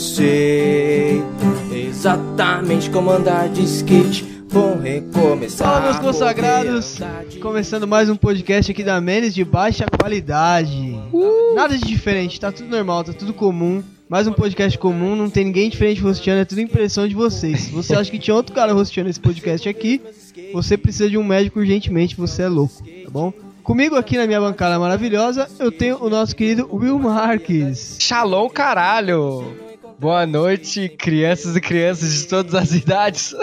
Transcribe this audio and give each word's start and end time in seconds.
sei 0.00 1.22
exatamente 1.70 2.88
como 2.88 3.10
andar 3.10 3.48
de 3.50 3.62
skate. 3.64 4.24
Vou 4.48 4.76
recomeçar. 4.76 5.68
Fala, 5.68 5.80
meus 5.84 5.98
consagrados! 5.98 6.98
Começando 7.40 7.86
mais 7.86 8.08
um 8.08 8.16
podcast 8.16 8.72
aqui 8.72 8.82
da 8.82 9.00
Menes 9.00 9.34
de 9.34 9.44
baixa 9.44 9.86
qualidade. 9.86 10.98
Nada 11.54 11.76
de 11.76 11.86
diferente, 11.86 12.40
tá 12.40 12.50
tudo 12.50 12.68
normal, 12.68 13.04
tá 13.04 13.12
tudo 13.12 13.34
comum. 13.34 13.82
Mais 14.08 14.26
um 14.26 14.32
podcast 14.32 14.76
comum, 14.76 15.14
não 15.14 15.30
tem 15.30 15.44
ninguém 15.44 15.70
diferente 15.70 16.00
rosteando, 16.00 16.40
é 16.40 16.44
tudo 16.44 16.60
impressão 16.62 17.06
de 17.06 17.14
vocês. 17.14 17.60
Se 17.60 17.70
você 17.70 17.94
acha 17.94 18.10
que 18.10 18.18
tinha 18.18 18.34
outro 18.34 18.54
cara 18.54 18.72
rosteando 18.72 19.10
esse 19.10 19.20
podcast 19.20 19.68
aqui, 19.68 20.00
você 20.52 20.76
precisa 20.76 21.08
de 21.08 21.16
um 21.16 21.22
médico 21.22 21.60
urgentemente, 21.60 22.16
você 22.16 22.42
é 22.42 22.48
louco, 22.48 22.82
tá 22.82 23.10
bom? 23.10 23.32
Comigo 23.62 23.94
aqui 23.94 24.16
na 24.16 24.26
minha 24.26 24.40
bancada 24.40 24.78
maravilhosa, 24.80 25.48
eu 25.60 25.70
tenho 25.70 26.02
o 26.02 26.10
nosso 26.10 26.34
querido 26.34 26.68
Will 26.72 26.98
Marques. 26.98 27.98
Shalom, 28.00 28.48
caralho! 28.48 29.69
Boa 30.00 30.26
noite, 30.26 30.88
crianças 30.88 31.54
e 31.54 31.60
crianças 31.60 32.14
de 32.14 32.26
todas 32.26 32.54
as 32.54 32.72
idades. 32.72 33.34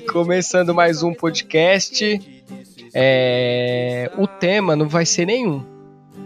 começando 0.00 0.74
mais 0.74 1.04
um 1.04 1.14
podcast. 1.14 2.20
É... 2.92 4.10
O 4.18 4.26
tema 4.26 4.74
não 4.74 4.88
vai 4.88 5.06
ser 5.06 5.24
nenhum. 5.24 5.62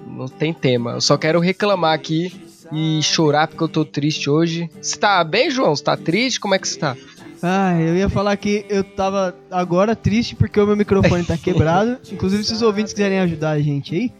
Não 0.06 0.26
tem 0.26 0.54
tema. 0.54 0.92
Eu 0.92 1.02
só 1.02 1.18
quero 1.18 1.38
reclamar 1.38 1.92
aqui 1.92 2.32
e 2.72 3.02
chorar 3.02 3.46
porque 3.46 3.62
eu 3.62 3.68
tô 3.68 3.84
triste 3.84 4.30
hoje. 4.30 4.70
Você 4.80 4.96
tá 4.96 5.22
bem, 5.22 5.50
João? 5.50 5.76
Você 5.76 5.84
tá 5.84 5.94
triste? 5.94 6.40
Como 6.40 6.54
é 6.54 6.58
que 6.58 6.66
você 6.66 6.78
tá? 6.78 6.96
Ah, 7.42 7.78
eu 7.78 7.94
ia 7.94 8.08
falar 8.08 8.38
que 8.38 8.64
eu 8.70 8.82
tava 8.82 9.36
agora 9.50 9.94
triste 9.94 10.34
porque 10.34 10.58
o 10.58 10.66
meu 10.66 10.76
microfone 10.76 11.24
tá 11.24 11.36
quebrado. 11.38 11.98
Inclusive, 12.10 12.42
se 12.42 12.54
os 12.54 12.62
ouvintes 12.62 12.94
quiserem 12.94 13.20
ajudar 13.20 13.50
a 13.50 13.60
gente 13.60 13.94
aí, 13.94 14.12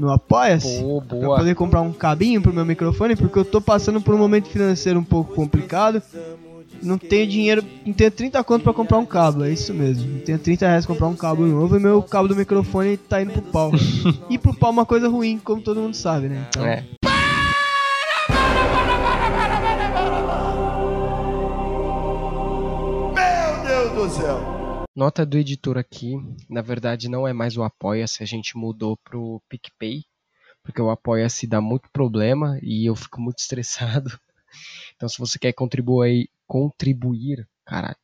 no 0.00 0.10
Apoia-se, 0.10 0.82
pra 1.06 1.18
poder 1.18 1.54
comprar 1.54 1.82
um 1.82 1.92
cabinho 1.92 2.40
pro 2.40 2.54
meu 2.54 2.64
microfone, 2.64 3.14
porque 3.14 3.38
eu 3.38 3.44
tô 3.44 3.60
passando 3.60 4.00
por 4.00 4.14
um 4.14 4.18
momento 4.18 4.48
financeiro 4.48 4.98
um 4.98 5.04
pouco 5.04 5.34
complicado. 5.34 6.02
Não 6.82 6.96
tenho 6.96 7.26
dinheiro, 7.26 7.62
não 7.84 7.92
tenho 7.92 8.10
30 8.10 8.42
conto 8.42 8.62
pra 8.62 8.72
comprar 8.72 8.96
um 8.96 9.04
cabo, 9.04 9.44
é 9.44 9.50
isso 9.50 9.74
mesmo. 9.74 10.10
Não 10.10 10.20
tenho 10.20 10.38
30 10.38 10.66
reais 10.66 10.86
pra 10.86 10.94
comprar 10.94 11.08
um 11.08 11.16
cabo 11.16 11.44
novo 11.44 11.76
e 11.76 11.80
meu 11.80 12.02
cabo 12.02 12.28
do 12.28 12.34
microfone 12.34 12.96
tá 12.96 13.20
indo 13.20 13.32
pro 13.32 13.42
pau. 13.42 13.72
e 14.30 14.38
pro 14.38 14.54
pau 14.54 14.70
é 14.70 14.72
uma 14.72 14.86
coisa 14.86 15.06
ruim, 15.06 15.38
como 15.38 15.60
todo 15.60 15.80
mundo 15.80 15.94
sabe, 15.94 16.30
né? 16.30 16.46
Então... 16.48 16.64
É. 16.64 16.82
do 23.94 24.08
céu. 24.08 24.59
Nota 24.94 25.24
do 25.24 25.38
editor 25.38 25.78
aqui, 25.78 26.16
na 26.48 26.60
verdade 26.60 27.08
não 27.08 27.26
é 27.26 27.32
mais 27.32 27.56
o 27.56 27.62
Apoia-se, 27.62 28.22
a 28.22 28.26
gente 28.26 28.56
mudou 28.56 28.96
pro 28.96 29.40
PicPay, 29.48 30.04
porque 30.64 30.82
o 30.82 30.90
Apoia-se 30.90 31.46
dá 31.46 31.60
muito 31.60 31.88
problema 31.92 32.58
e 32.60 32.88
eu 32.88 32.96
fico 32.96 33.20
muito 33.20 33.38
estressado. 33.40 34.10
Então 34.96 35.08
se 35.08 35.16
você 35.18 35.38
quer 35.38 35.52
contribuir, 35.52 36.28
contribuir, 36.46 37.48
caralho, 37.64 37.96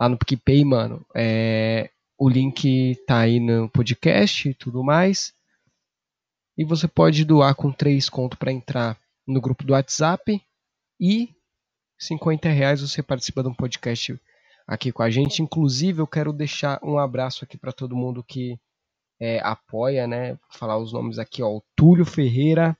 lá 0.00 0.08
no 0.08 0.16
PicPay, 0.16 0.64
mano, 0.64 1.04
é, 1.14 1.90
o 2.16 2.28
link 2.28 2.96
tá 3.04 3.18
aí 3.18 3.40
no 3.40 3.68
podcast 3.68 4.48
e 4.48 4.54
tudo 4.54 4.84
mais. 4.84 5.34
E 6.56 6.64
você 6.64 6.86
pode 6.86 7.24
doar 7.24 7.56
com 7.56 7.72
3 7.72 8.08
conto 8.08 8.36
para 8.36 8.52
entrar 8.52 8.96
no 9.26 9.40
grupo 9.40 9.64
do 9.64 9.72
WhatsApp 9.72 10.40
e 11.00 11.34
50 11.98 12.48
reais 12.48 12.80
você 12.80 13.02
participa 13.02 13.42
de 13.42 13.48
um 13.48 13.54
podcast 13.54 14.20
aqui 14.66 14.92
com 14.92 15.02
a 15.02 15.10
gente. 15.10 15.42
Inclusive, 15.42 16.00
eu 16.00 16.06
quero 16.06 16.32
deixar 16.32 16.78
um 16.82 16.98
abraço 16.98 17.44
aqui 17.44 17.56
para 17.56 17.72
todo 17.72 17.96
mundo 17.96 18.22
que 18.22 18.58
é, 19.20 19.40
apoia, 19.40 20.06
né? 20.06 20.34
Vou 20.34 20.40
falar 20.50 20.78
os 20.78 20.92
nomes 20.92 21.18
aqui, 21.18 21.42
ó. 21.42 21.48
O 21.48 21.62
Túlio 21.76 22.04
Ferreira, 22.04 22.76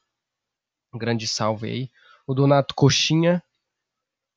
um 0.92 0.98
grande 0.98 1.26
salve 1.26 1.68
aí. 1.68 1.90
O 2.26 2.34
Donato 2.34 2.74
Coxinha, 2.74 3.42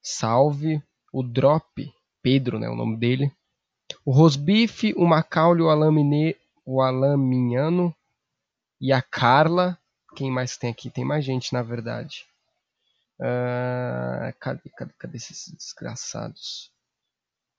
salve. 0.02 0.82
O 1.12 1.24
Drop, 1.24 1.94
Pedro, 2.22 2.60
né? 2.60 2.70
O 2.70 2.76
nome 2.76 2.98
dele. 2.98 3.32
O 4.04 4.12
Rosbife, 4.12 4.94
o 4.98 5.06
Macaulay, 5.06 5.64
o 5.64 5.70
Alamine, 5.70 6.36
o 6.66 6.82
Alaminiano 6.82 7.96
e 8.82 8.92
a 8.92 9.02
Carla. 9.02 9.80
Quem 10.16 10.32
mais 10.32 10.58
tem 10.58 10.70
aqui? 10.70 10.90
Tem 10.90 11.06
mais 11.06 11.24
gente, 11.24 11.54
na 11.54 11.62
verdade. 11.62 12.26
Uh, 13.20 14.34
cadê, 14.40 14.70
cadê, 14.76 14.94
cadê 14.98 15.18
esses 15.18 15.54
desgraçados? 15.56 16.72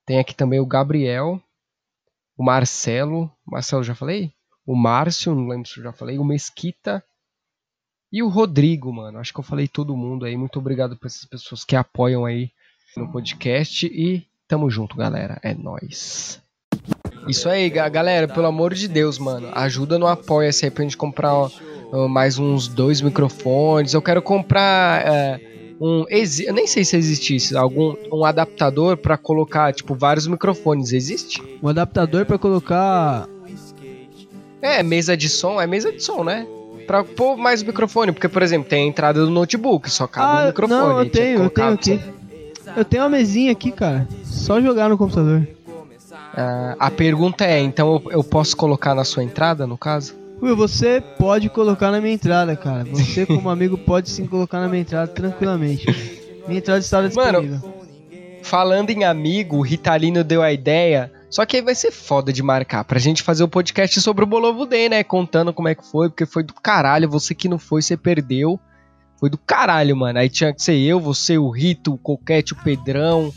Tem 0.07 0.19
aqui 0.21 0.35
também 0.35 0.61
o 0.61 0.67
Gabriel, 0.67 1.43
o 2.37 2.45
Marcelo, 2.45 3.31
Marcelo 3.45 3.83
já 3.83 3.95
falei? 3.95 4.33
O 4.65 4.77
Márcio, 4.77 5.35
não 5.35 5.49
lembro 5.49 5.69
se 5.69 5.79
eu 5.79 5.85
já 5.85 5.93
falei, 5.93 6.19
o 6.19 6.25
Mesquita 6.25 7.05
e 8.13 8.23
o 8.23 8.29
Rodrigo, 8.29 8.93
mano. 8.93 9.19
Acho 9.19 9.33
que 9.33 9.41
eu 9.41 9.45
falei 9.45 9.67
todo 9.67 9.97
mundo 9.97 10.25
aí. 10.25 10.37
Muito 10.37 10.59
obrigado 10.59 10.97
por 10.97 11.07
essas 11.07 11.25
pessoas 11.25 11.65
que 11.65 11.77
apoiam 11.77 12.25
aí 12.25 12.51
no 12.97 13.11
podcast 13.11 13.87
e 13.87 14.27
tamo 14.49 14.71
junto, 14.71 14.97
galera. 14.97 15.39
É 15.43 15.53
nós. 15.53 16.41
Isso 17.29 17.49
aí, 17.49 17.69
galera, 17.69 18.29
pelo 18.29 18.47
amor 18.47 18.75
de 18.75 18.87
Deus, 18.87 19.19
mano. 19.19 19.51
Ajuda 19.53 19.99
no 19.99 20.07
apoia-se 20.07 20.65
aí 20.65 20.71
pra 20.71 20.85
gente 20.85 20.97
comprar 20.97 21.35
ó, 21.35 21.51
mais 22.09 22.39
uns 22.39 22.69
dois 22.69 23.01
microfones. 23.01 23.95
Eu 23.95 24.03
quero 24.03 24.23
comprar. 24.23 25.05
É, 25.05 25.66
um 25.81 26.05
eu 26.09 26.55
nem 26.55 26.67
sei 26.67 26.85
se 26.85 26.97
existe 26.97 27.57
algum 27.57 27.95
um 28.13 28.25
adaptador 28.25 28.97
para 28.97 29.17
colocar 29.19 29.73
tipo 29.73 29.95
vários 29.95 30.27
microfones 30.27 30.93
existe? 30.93 31.43
Um 31.63 31.69
adaptador 31.69 32.25
para 32.25 32.39
colocar 32.39 33.29
é 34.63 34.83
mesa 34.83 35.17
de 35.17 35.29
som 35.29 35.61
é 35.61 35.67
mesa 35.67 35.93
de 35.93 36.03
som 36.03 36.25
né? 36.25 36.47
Para 36.87 37.05
pôr 37.05 37.37
mais 37.37 37.63
microfone 37.63 38.13
porque 38.13 38.29
por 38.29 38.43
exemplo 38.43 38.69
tem 38.69 38.85
a 38.85 38.87
entrada 38.87 39.21
do 39.21 39.31
notebook 39.31 39.91
só 39.91 40.07
cabe 40.07 40.27
ah, 40.27 40.43
um 40.45 40.47
microfone 40.47 40.81
não 40.81 40.99
eu 41.01 41.11
tenho 41.11 41.43
eu 41.43 41.51
tenho 41.51 41.69
aqui. 41.69 42.01
Eu 42.77 42.85
tenho 42.85 43.03
uma 43.05 43.09
mesinha 43.09 43.53
aqui 43.53 43.71
cara. 43.71 44.07
Só 44.25 44.61
jogar 44.61 44.89
no 44.91 44.99
computador. 44.99 45.47
Ah, 46.35 46.77
a 46.79 46.91
pergunta 46.91 47.45
é 47.45 47.61
então 47.61 47.95
eu, 47.95 48.13
eu 48.13 48.25
posso 48.25 48.57
colocar 48.57 48.95
na 48.95 49.05
sua 49.05 49.23
entrada 49.23 49.67
no 49.67 49.79
caso 49.79 50.15
Will, 50.43 50.57
você 50.57 51.01
pode 51.01 51.49
colocar 51.49 51.91
na 51.91 52.01
minha 52.01 52.15
entrada, 52.15 52.55
cara. 52.57 52.85
Você, 52.85 53.25
como 53.25 53.49
amigo, 53.49 53.79
pode 53.79 54.11
sim 54.11 54.27
colocar 54.27 54.61
na 54.61 54.69
minha 54.69 54.83
entrada 54.83 55.09
tranquilamente. 55.09 55.87
Minha 56.47 56.59
entrada 56.59 56.81
está 56.81 57.01
disponível. 57.01 57.59
Mano, 57.59 57.75
falando 58.43 58.91
em 58.91 59.05
amigo, 59.05 59.57
o 59.57 59.63
Ritalino 59.63 60.23
deu 60.23 60.43
a 60.43 60.53
ideia. 60.53 61.11
Só 61.29 61.45
que 61.45 61.57
aí 61.57 61.63
vai 61.63 61.75
ser 61.75 61.91
foda 61.91 62.33
de 62.33 62.43
marcar 62.43 62.85
pra 62.85 62.99
gente 62.99 63.23
fazer 63.23 63.43
o 63.43 63.47
um 63.47 63.51
podcast 63.51 64.01
sobre 64.01 64.25
o 64.25 64.27
Bolovo 64.27 64.65
Day, 64.65 64.89
né? 64.89 65.03
Contando 65.03 65.53
como 65.53 65.69
é 65.69 65.75
que 65.75 65.85
foi, 65.85 66.09
porque 66.09 66.25
foi 66.25 66.43
do 66.43 66.55
caralho. 66.55 67.11
Você 67.11 67.35
que 67.35 67.49
não 67.49 67.59
foi, 67.59 67.83
você 67.83 67.97
perdeu. 67.97 68.61
Foi 69.19 69.31
do 69.31 69.39
caralho, 69.39 69.97
mano. 69.97 70.19
Aí 70.19 70.29
tinha 70.29 70.53
que 70.53 70.63
ser 70.63 70.77
eu, 70.77 71.01
você, 71.01 71.39
o 71.39 71.51
Rito, 71.51 71.95
o 71.95 71.99
Coquete, 71.99 72.53
o 72.53 72.57
Pedrão. 72.57 73.33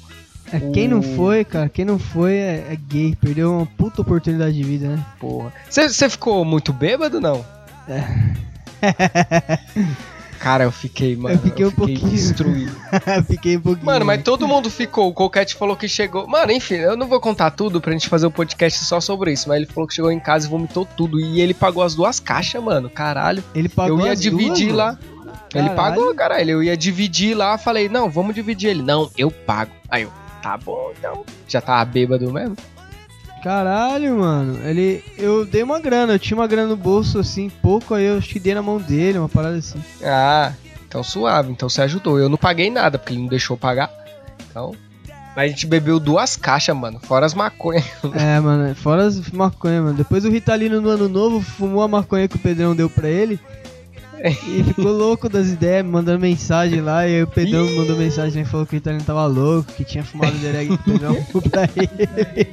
É, 0.52 0.60
quem 0.72 0.88
não 0.88 1.02
foi, 1.02 1.46
cara, 1.46 1.70
quem 1.70 1.86
não 1.86 2.00
foi 2.00 2.34
é, 2.34 2.68
é, 2.72 2.78
gay, 2.88 3.16
perdeu 3.20 3.54
uma 3.54 3.66
puta 3.66 4.02
oportunidade 4.02 4.54
de 4.54 4.64
vida, 4.64 4.88
né? 4.88 5.06
Porra. 5.20 5.54
Você 5.70 6.10
ficou 6.10 6.44
muito 6.44 6.74
bêbado, 6.74 7.22
não? 7.22 7.46
É. 7.88 8.04
Cara, 10.40 10.64
eu 10.64 10.72
fiquei, 10.72 11.18
mano. 11.18 11.36
Eu 11.36 11.40
fiquei, 11.40 11.66
eu 11.66 11.70
fiquei 11.70 11.86
um 11.86 11.88
pouquinho. 11.88 12.12
destruído. 12.12 12.72
fiquei 13.28 13.58
um 13.58 13.62
pouquinho. 13.62 13.86
Mano, 13.86 14.06
mas 14.06 14.24
todo 14.24 14.48
mundo 14.48 14.70
ficou. 14.70 15.10
O 15.10 15.14
Coquete 15.14 15.54
falou 15.54 15.76
que 15.76 15.88
chegou. 15.88 16.26
Mano, 16.28 16.54
enfim, 16.54 16.76
eu 16.76 16.96
não 16.96 17.08
vou 17.08 17.20
contar 17.20 17.52
tudo 17.52 17.82
pra 17.82 17.92
gente 17.92 18.08
fazer 18.08 18.26
um 18.26 18.32
podcast 18.32 18.86
só 18.86 19.02
sobre 19.02 19.34
isso. 19.34 19.50
Mas 19.50 19.58
ele 19.58 19.66
falou 19.66 19.86
que 19.86 19.94
chegou 19.94 20.10
em 20.10 20.20
casa 20.20 20.48
e 20.48 20.50
vomitou 20.50 20.86
tudo. 20.86 21.20
E 21.20 21.42
ele 21.42 21.54
pagou 21.54 21.84
as 21.84 21.94
duas 21.94 22.22
caixas, 22.22 22.64
mano. 22.64 22.90
Caralho. 22.90 23.44
Ele 23.54 23.68
pagou 23.68 24.00
Eu 24.00 24.06
ia 24.06 24.16
dividir 24.16 24.68
duas, 24.68 24.78
lá. 24.78 24.98
Caralho. 25.52 25.70
Ele 25.70 25.70
pagou, 25.76 26.16
caralho. 26.16 26.52
Eu 26.52 26.64
ia 26.64 26.78
dividir 26.78 27.36
lá. 27.36 27.58
Falei, 27.58 27.90
não, 27.90 28.10
vamos 28.10 28.34
dividir 28.34 28.70
ele. 28.70 28.82
Não, 28.82 29.12
eu 29.18 29.30
pago. 29.30 29.72
Aí 29.90 30.04
eu, 30.04 30.14
tá 30.42 30.58
bom, 30.58 30.92
então. 30.98 31.26
Já 31.48 31.62
tava 31.62 31.86
bêbado 31.86 32.32
mesmo? 32.32 32.56
Caralho, 33.44 34.20
mano. 34.20 34.60
Ele. 34.68 35.04
Eu 35.18 35.46
dei 35.46 35.64
uma 35.64 35.80
grana, 35.80 36.14
eu 36.14 36.20
tinha 36.20 36.38
uma 36.38 36.48
grana 36.48 36.70
no 36.70 36.78
bolso 36.78 37.20
assim, 37.20 37.50
pouco, 37.50 37.94
aí 37.94 38.06
eu 38.06 38.22
te 38.22 38.40
dei 38.40 38.54
na 38.54 38.62
mão 38.62 38.78
dele, 38.78 39.18
uma 39.18 39.30
parada 39.30 39.58
assim. 39.58 39.82
Ah, 40.04 40.54
então 40.88 41.04
suave, 41.04 41.52
então 41.52 41.70
você 41.70 41.82
ajudou. 41.84 42.20
Eu 42.20 42.30
não 42.30 42.38
paguei 42.38 42.70
nada, 42.70 42.98
porque 42.98 43.14
ele 43.14 43.22
não 43.22 43.30
deixou 43.30 43.58
pagar. 43.58 43.90
Então. 44.50 44.76
Mas 45.36 45.46
a 45.46 45.48
gente 45.48 45.68
bebeu 45.68 46.00
duas 46.00 46.36
caixas, 46.36 46.76
mano. 46.76 47.00
Fora 47.00 47.26
as 47.26 47.34
maconhas. 47.34 47.86
É, 48.14 48.40
mano, 48.40 48.76
fora 48.76 49.06
as 49.06 49.30
maconhas, 49.32 49.84
mano. 49.84 49.96
Depois 49.96 50.26
o 50.26 50.30
Ritalino 50.30 50.82
no 50.82 50.90
ano 50.90 51.08
novo 51.08 51.40
fumou 51.40 51.82
a 51.82 51.88
maconha 51.88 52.28
que 52.28 52.36
o 52.36 52.40
Pedrão 52.40 52.76
deu 52.76 52.90
pra 52.90 53.08
ele. 53.08 53.40
E 54.24 54.64
ficou 54.64 54.92
louco 54.92 55.30
das 55.30 55.48
ideias, 55.48 55.86
mandando 55.86 56.20
mensagem 56.20 56.82
lá. 56.82 57.08
E 57.08 57.16
aí 57.16 57.24
o 57.24 57.28
Pedrão 57.28 57.66
Ih! 57.66 57.76
mandou 57.78 57.96
mensagem 57.98 58.42
e 58.44 58.46
falou 58.46 58.66
que 58.66 58.76
o 58.76 58.78
italiano 58.78 59.06
tava 59.06 59.26
louco, 59.26 59.72
que 59.74 59.84
tinha 59.86 60.04
fumado 60.04 60.36
o 60.36 60.40
dereg 60.40 60.70
do 60.70 60.78
Pedrão 60.78 61.16
pra 61.50 61.64
ele. 61.76 62.50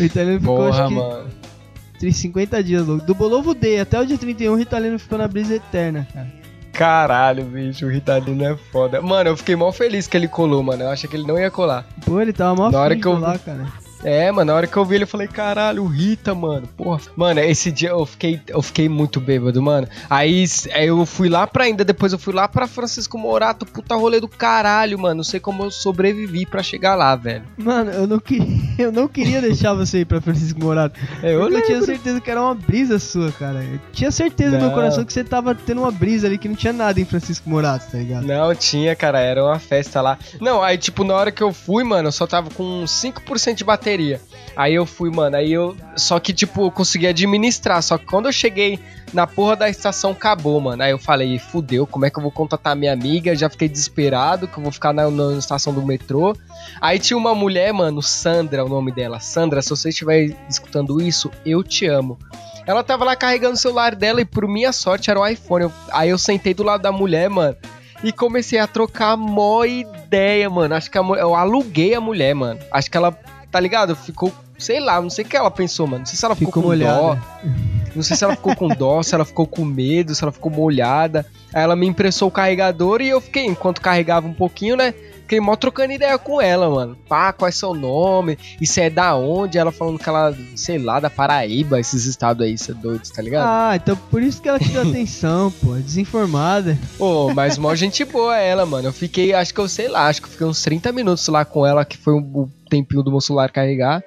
o 0.00 0.04
italiano 0.04 0.40
ficou 0.40 0.56
Porra, 0.56 0.84
acho 0.84 0.94
mano. 0.94 1.26
que 1.98 2.12
50 2.12 2.62
dias 2.64 2.86
louco. 2.86 3.06
Do 3.06 3.14
Bolovo 3.14 3.54
Day 3.54 3.80
até 3.80 4.00
o 4.00 4.06
dia 4.06 4.18
31, 4.18 4.54
o 4.54 4.60
italiano 4.60 4.98
ficou 4.98 5.18
na 5.18 5.28
brisa 5.28 5.54
eterna, 5.54 6.06
cara. 6.12 6.44
Caralho, 6.72 7.44
bicho, 7.44 7.86
o 7.86 7.88
Ritalino 7.88 8.44
é 8.44 8.56
foda. 8.72 9.00
Mano, 9.00 9.30
eu 9.30 9.36
fiquei 9.36 9.54
mal 9.54 9.72
feliz 9.72 10.08
que 10.08 10.16
ele 10.16 10.26
colou, 10.26 10.60
mano. 10.60 10.82
Eu 10.82 10.90
achei 10.90 11.08
que 11.08 11.14
ele 11.14 11.24
não 11.24 11.38
ia 11.38 11.48
colar. 11.48 11.86
Pô, 12.04 12.20
ele 12.20 12.32
tava 12.32 12.56
mal 12.56 12.72
Na 12.72 12.80
hora 12.80 12.96
que 12.96 13.06
eu... 13.06 13.16
lá, 13.16 13.38
cara. 13.38 13.64
É, 14.02 14.30
mano, 14.30 14.52
na 14.52 14.56
hora 14.56 14.66
que 14.66 14.76
eu 14.76 14.84
vi 14.84 14.96
ele, 14.96 15.04
eu 15.04 15.08
falei, 15.08 15.26
caralho, 15.28 15.86
Rita, 15.86 16.34
mano. 16.34 16.66
Porra. 16.76 17.00
Mano, 17.16 17.40
esse 17.40 17.72
dia 17.72 17.90
eu 17.90 18.04
fiquei, 18.04 18.40
eu 18.48 18.60
fiquei 18.60 18.88
muito 18.88 19.20
bêbado, 19.20 19.62
mano. 19.62 19.88
Aí, 20.10 20.44
aí 20.72 20.86
eu 20.86 21.06
fui 21.06 21.28
lá 21.28 21.46
pra 21.46 21.64
ainda, 21.64 21.84
depois 21.84 22.12
eu 22.12 22.18
fui 22.18 22.34
lá 22.34 22.46
pra 22.46 22.66
Francisco 22.66 23.16
Morato, 23.16 23.64
puta 23.64 23.94
rolê 23.94 24.20
do 24.20 24.28
caralho, 24.28 24.98
mano. 24.98 25.16
Não 25.16 25.24
sei 25.24 25.40
como 25.40 25.64
eu 25.64 25.70
sobrevivi 25.70 26.44
pra 26.44 26.62
chegar 26.62 26.94
lá, 26.94 27.14
velho. 27.16 27.44
Mano, 27.56 27.90
eu 27.92 28.06
não, 28.06 28.18
que... 28.18 28.38
eu 28.78 28.92
não 28.92 29.08
queria 29.08 29.40
deixar 29.40 29.72
você 29.74 30.00
ir 30.00 30.04
pra 30.04 30.20
Francisco 30.20 30.60
Morato. 30.60 31.00
É, 31.22 31.34
eu, 31.34 31.48
eu 31.48 31.62
tinha 31.62 31.82
certeza 31.82 32.20
que 32.20 32.30
era 32.30 32.42
uma 32.42 32.54
brisa 32.54 32.98
sua, 32.98 33.32
cara. 33.32 33.62
Eu 33.64 33.80
tinha 33.92 34.10
certeza 34.10 34.52
não. 34.52 34.58
no 34.58 34.66
meu 34.66 34.74
coração 34.74 35.04
que 35.04 35.12
você 35.12 35.24
tava 35.24 35.54
tendo 35.54 35.80
uma 35.80 35.90
brisa 35.90 36.26
ali 36.26 36.36
que 36.36 36.48
não 36.48 36.56
tinha 36.56 36.72
nada 36.72 37.00
em 37.00 37.04
Francisco 37.04 37.48
Morato, 37.48 37.90
tá 37.90 37.98
ligado? 37.98 38.26
Não, 38.26 38.54
tinha, 38.54 38.94
cara. 38.94 39.20
Era 39.20 39.42
uma 39.42 39.58
festa 39.58 40.00
lá. 40.02 40.18
Não, 40.40 40.62
aí, 40.62 40.76
tipo, 40.76 41.04
na 41.04 41.14
hora 41.14 41.32
que 41.32 41.42
eu 41.42 41.52
fui, 41.52 41.84
mano, 41.84 42.08
eu 42.08 42.12
só 42.12 42.26
tava 42.26 42.50
com 42.50 42.84
5% 42.84 43.54
de 43.54 43.64
bateria 43.64 43.83
bateria. 43.84 44.20
Aí 44.56 44.74
eu 44.74 44.86
fui, 44.86 45.10
mano, 45.10 45.36
aí 45.36 45.52
eu. 45.52 45.76
Só 45.96 46.18
que, 46.18 46.32
tipo, 46.32 46.66
eu 46.66 46.70
consegui 46.70 47.06
administrar. 47.06 47.82
Só 47.82 47.98
que 47.98 48.06
quando 48.06 48.26
eu 48.26 48.32
cheguei 48.32 48.78
na 49.12 49.26
porra 49.26 49.56
da 49.56 49.68
estação, 49.68 50.12
acabou, 50.12 50.60
mano. 50.60 50.82
Aí 50.82 50.90
eu 50.90 50.98
falei, 50.98 51.38
fudeu, 51.38 51.86
como 51.86 52.06
é 52.06 52.10
que 52.10 52.18
eu 52.18 52.22
vou 52.22 52.30
contatar 52.30 52.74
minha 52.74 52.92
amiga? 52.92 53.34
Já 53.36 53.50
fiquei 53.50 53.68
desesperado, 53.68 54.48
que 54.48 54.56
eu 54.56 54.62
vou 54.62 54.72
ficar 54.72 54.92
na, 54.92 55.10
na 55.10 55.36
estação 55.36 55.72
do 55.72 55.84
metrô. 55.84 56.36
Aí 56.80 56.98
tinha 56.98 57.16
uma 57.16 57.34
mulher, 57.34 57.72
mano, 57.72 58.00
Sandra, 58.00 58.64
o 58.64 58.68
nome 58.68 58.92
dela. 58.92 59.20
Sandra, 59.20 59.60
se 59.60 59.70
você 59.70 59.90
estiver 59.90 60.34
escutando 60.48 61.02
isso, 61.02 61.30
eu 61.44 61.62
te 61.62 61.86
amo. 61.86 62.18
Ela 62.66 62.82
tava 62.82 63.04
lá 63.04 63.14
carregando 63.14 63.54
o 63.54 63.58
celular 63.58 63.94
dela 63.94 64.20
e 64.20 64.24
por 64.24 64.48
minha 64.48 64.72
sorte 64.72 65.10
era 65.10 65.20
o 65.20 65.26
iPhone. 65.26 65.70
aí 65.92 66.08
eu 66.08 66.16
sentei 66.16 66.54
do 66.54 66.62
lado 66.62 66.80
da 66.82 66.90
mulher, 66.92 67.28
mano 67.28 67.56
e 68.04 68.12
comecei 68.12 68.58
a 68.58 68.66
trocar 68.66 69.16
mó 69.16 69.64
ideia, 69.64 70.50
mano. 70.50 70.74
Acho 70.74 70.90
que 70.90 70.98
a, 70.98 71.00
eu 71.00 71.34
aluguei 71.34 71.94
a 71.94 72.00
mulher, 72.02 72.34
mano. 72.34 72.60
Acho 72.70 72.90
que 72.90 72.96
ela 72.98 73.18
tá 73.54 73.60
ligado? 73.60 73.94
Ficou, 73.94 74.32
sei 74.58 74.80
lá, 74.80 75.00
não 75.00 75.08
sei 75.08 75.24
o 75.24 75.28
que 75.28 75.36
ela 75.36 75.48
pensou, 75.48 75.86
mano. 75.86 76.00
Não 76.00 76.06
sei 76.06 76.18
se 76.18 76.24
ela 76.24 76.34
ficou, 76.34 76.48
ficou 76.48 76.62
com 76.64 76.68
molhada. 76.70 77.00
dó. 77.00 77.18
Não 77.94 78.02
sei 78.02 78.16
se 78.16 78.24
ela 78.24 78.34
ficou 78.34 78.56
com 78.56 78.66
dó, 78.66 79.00
se 79.00 79.14
ela 79.14 79.24
ficou 79.24 79.46
com 79.46 79.64
medo, 79.64 80.12
se 80.12 80.24
ela 80.24 80.32
ficou 80.32 80.50
molhada. 80.50 81.24
Aí 81.52 81.62
ela 81.62 81.76
me 81.76 81.86
emprestou 81.86 82.26
o 82.26 82.32
carregador 82.32 83.00
e 83.00 83.10
eu 83.10 83.20
fiquei, 83.20 83.46
enquanto 83.46 83.80
carregava 83.80 84.26
um 84.26 84.34
pouquinho, 84.34 84.76
né? 84.76 84.92
Fiquei 85.24 85.40
mó 85.40 85.56
trocando 85.56 85.94
ideia 85.94 86.18
com 86.18 86.38
ela, 86.38 86.68
mano. 86.68 86.98
Pá, 87.08 87.32
qual 87.32 87.48
é 87.48 87.50
seu 87.50 87.72
nome? 87.72 88.38
Isso 88.60 88.78
é 88.78 88.90
da 88.90 89.16
onde? 89.16 89.56
Ela 89.56 89.72
falando 89.72 89.98
que 89.98 90.06
ela, 90.06 90.36
sei 90.54 90.78
lá, 90.78 91.00
da 91.00 91.08
Paraíba, 91.08 91.80
esses 91.80 92.04
estados 92.04 92.44
aí, 92.44 92.52
isso 92.52 92.70
é 92.70 92.74
doido, 92.74 93.08
tá 93.10 93.22
ligado? 93.22 93.46
Ah, 93.48 93.74
então 93.74 93.96
por 93.96 94.22
isso 94.22 94.42
que 94.42 94.50
ela 94.50 94.58
te 94.58 94.68
deu 94.68 94.82
atenção, 94.86 95.50
pô. 95.50 95.76
Desinformada. 95.76 96.78
Pô, 96.98 97.32
mas 97.32 97.56
mó 97.56 97.74
gente 97.74 98.04
boa 98.04 98.36
ela, 98.36 98.66
mano. 98.66 98.88
Eu 98.88 98.92
fiquei, 98.92 99.32
acho 99.32 99.54
que 99.54 99.60
eu 99.60 99.66
sei 99.66 99.88
lá, 99.88 100.08
acho 100.08 100.20
que 100.20 100.28
eu 100.28 100.32
fiquei 100.32 100.46
uns 100.46 100.62
30 100.62 100.92
minutos 100.92 101.26
lá 101.28 101.42
com 101.42 101.64
ela, 101.64 101.86
que 101.86 101.96
foi 101.96 102.12
o 102.12 102.46
tempinho 102.68 103.02
do 103.02 103.10
meu 103.10 103.22
celular 103.22 103.50
carregar. 103.50 104.04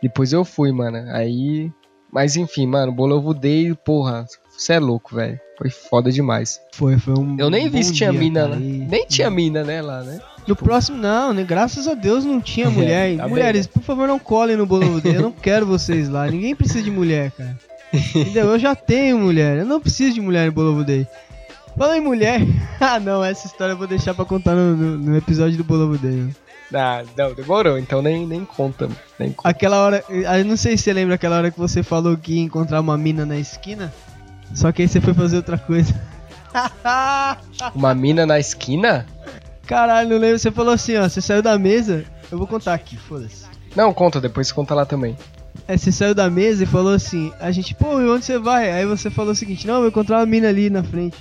Depois 0.00 0.32
eu 0.32 0.44
fui, 0.44 0.70
mano. 0.70 0.98
Aí. 1.10 1.68
Mas 2.12 2.36
enfim, 2.36 2.64
mano, 2.64 2.92
Bolovo 2.92 3.34
Day, 3.34 3.74
porra, 3.84 4.24
você 4.56 4.74
é 4.74 4.78
louco, 4.78 5.14
velho. 5.14 5.38
Foi 5.58 5.70
foda 5.70 6.10
demais. 6.10 6.60
Foi, 6.72 6.98
foi 6.98 7.14
um. 7.14 7.36
Eu 7.38 7.50
nem 7.50 7.68
vi 7.68 7.84
se 7.84 7.92
tinha 7.92 8.10
dia, 8.10 8.18
mina, 8.18 8.48
né? 8.48 8.56
Nem 8.56 9.06
tinha 9.06 9.30
mina, 9.30 9.62
né, 9.62 9.80
lá, 9.80 10.02
né? 10.02 10.20
No 10.46 10.54
próximo, 10.54 10.98
não, 10.98 11.32
né? 11.32 11.42
Graças 11.42 11.88
a 11.88 11.94
Deus 11.94 12.24
não 12.24 12.40
tinha 12.40 12.68
mulher. 12.70 13.16
tá 13.16 13.28
Mulheres, 13.28 13.66
por 13.66 13.82
favor, 13.82 14.06
não 14.06 14.18
colhem 14.18 14.56
no 14.56 14.66
bolo 14.66 15.00
Eu 15.04 15.22
não 15.22 15.32
quero 15.32 15.66
vocês 15.66 16.08
lá. 16.08 16.26
Ninguém 16.26 16.54
precisa 16.54 16.82
de 16.82 16.90
mulher, 16.90 17.30
cara. 17.32 17.58
Entendeu? 17.92 18.46
Eu 18.46 18.58
já 18.58 18.74
tenho 18.74 19.18
mulher. 19.18 19.58
Eu 19.58 19.66
não 19.66 19.80
preciso 19.80 20.14
de 20.14 20.20
mulher 20.20 20.46
no 20.46 20.52
Bolo 20.52 20.84
Day. 20.84 21.06
Falando 21.76 21.96
em 21.96 22.00
mulher. 22.00 22.40
ah, 22.80 22.98
não, 22.98 23.22
essa 23.24 23.46
história 23.46 23.72
eu 23.72 23.76
vou 23.76 23.86
deixar 23.86 24.14
pra 24.14 24.24
contar 24.24 24.54
no, 24.54 24.76
no, 24.76 24.98
no 24.98 25.16
episódio 25.16 25.56
do 25.56 25.64
Bolo 25.64 25.96
Day. 25.96 26.28
Ah, 26.72 27.04
não, 27.16 27.32
demorou, 27.32 27.78
então 27.78 28.02
nem, 28.02 28.26
nem 28.26 28.44
conta, 28.44 28.88
nem 29.18 29.30
conta. 29.30 29.48
Aquela 29.48 29.78
hora, 29.78 30.04
eu 30.08 30.44
não 30.44 30.56
sei 30.56 30.76
se 30.76 30.84
você 30.84 30.92
lembra 30.92 31.14
aquela 31.14 31.36
hora 31.36 31.50
que 31.50 31.58
você 31.58 31.84
falou 31.84 32.16
que 32.16 32.34
ia 32.34 32.42
encontrar 32.42 32.80
uma 32.80 32.96
mina 32.98 33.24
na 33.24 33.36
esquina, 33.36 33.92
só 34.54 34.72
que 34.72 34.82
aí 34.82 34.88
você 34.88 35.00
foi 35.00 35.12
fazer 35.12 35.36
outra 35.36 35.58
coisa. 35.58 35.94
uma 37.74 37.94
mina 37.94 38.24
na 38.24 38.38
esquina? 38.38 39.06
Caralho, 39.66 40.08
não 40.08 40.18
lembro. 40.18 40.38
Você 40.38 40.50
falou 40.50 40.72
assim, 40.72 40.96
ó, 40.96 41.08
você 41.08 41.20
saiu 41.20 41.42
da 41.42 41.58
mesa. 41.58 42.04
Eu 42.30 42.38
vou 42.38 42.46
contar 42.46 42.74
aqui, 42.74 42.96
foda-se. 42.96 43.44
Não, 43.74 43.92
conta, 43.92 44.20
depois 44.20 44.52
conta 44.52 44.74
lá 44.74 44.86
também. 44.86 45.16
É, 45.66 45.76
você 45.76 45.90
saiu 45.90 46.14
da 46.14 46.28
mesa 46.28 46.64
e 46.64 46.66
falou 46.66 46.92
assim, 46.92 47.32
a 47.40 47.50
gente, 47.50 47.74
pô, 47.74 48.00
e 48.00 48.08
onde 48.08 48.24
você 48.24 48.38
vai? 48.38 48.70
Aí 48.70 48.86
você 48.86 49.10
falou 49.10 49.32
o 49.32 49.34
seguinte, 49.34 49.66
não, 49.66 49.74
eu 49.74 49.80
vou 49.80 49.88
encontrar 49.88 50.18
uma 50.18 50.26
mina 50.26 50.48
ali 50.48 50.68
na 50.68 50.82
frente. 50.82 51.16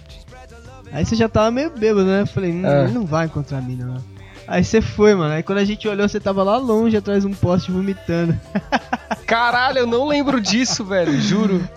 Aí 0.91 1.05
você 1.05 1.15
já 1.15 1.27
tava 1.27 1.49
meio 1.49 1.71
bêbado, 1.71 2.05
né? 2.05 2.21
Eu 2.21 2.27
falei, 2.27 2.53
não, 2.53 2.69
ah. 2.69 2.83
ele 2.83 2.91
não 2.91 3.05
vai 3.05 3.25
encontrar 3.25 3.57
a 3.57 3.61
mina, 3.61 3.85
não. 3.85 4.13
Aí 4.47 4.63
você 4.63 4.81
foi, 4.81 5.15
mano. 5.15 5.33
Aí 5.33 5.41
quando 5.41 5.59
a 5.59 5.65
gente 5.65 5.87
olhou, 5.87 6.07
você 6.07 6.19
tava 6.19 6.43
lá 6.43 6.57
longe, 6.57 6.97
atrás 6.97 7.23
de 7.23 7.29
um 7.29 7.33
poste 7.33 7.71
vomitando. 7.71 8.37
Caralho, 9.25 9.79
eu 9.79 9.87
não 9.87 10.05
lembro 10.05 10.41
disso, 10.41 10.83
velho, 10.83 11.19
juro. 11.19 11.67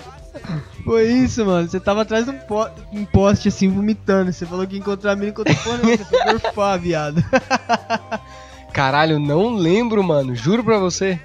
Foi 0.86 1.04
isso, 1.04 1.44
mano. 1.44 1.68
Você 1.68 1.80
tava 1.80 2.02
atrás 2.02 2.24
de 2.24 2.30
um, 2.30 2.38
po 2.38 2.64
um 2.92 3.04
poste 3.04 3.48
assim, 3.48 3.68
vomitando. 3.68 4.32
Você 4.32 4.46
falou 4.46 4.64
que 4.64 4.78
encontrar 4.78 5.12
a 5.12 5.16
mina 5.16 5.30
encontrou 5.30 5.56
porra. 5.56 5.78
Você 5.78 6.04
foi 6.04 6.24
gorfar, 6.24 6.78
viado. 6.78 7.24
Caralho, 8.72 9.18
não 9.18 9.56
lembro, 9.56 10.00
mano. 10.04 10.36
Juro 10.36 10.62
pra 10.62 10.78
você. 10.78 11.18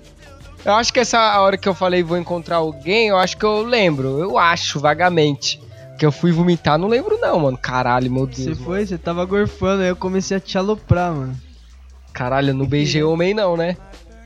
Eu 0.65 0.73
acho 0.73 0.91
que 0.91 0.99
essa 0.99 1.39
hora 1.39 1.57
que 1.57 1.69
eu 1.69 1.75
falei 1.75 2.01
vou 2.01 2.17
encontrar 2.17 2.55
alguém, 2.57 3.09
eu 3.09 3.17
acho 3.17 3.37
que 3.37 3.45
eu 3.45 3.61
lembro. 3.61 4.19
Eu 4.19 4.35
acho, 4.35 4.79
vagamente. 4.79 5.61
Que 5.95 6.05
eu 6.07 6.11
fui 6.11 6.31
vomitar, 6.31 6.79
não 6.79 6.87
lembro 6.87 7.19
não, 7.19 7.39
mano. 7.39 7.57
Caralho, 7.57 8.11
meu 8.11 8.25
Deus. 8.25 8.39
Você 8.39 8.55
foi? 8.55 8.83
Você 8.83 8.97
tava 8.97 9.23
gorfando, 9.25 9.83
aí 9.83 9.89
eu 9.89 9.95
comecei 9.95 10.37
a 10.37 10.39
te 10.39 10.57
aloprar, 10.57 11.13
mano. 11.13 11.37
Caralho, 12.11 12.49
eu 12.49 12.55
não 12.55 12.65
beijei 12.65 13.03
homem 13.05 13.35
não, 13.35 13.55
né? 13.55 13.77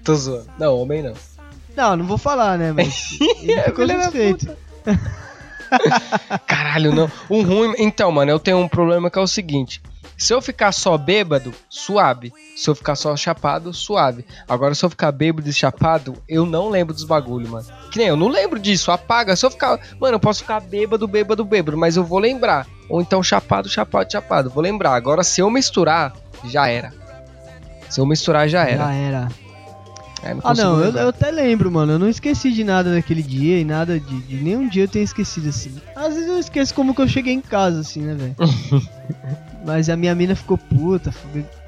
Tô 0.01 0.15
zoando. 0.15 0.47
Não, 0.57 0.79
homem 0.79 1.03
não. 1.03 1.13
Não, 1.75 1.97
não 1.97 2.05
vou 2.05 2.17
falar, 2.17 2.57
né, 2.57 2.71
mas 2.71 3.17
ele 3.43 3.61
ficou 3.63 3.85
satisfeito. 3.85 4.64
Caralho, 6.47 6.93
não. 6.93 7.11
Um 7.29 7.43
ruim. 7.43 7.73
Então, 7.77 8.11
mano, 8.11 8.31
eu 8.31 8.39
tenho 8.39 8.57
um 8.57 8.67
problema 8.67 9.09
que 9.09 9.19
é 9.19 9.21
o 9.21 9.27
seguinte. 9.27 9.81
Se 10.17 10.33
eu 10.33 10.41
ficar 10.41 10.71
só 10.71 10.97
bêbado, 10.97 11.53
suave. 11.69 12.31
Se 12.55 12.69
eu 12.69 12.75
ficar 12.75 12.95
só 12.95 13.15
chapado, 13.17 13.73
suave. 13.73 14.25
Agora, 14.47 14.73
se 14.73 14.85
eu 14.85 14.89
ficar 14.89 15.11
bêbado 15.11 15.49
e 15.49 15.53
chapado, 15.53 16.15
eu 16.27 16.45
não 16.45 16.69
lembro 16.69 16.93
dos 16.93 17.03
bagulho, 17.03 17.49
mano. 17.49 17.67
Que 17.91 17.97
nem 17.97 18.07
eu 18.07 18.15
não 18.15 18.29
lembro 18.29 18.57
disso, 18.57 18.91
apaga. 18.91 19.35
Se 19.35 19.45
eu 19.45 19.51
ficar. 19.51 19.77
Mano, 19.99 20.15
eu 20.15 20.19
posso 20.19 20.41
ficar 20.41 20.61
bêbado, 20.61 21.07
bêbado, 21.07 21.43
bêbado, 21.43 21.77
mas 21.77 21.97
eu 21.97 22.03
vou 22.03 22.19
lembrar. 22.19 22.65
Ou 22.87 23.01
então 23.01 23.21
chapado, 23.21 23.67
chapado, 23.67 24.09
chapado. 24.09 24.49
Vou 24.49 24.63
lembrar. 24.63 24.95
Agora, 24.95 25.23
se 25.23 25.41
eu 25.41 25.49
misturar, 25.49 26.13
já 26.45 26.67
era. 26.67 26.93
Se 27.89 27.99
eu 27.99 28.05
misturar, 28.05 28.47
já 28.47 28.63
era. 28.63 28.85
Já 28.85 28.93
era. 28.93 29.44
É, 30.23 30.33
não 30.33 30.41
ah, 30.43 30.53
não, 30.53 30.79
eu, 30.79 30.91
eu, 30.91 31.09
até 31.09 31.29
lembro, 31.29 31.71
mano. 31.71 31.93
Eu 31.93 31.99
não 31.99 32.09
esqueci 32.09 32.51
de 32.51 32.63
nada 32.63 32.93
daquele 32.93 33.21
dia 33.21 33.59
e 33.59 33.65
nada 33.65 33.99
de, 33.99 34.21
de 34.21 34.35
nenhum 34.37 34.67
dia 34.67 34.83
eu 34.83 34.87
tenho 34.87 35.03
esquecido 35.03 35.49
assim. 35.49 35.75
Às 35.95 36.13
vezes 36.13 36.29
eu 36.29 36.39
esqueço 36.39 36.73
como 36.73 36.95
que 36.95 37.01
eu 37.01 37.07
cheguei 37.07 37.33
em 37.33 37.41
casa, 37.41 37.81
assim, 37.81 38.01
né, 38.01 38.15
velho? 38.15 38.35
Mas 39.65 39.89
a 39.89 39.95
minha 39.95 40.13
mina 40.13 40.35
ficou 40.35 40.57
puta. 40.57 41.13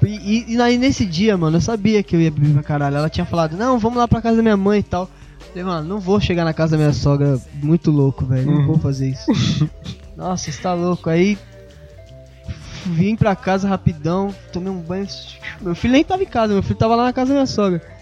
E, 0.02 0.54
e, 0.54 0.60
aí 0.60 0.78
nesse 0.78 1.04
dia, 1.04 1.36
mano, 1.36 1.56
eu 1.56 1.60
sabia 1.60 2.02
que 2.02 2.14
eu 2.14 2.20
ia 2.20 2.30
beber 2.30 2.52
pra 2.54 2.62
caralho. 2.62 2.96
Ela 2.96 3.10
tinha 3.10 3.26
falado, 3.26 3.56
não, 3.56 3.78
vamos 3.78 3.98
lá 3.98 4.06
pra 4.06 4.22
casa 4.22 4.36
da 4.36 4.42
minha 4.42 4.56
mãe 4.56 4.80
e 4.80 4.84
tal. 4.84 5.10
Eu 5.40 5.46
falei, 5.48 5.64
mano, 5.64 5.88
não 5.88 6.00
vou 6.00 6.20
chegar 6.20 6.44
na 6.44 6.52
casa 6.52 6.72
da 6.72 6.78
minha 6.78 6.92
sogra 6.92 7.40
muito 7.62 7.90
louco, 7.90 8.24
velho. 8.24 8.46
Não 8.46 8.58
uhum. 8.58 8.66
vou 8.66 8.78
fazer 8.78 9.10
isso. 9.10 9.68
Nossa, 10.16 10.50
você 10.50 10.62
tá 10.62 10.74
louco. 10.74 11.10
Aí 11.10 11.36
vim 12.86 13.16
pra 13.16 13.36
casa 13.36 13.68
rapidão, 13.68 14.34
tomei 14.52 14.70
um 14.70 14.80
banho. 14.80 15.06
Meu 15.60 15.74
filho 15.74 15.92
nem 15.92 16.04
tava 16.04 16.22
em 16.22 16.26
casa, 16.26 16.52
meu 16.52 16.62
filho 16.62 16.76
tava 16.76 16.96
lá 16.96 17.04
na 17.04 17.12
casa 17.12 17.28
da 17.28 17.34
minha 17.34 17.46
sogra. 17.46 17.97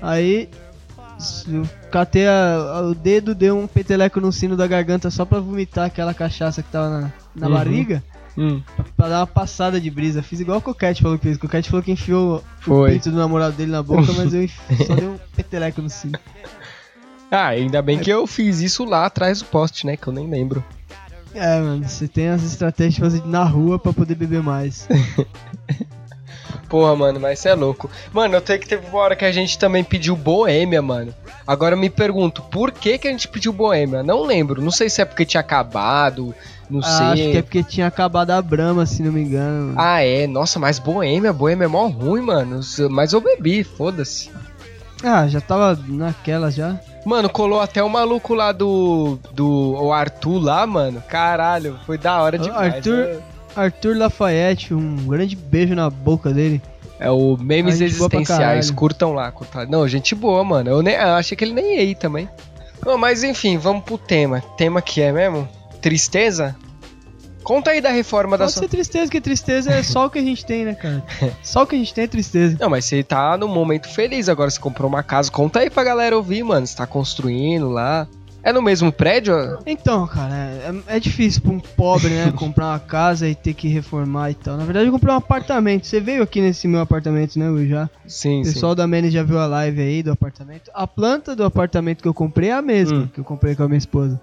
Aí 0.00 0.48
eu 1.48 1.68
catei 1.90 2.26
a, 2.26 2.54
a, 2.54 2.80
o 2.82 2.94
dedo, 2.94 3.34
deu 3.34 3.58
um 3.58 3.66
peteleco 3.66 4.20
no 4.20 4.32
sino 4.32 4.56
da 4.56 4.66
garganta 4.66 5.10
só 5.10 5.24
pra 5.24 5.38
vomitar 5.40 5.86
aquela 5.86 6.14
cachaça 6.14 6.62
que 6.62 6.70
tava 6.70 6.88
na, 6.88 7.12
na 7.34 7.46
uhum. 7.46 7.52
barriga. 7.52 8.02
Hum. 8.38 8.62
Pra, 8.74 8.84
pra, 8.96 9.08
dar 9.08 9.20
uma 9.20 9.26
passada 9.26 9.80
de 9.80 9.90
brisa. 9.90 10.22
Fiz 10.22 10.40
igual 10.40 10.58
o 10.58 10.62
Coquete 10.62 11.02
falou 11.02 11.18
que 11.18 11.24
fez. 11.24 11.36
O 11.36 11.40
Coquete 11.40 11.68
falou 11.68 11.82
que 11.82 11.92
enfiou 11.92 12.42
Foi. 12.60 12.88
o 12.88 12.92
peito 12.92 13.10
do 13.10 13.18
namorado 13.18 13.54
dele 13.56 13.70
na 13.70 13.82
boca, 13.82 14.12
mas 14.12 14.32
eu 14.32 14.48
só 14.86 14.94
dei 14.94 15.08
um 15.08 15.18
peteleco 15.36 15.82
no 15.82 15.90
sino. 15.90 16.18
Ah, 17.30 17.48
ainda 17.48 17.82
bem 17.82 17.98
que 17.98 18.10
eu 18.10 18.26
fiz 18.26 18.60
isso 18.60 18.84
lá 18.84 19.06
atrás 19.06 19.40
do 19.40 19.44
poste, 19.46 19.86
né? 19.86 19.96
Que 19.96 20.06
eu 20.06 20.12
nem 20.12 20.28
lembro. 20.28 20.64
É, 21.34 21.60
mano, 21.60 21.88
você 21.88 22.08
tem 22.08 22.28
as 22.28 22.42
estratégias 22.42 22.94
de 22.94 23.00
fazer 23.00 23.26
na 23.26 23.44
rua 23.44 23.78
pra 23.78 23.92
poder 23.92 24.16
beber 24.16 24.42
mais. 24.42 24.88
Porra, 26.70 26.94
mano, 26.94 27.18
mas 27.18 27.40
você 27.40 27.48
é 27.48 27.54
louco. 27.54 27.90
Mano, 28.12 28.36
eu 28.36 28.40
tenho 28.40 28.60
que 28.60 28.68
teve 28.68 28.86
uma 28.86 29.00
hora 29.00 29.16
que 29.16 29.24
a 29.24 29.32
gente 29.32 29.58
também 29.58 29.82
pediu 29.82 30.14
Boêmia, 30.14 30.80
mano. 30.80 31.12
Agora 31.44 31.74
eu 31.74 31.78
me 31.78 31.90
pergunto, 31.90 32.42
por 32.42 32.70
que 32.70 32.96
que 32.96 33.08
a 33.08 33.10
gente 33.10 33.26
pediu 33.26 33.52
Boêmia? 33.52 34.04
Não 34.04 34.22
lembro. 34.22 34.62
Não 34.62 34.70
sei 34.70 34.88
se 34.88 35.02
é 35.02 35.04
porque 35.04 35.26
tinha 35.26 35.40
acabado, 35.40 36.32
não 36.70 36.78
ah, 36.78 36.82
sei. 36.84 37.06
Acho 37.06 37.32
que 37.32 37.36
é 37.38 37.42
porque 37.42 37.64
tinha 37.64 37.88
acabado 37.88 38.30
a 38.30 38.40
Brahma, 38.40 38.86
se 38.86 39.02
não 39.02 39.10
me 39.10 39.20
engano. 39.20 39.66
Mano. 39.66 39.74
Ah, 39.76 40.00
é? 40.00 40.28
Nossa, 40.28 40.60
mas 40.60 40.78
Boêmia, 40.78 41.32
Boêmia 41.32 41.64
é 41.64 41.68
mó 41.68 41.88
ruim, 41.88 42.22
mano. 42.22 42.60
Mas 42.88 43.12
eu 43.12 43.20
bebi, 43.20 43.64
foda-se. 43.64 44.30
Ah, 45.02 45.26
já 45.26 45.40
tava 45.40 45.76
naquela 45.88 46.52
já. 46.52 46.78
Mano, 47.04 47.28
colou 47.28 47.60
até 47.60 47.82
o 47.82 47.88
maluco 47.88 48.32
lá 48.34 48.52
do. 48.52 49.18
do. 49.32 49.74
O 49.82 49.92
Arthur 49.92 50.38
lá, 50.38 50.66
mano. 50.66 51.02
Caralho, 51.08 51.78
foi 51.84 51.98
da 51.98 52.20
hora 52.20 52.38
demais. 52.38 52.74
Arthur, 52.74 53.06
né? 53.06 53.20
Arthur 53.54 53.96
Lafayette, 53.96 54.74
um 54.74 54.96
grande 55.06 55.36
beijo 55.36 55.74
na 55.74 55.90
boca 55.90 56.32
dele. 56.32 56.62
É 56.98 57.10
o 57.10 57.36
Memes 57.36 57.80
Existenciais. 57.80 58.70
Curtam 58.70 59.14
lá, 59.14 59.32
curtam. 59.32 59.66
Não, 59.66 59.88
gente 59.88 60.14
boa, 60.14 60.44
mano. 60.44 60.70
Eu, 60.70 60.82
nem, 60.82 60.94
eu 60.94 61.14
achei 61.14 61.36
que 61.36 61.42
ele 61.42 61.54
nem 61.54 61.76
ia 61.76 61.80
aí 61.80 61.94
também. 61.94 62.28
Bom, 62.82 62.98
mas 62.98 63.24
enfim, 63.24 63.56
vamos 63.56 63.84
pro 63.84 63.96
tema. 63.96 64.42
Tema 64.56 64.82
que 64.82 65.00
é 65.00 65.10
mesmo? 65.10 65.48
Tristeza? 65.80 66.54
Conta 67.42 67.70
aí 67.70 67.80
da 67.80 67.88
reforma 67.88 68.36
Pode 68.36 68.42
da 68.42 68.48
sua. 68.48 68.62
ser 68.62 68.68
tristeza, 68.68 69.10
que 69.10 69.20
tristeza 69.20 69.72
é 69.72 69.82
só 69.82 70.06
o 70.06 70.10
que 70.10 70.18
a 70.18 70.22
gente 70.22 70.44
tem, 70.44 70.64
né, 70.64 70.74
cara? 70.74 71.02
Só 71.42 71.62
o 71.62 71.66
que 71.66 71.74
a 71.74 71.78
gente 71.78 71.92
tem 71.92 72.04
é 72.04 72.06
tristeza. 72.06 72.56
Não, 72.60 72.68
mas 72.68 72.84
você 72.84 73.02
tá 73.02 73.36
num 73.36 73.48
momento 73.48 73.88
feliz 73.88 74.28
agora, 74.28 74.50
você 74.50 74.60
comprou 74.60 74.88
uma 74.88 75.02
casa. 75.02 75.30
Conta 75.30 75.60
aí 75.60 75.70
pra 75.70 75.82
galera 75.82 76.14
ouvir, 76.16 76.42
mano. 76.42 76.66
Você 76.66 76.76
tá 76.76 76.86
construindo 76.86 77.70
lá. 77.70 78.06
É 78.42 78.52
no 78.52 78.62
mesmo 78.62 78.90
prédio? 78.90 79.34
Então, 79.66 80.06
cara, 80.06 80.34
é, 80.34 80.96
é, 80.96 81.00
difícil 81.00 81.42
pra 81.42 81.50
um 81.52 81.60
pobre, 81.60 82.08
né, 82.08 82.32
comprar 82.36 82.68
uma 82.68 82.78
casa 82.78 83.28
e 83.28 83.34
ter 83.34 83.52
que 83.52 83.68
reformar 83.68 84.30
e 84.30 84.34
tal. 84.34 84.56
Na 84.56 84.64
verdade, 84.64 84.86
eu 84.86 84.92
comprei 84.92 85.12
um 85.12 85.18
apartamento. 85.18 85.86
Você 85.86 86.00
veio 86.00 86.22
aqui 86.22 86.40
nesse 86.40 86.66
meu 86.66 86.80
apartamento, 86.80 87.38
né, 87.38 87.50
Will, 87.50 87.68
já? 87.68 87.90
Sim, 88.06 88.40
O 88.40 88.44
pessoal 88.44 88.72
sim. 88.72 88.76
da 88.78 88.86
Mene 88.86 89.10
já 89.10 89.22
viu 89.22 89.38
a 89.38 89.46
live 89.46 89.80
aí 89.82 90.02
do 90.02 90.10
apartamento. 90.12 90.70
A 90.72 90.86
planta 90.86 91.36
do 91.36 91.44
apartamento 91.44 92.00
que 92.02 92.08
eu 92.08 92.14
comprei 92.14 92.48
é 92.48 92.54
a 92.54 92.62
mesma 92.62 93.00
Hum. 93.00 93.08
que 93.12 93.20
eu 93.20 93.24
comprei 93.24 93.54
com 93.54 93.62
a 93.64 93.68
minha 93.68 93.78
esposa. 93.78 94.18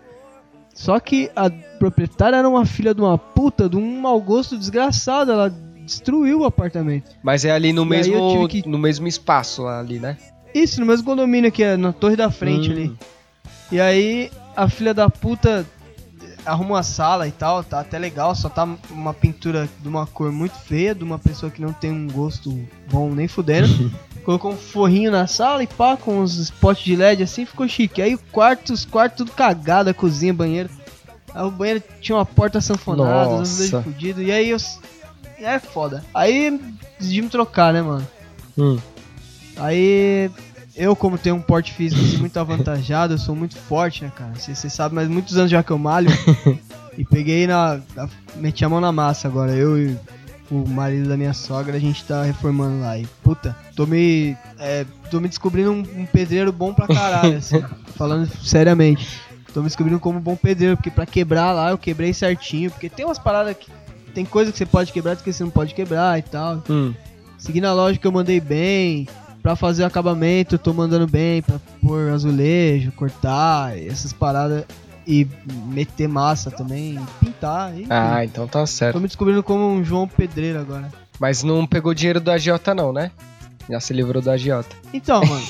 Só 0.74 1.00
que 1.00 1.30
a 1.36 1.50
proprietária 1.80 2.38
era 2.38 2.50
uma 2.50 2.66
filha 2.66 2.94
de 2.94 3.02
uma 3.02 3.18
puta, 3.18 3.68
de 3.70 3.76
um 3.78 4.02
mau 4.02 4.20
gosto 4.22 4.58
desgraçado. 4.58 5.32
Ela 5.32 5.54
destruiu 5.86 6.42
o 6.42 6.46
apartamento. 6.46 7.12
Mas 7.24 7.46
é 7.46 7.52
ali 7.52 7.72
no 7.72 7.84
E 7.84 7.86
mesmo, 7.86 8.48
que- 8.48 8.68
no 8.68 8.78
mesmo 8.78 9.08
espaço 9.08 9.66
ali, 9.68 10.00
né? 10.00 10.18
Isso, 10.54 10.80
no 10.80 10.86
mesmo 10.88 11.06
condomínio 11.06 11.48
aqui, 11.50 11.64
na 11.78 11.92
torre 11.94 12.16
da 12.16 12.30
frente 12.32 12.70
Hum. 12.70 12.74
ali. 12.74 12.94
E 13.72 13.80
aí 13.80 14.32
a 14.56 14.70
filha 14.70 14.94
da 14.94 15.10
puta 15.10 15.66
arrumou 16.46 16.78
a 16.78 16.84
sala 16.84 17.28
e 17.28 17.32
tal, 17.32 17.64
tá 17.64 17.82
até 17.82 18.00
legal, 18.00 18.34
só 18.34 18.50
tá 18.50 18.68
uma 18.90 19.14
pintura 19.14 19.68
de 19.80 19.88
uma 19.88 20.08
cor 20.08 20.32
muito 20.32 20.56
feia, 20.56 20.96
de 20.96 21.04
uma 21.04 21.20
pessoa 21.20 21.52
que 21.52 21.62
não 21.62 21.74
tem 21.74 21.92
um 21.92 22.08
gosto 22.08 22.58
bom 22.90 23.14
nem 23.14 23.28
fudendo. 23.28 23.92
Colocou 24.24 24.52
um 24.52 24.58
forrinho 24.58 25.12
na 25.12 25.26
sala 25.28 25.64
e 25.64 25.68
pá, 25.68 25.96
com 25.96 26.20
uns 26.20 26.38
spots 26.38 26.84
de 26.84 26.96
LED 26.96 27.24
assim, 27.24 27.46
ficou 27.46 27.68
chique. 27.68 28.02
Aí 28.02 28.16
o 28.16 28.20
quarto, 28.32 28.74
os 28.74 28.86
quartos 28.86 29.18
tudo 29.18 29.32
cagado, 29.32 29.90
a 29.90 29.94
cozinha, 29.94 30.34
banheiro. 30.34 30.70
Aí 31.34 31.44
o 31.44 31.52
banheiro 31.52 31.84
tinha 32.02 32.18
uma 32.18 32.26
porta 32.26 32.60
sanfonada, 32.60 33.10
Nossa. 33.10 33.42
azulejos 33.42 33.84
fudidos. 33.84 34.24
E 34.24 34.32
aí 34.32 34.50
eu. 34.50 34.58
É 35.40 35.60
foda. 35.60 36.04
Aí 36.14 36.60
decidi 37.00 37.22
me 37.22 37.30
trocar, 37.30 37.72
né, 37.72 37.82
mano? 37.82 38.08
Hum. 38.58 38.78
Aí, 39.56 40.30
eu 40.78 40.96
como 40.96 41.18
tenho 41.18 41.36
um 41.36 41.42
porte 41.42 41.74
físico 41.74 42.02
assim, 42.02 42.18
muito 42.18 42.40
avantajado, 42.40 43.16
eu 43.16 43.18
sou 43.18 43.36
muito 43.36 43.58
forte, 43.58 44.04
né, 44.04 44.12
cara? 44.16 44.34
Você 44.36 44.70
sabe, 44.70 44.96
mas 44.96 45.08
muitos 45.08 45.38
anos 45.38 45.50
já 45.50 45.64
que 45.64 45.72
eu 45.72 45.78
malho. 45.78 46.10
e 46.98 47.04
peguei 47.04 47.48
na, 47.48 47.80
Meti 48.36 48.64
a 48.64 48.70
mão 48.70 48.80
na 48.80 48.92
massa 48.92 49.28
agora. 49.28 49.52
Eu 49.52 49.78
e 49.78 49.98
o 50.50 50.68
marido 50.68 51.10
da 51.10 51.18
minha 51.18 51.34
sogra, 51.34 51.76
a 51.76 51.80
gente 51.80 52.04
tá 52.06 52.24
reformando 52.24 52.82
lá. 52.82 52.98
E, 52.98 53.06
puta, 53.24 53.56
tô 53.76 53.86
me. 53.86 54.38
é, 54.60 54.86
tô 55.10 55.20
me 55.20 55.28
descobrindo 55.28 55.72
um, 55.72 55.80
um 55.80 56.06
pedreiro 56.06 56.52
bom 56.52 56.74
pra 56.74 56.88
caralho, 56.88 57.38
assim. 57.38 57.64
falando 57.98 58.30
seriamente. 58.44 59.22
Tô 59.54 59.62
me 59.62 59.68
descobrindo 59.68 60.00
como 60.00 60.20
um 60.20 60.22
bom 60.22 60.36
pedreiro, 60.36 60.78
porque 60.78 60.92
pra 60.92 61.06
quebrar 61.06 61.52
lá 61.52 61.72
eu 61.72 61.78
quebrei 61.78 62.14
certinho. 62.14 62.70
Porque 62.72 62.90
tem 62.90 63.06
umas 63.06 63.20
paradas 63.20 63.56
que. 63.58 63.72
Tem 64.14 64.26
coisa 64.26 64.52
que 64.52 64.58
você 64.58 64.66
pode 64.66 64.92
quebrar, 64.92 65.16
que 65.16 65.32
você 65.32 65.44
não 65.44 65.52
pode 65.52 65.76
quebrar 65.76 66.18
e 66.18 66.24
tal. 66.24 66.64
Hum. 66.70 66.94
Seguindo 67.38 67.66
a 67.66 67.74
lógica, 67.74 68.08
eu 68.08 68.12
mandei 68.12 68.40
bem. 68.40 69.08
Pra 69.48 69.56
fazer 69.56 69.84
o 69.84 69.86
acabamento, 69.86 70.56
eu 70.56 70.60
tô 70.60 70.74
mandando 70.74 71.08
bem. 71.08 71.42
Pra 71.42 71.58
pôr 71.82 72.10
azulejo, 72.10 72.92
cortar, 72.92 73.77
essas 73.77 74.12
paradas. 74.12 74.66
E 75.08 75.25
meter 75.68 76.10
massa 76.10 76.51
também, 76.51 77.00
pintar. 77.22 77.74
Enfim. 77.74 77.88
Ah, 77.89 78.25
então 78.25 78.46
tá 78.46 78.60
Tô 78.60 78.68
certo. 78.68 79.00
me 79.00 79.08
descobrindo 79.08 79.42
como 79.42 79.66
um 79.66 79.82
João 79.86 80.06
Pedreiro 80.06 80.60
agora. 80.60 80.92
Mas 81.18 81.44
não 81.44 81.66
pegou 81.66 81.94
dinheiro 81.94 82.20
do 82.20 82.30
agiota 82.30 82.75
não, 82.75 82.92
né? 82.92 83.10
Já 83.70 83.80
se 83.80 83.94
livrou 83.94 84.22
do 84.22 84.30
agiota. 84.30 84.75
Então, 84.94 85.22
mano. 85.24 85.42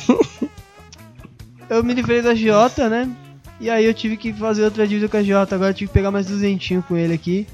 eu 1.68 1.84
me 1.84 1.96
livrei 1.96 2.22
da 2.22 2.36
Giota, 2.36 2.88
né? 2.88 3.10
E 3.60 3.68
aí 3.68 3.84
eu 3.84 3.96
tive 3.96 4.16
que 4.16 4.32
fazer 4.32 4.64
outra 4.64 4.88
dívida 4.88 5.10
com 5.10 5.18
a 5.18 5.24
Giota. 5.24 5.56
Agora 5.56 5.72
eu 5.72 5.74
tive 5.74 5.88
que 5.88 5.94
pegar 5.96 6.12
mais 6.12 6.28
duzentinho 6.28 6.84
com 6.88 6.96
ele 6.96 7.16
aqui. 7.16 7.48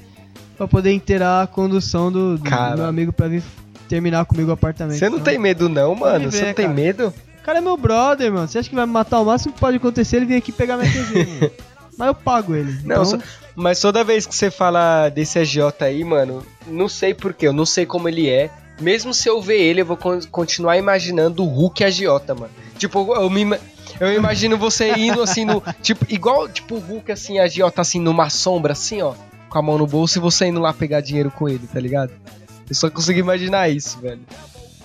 Pra 0.58 0.68
poder 0.68 0.92
inteirar 0.92 1.40
a 1.40 1.46
condução 1.46 2.12
do, 2.12 2.36
do 2.36 2.50
meu 2.50 2.84
amigo 2.84 3.14
pra 3.14 3.28
vir 3.28 3.42
terminar 3.88 4.24
comigo 4.24 4.50
o 4.50 4.52
apartamento. 4.54 4.98
Você 4.98 5.08
não 5.08 5.18
Então, 5.18 5.24
tem 5.32 5.38
medo 5.38 5.68
não, 5.68 5.94
mano? 5.94 6.30
Você 6.30 6.46
não 6.46 6.54
tem 6.54 6.66
cara. 6.66 6.74
medo? 6.76 7.14
O 7.40 7.44
cara 7.44 7.58
é 7.58 7.60
meu 7.60 7.76
brother, 7.76 8.32
mano. 8.32 8.48
Você 8.48 8.58
acha 8.58 8.68
que 8.68 8.74
vai 8.74 8.86
me 8.86 8.92
matar? 8.92 9.20
O 9.20 9.24
máximo 9.26 9.52
que 9.52 9.60
pode 9.60 9.76
acontecer 9.76 10.16
ele 10.16 10.26
vir 10.26 10.36
aqui 10.36 10.50
pegar 10.52 10.76
minha 10.76 10.90
TV. 10.90 11.52
Mas 11.96 12.08
eu 12.08 12.14
pago 12.14 12.54
ele. 12.54 12.72
Não, 12.84 13.02
então, 13.02 13.04
só- 13.04 13.18
Mas 13.54 13.80
toda 13.80 14.02
vez 14.02 14.26
que 14.26 14.34
você 14.34 14.50
fala 14.50 15.08
desse 15.10 15.38
agiota 15.38 15.84
aí, 15.84 16.02
mano, 16.02 16.44
não 16.66 16.88
sei 16.88 17.14
porquê, 17.14 17.46
eu 17.46 17.52
não 17.52 17.64
sei 17.66 17.86
como 17.86 18.08
ele 18.08 18.28
é. 18.28 18.50
Mesmo 18.80 19.14
se 19.14 19.28
eu 19.28 19.40
ver 19.40 19.60
ele, 19.60 19.82
eu 19.82 19.86
vou 19.86 19.96
con- 19.96 20.18
continuar 20.32 20.76
imaginando 20.76 21.44
o 21.44 21.46
Hulk 21.46 21.84
agiota, 21.84 22.34
mano. 22.34 22.50
Tipo, 22.78 23.14
eu 23.14 23.30
me 23.30 23.44
eu 24.00 24.12
imagino 24.12 24.58
você 24.58 24.92
indo 24.96 25.22
assim 25.22 25.44
no, 25.44 25.62
tipo, 25.80 26.04
igual 26.08 26.48
tipo 26.48 26.74
o 26.74 26.78
Hulk 26.80 27.12
assim, 27.12 27.38
agiota 27.38 27.80
assim 27.80 28.00
numa 28.00 28.28
sombra 28.28 28.72
assim, 28.72 29.00
ó, 29.00 29.14
com 29.48 29.56
a 29.58 29.62
mão 29.62 29.78
no 29.78 29.86
bolso 29.86 30.18
e 30.18 30.20
você 30.20 30.46
indo 30.46 30.58
lá 30.58 30.72
pegar 30.72 31.00
dinheiro 31.00 31.30
com 31.30 31.48
ele, 31.48 31.64
tá 31.72 31.78
ligado? 31.78 32.10
Eu 32.68 32.74
só 32.74 32.90
consigo 32.90 33.18
imaginar 33.18 33.68
isso, 33.68 33.98
velho. 34.00 34.20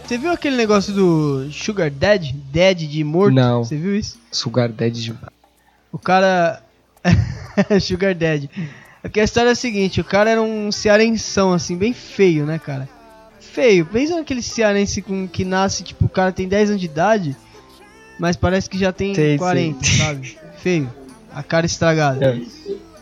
Você 0.10 0.18
viu 0.18 0.32
aquele 0.32 0.56
negócio 0.56 0.92
do 0.92 1.52
Sugar 1.52 1.92
Dead? 1.92 2.34
Dead 2.52 2.80
de 2.80 3.04
morto? 3.04 3.36
Não. 3.36 3.64
Você 3.64 3.78
viu 3.78 3.96
isso? 3.96 4.18
Sugar 4.32 4.70
Daddy. 4.70 5.14
O 5.92 6.00
cara. 6.00 6.64
Sugar 7.80 8.16
Dead. 8.16 8.50
Aqui 9.04 9.20
a 9.20 9.24
história 9.24 9.50
é 9.50 9.52
a 9.52 9.56
seguinte: 9.56 10.02
o 10.02 10.04
cara 10.04 10.32
era 10.32 10.42
um 10.42 10.72
cearenção, 10.72 11.54
assim, 11.54 11.78
bem 11.78 11.94
feio, 11.94 12.46
né, 12.46 12.58
cara? 12.58 12.90
Feio. 13.40 13.86
Pensa 13.86 14.16
naquele 14.16 14.42
cearense 14.42 15.02
com, 15.02 15.28
que 15.28 15.46
nasce, 15.46 15.84
tipo, 15.84 16.06
o 16.06 16.10
cara 16.10 16.32
tem 16.32 16.48
10 16.48 16.70
anos 16.72 16.82
de 16.82 16.88
idade, 16.88 17.38
mas 18.18 18.36
parece 18.36 18.70
que 18.70 18.80
já 18.80 18.92
tem 18.92 19.14
Sei, 19.14 19.38
40, 19.38 19.86
sabe? 19.86 20.38
Feio. 20.58 20.92
A 21.32 21.44
cara 21.44 21.66
estragada. 21.66 22.26
É. 22.26 22.42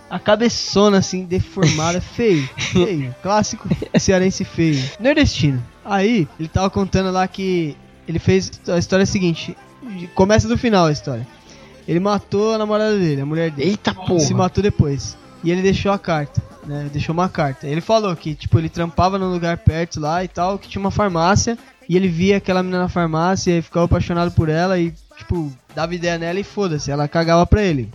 A 0.09 0.19
cabeçona, 0.19 0.97
assim, 0.99 1.25
deformada, 1.25 1.99
feio. 2.01 2.47
Feio. 2.57 3.15
Clássico 3.21 3.67
cearense 3.99 4.43
feio. 4.43 4.83
Nordestino. 4.99 5.63
Aí, 5.83 6.27
ele 6.39 6.47
tava 6.47 6.69
contando 6.69 7.11
lá 7.11 7.27
que 7.27 7.75
ele 8.07 8.19
fez. 8.19 8.51
A 8.67 8.77
história 8.77 9.05
seguinte: 9.05 9.55
começa 10.15 10.47
do 10.47 10.57
final 10.57 10.87
a 10.87 10.91
história. 10.91 11.27
Ele 11.87 11.99
matou 11.99 12.53
a 12.53 12.57
namorada 12.57 12.97
dele, 12.97 13.21
a 13.21 13.25
mulher 13.25 13.51
dele. 13.51 13.71
Eita 13.71 13.93
porra. 13.93 14.19
Se 14.19 14.33
matou 14.33 14.61
depois. 14.61 15.17
E 15.43 15.51
ele 15.51 15.61
deixou 15.61 15.91
a 15.91 15.99
carta, 15.99 16.41
né? 16.65 16.89
Deixou 16.91 17.13
uma 17.13 17.29
carta. 17.29 17.67
Ele 17.67 17.79
falou 17.79 18.13
que, 18.15 18.35
tipo, 18.35 18.57
ele 18.57 18.67
trampava 18.67 19.17
num 19.17 19.31
lugar 19.31 19.57
perto 19.57 19.99
lá 19.99 20.23
e 20.23 20.27
tal, 20.27 20.57
que 20.57 20.67
tinha 20.67 20.81
uma 20.81 20.91
farmácia. 20.91 21.57
E 21.87 21.95
ele 21.95 22.09
via 22.09 22.37
aquela 22.37 22.61
menina 22.61 22.79
na 22.83 22.89
farmácia 22.89 23.57
e 23.57 23.61
ficava 23.61 23.85
apaixonado 23.85 24.31
por 24.31 24.49
ela 24.49 24.77
e, 24.77 24.93
tipo, 25.17 25.49
dava 25.73 25.95
ideia 25.95 26.17
nela 26.17 26.39
e 26.39 26.43
foda-se. 26.43 26.91
Ela 26.91 27.07
cagava 27.07 27.45
pra 27.45 27.63
ele. 27.63 27.89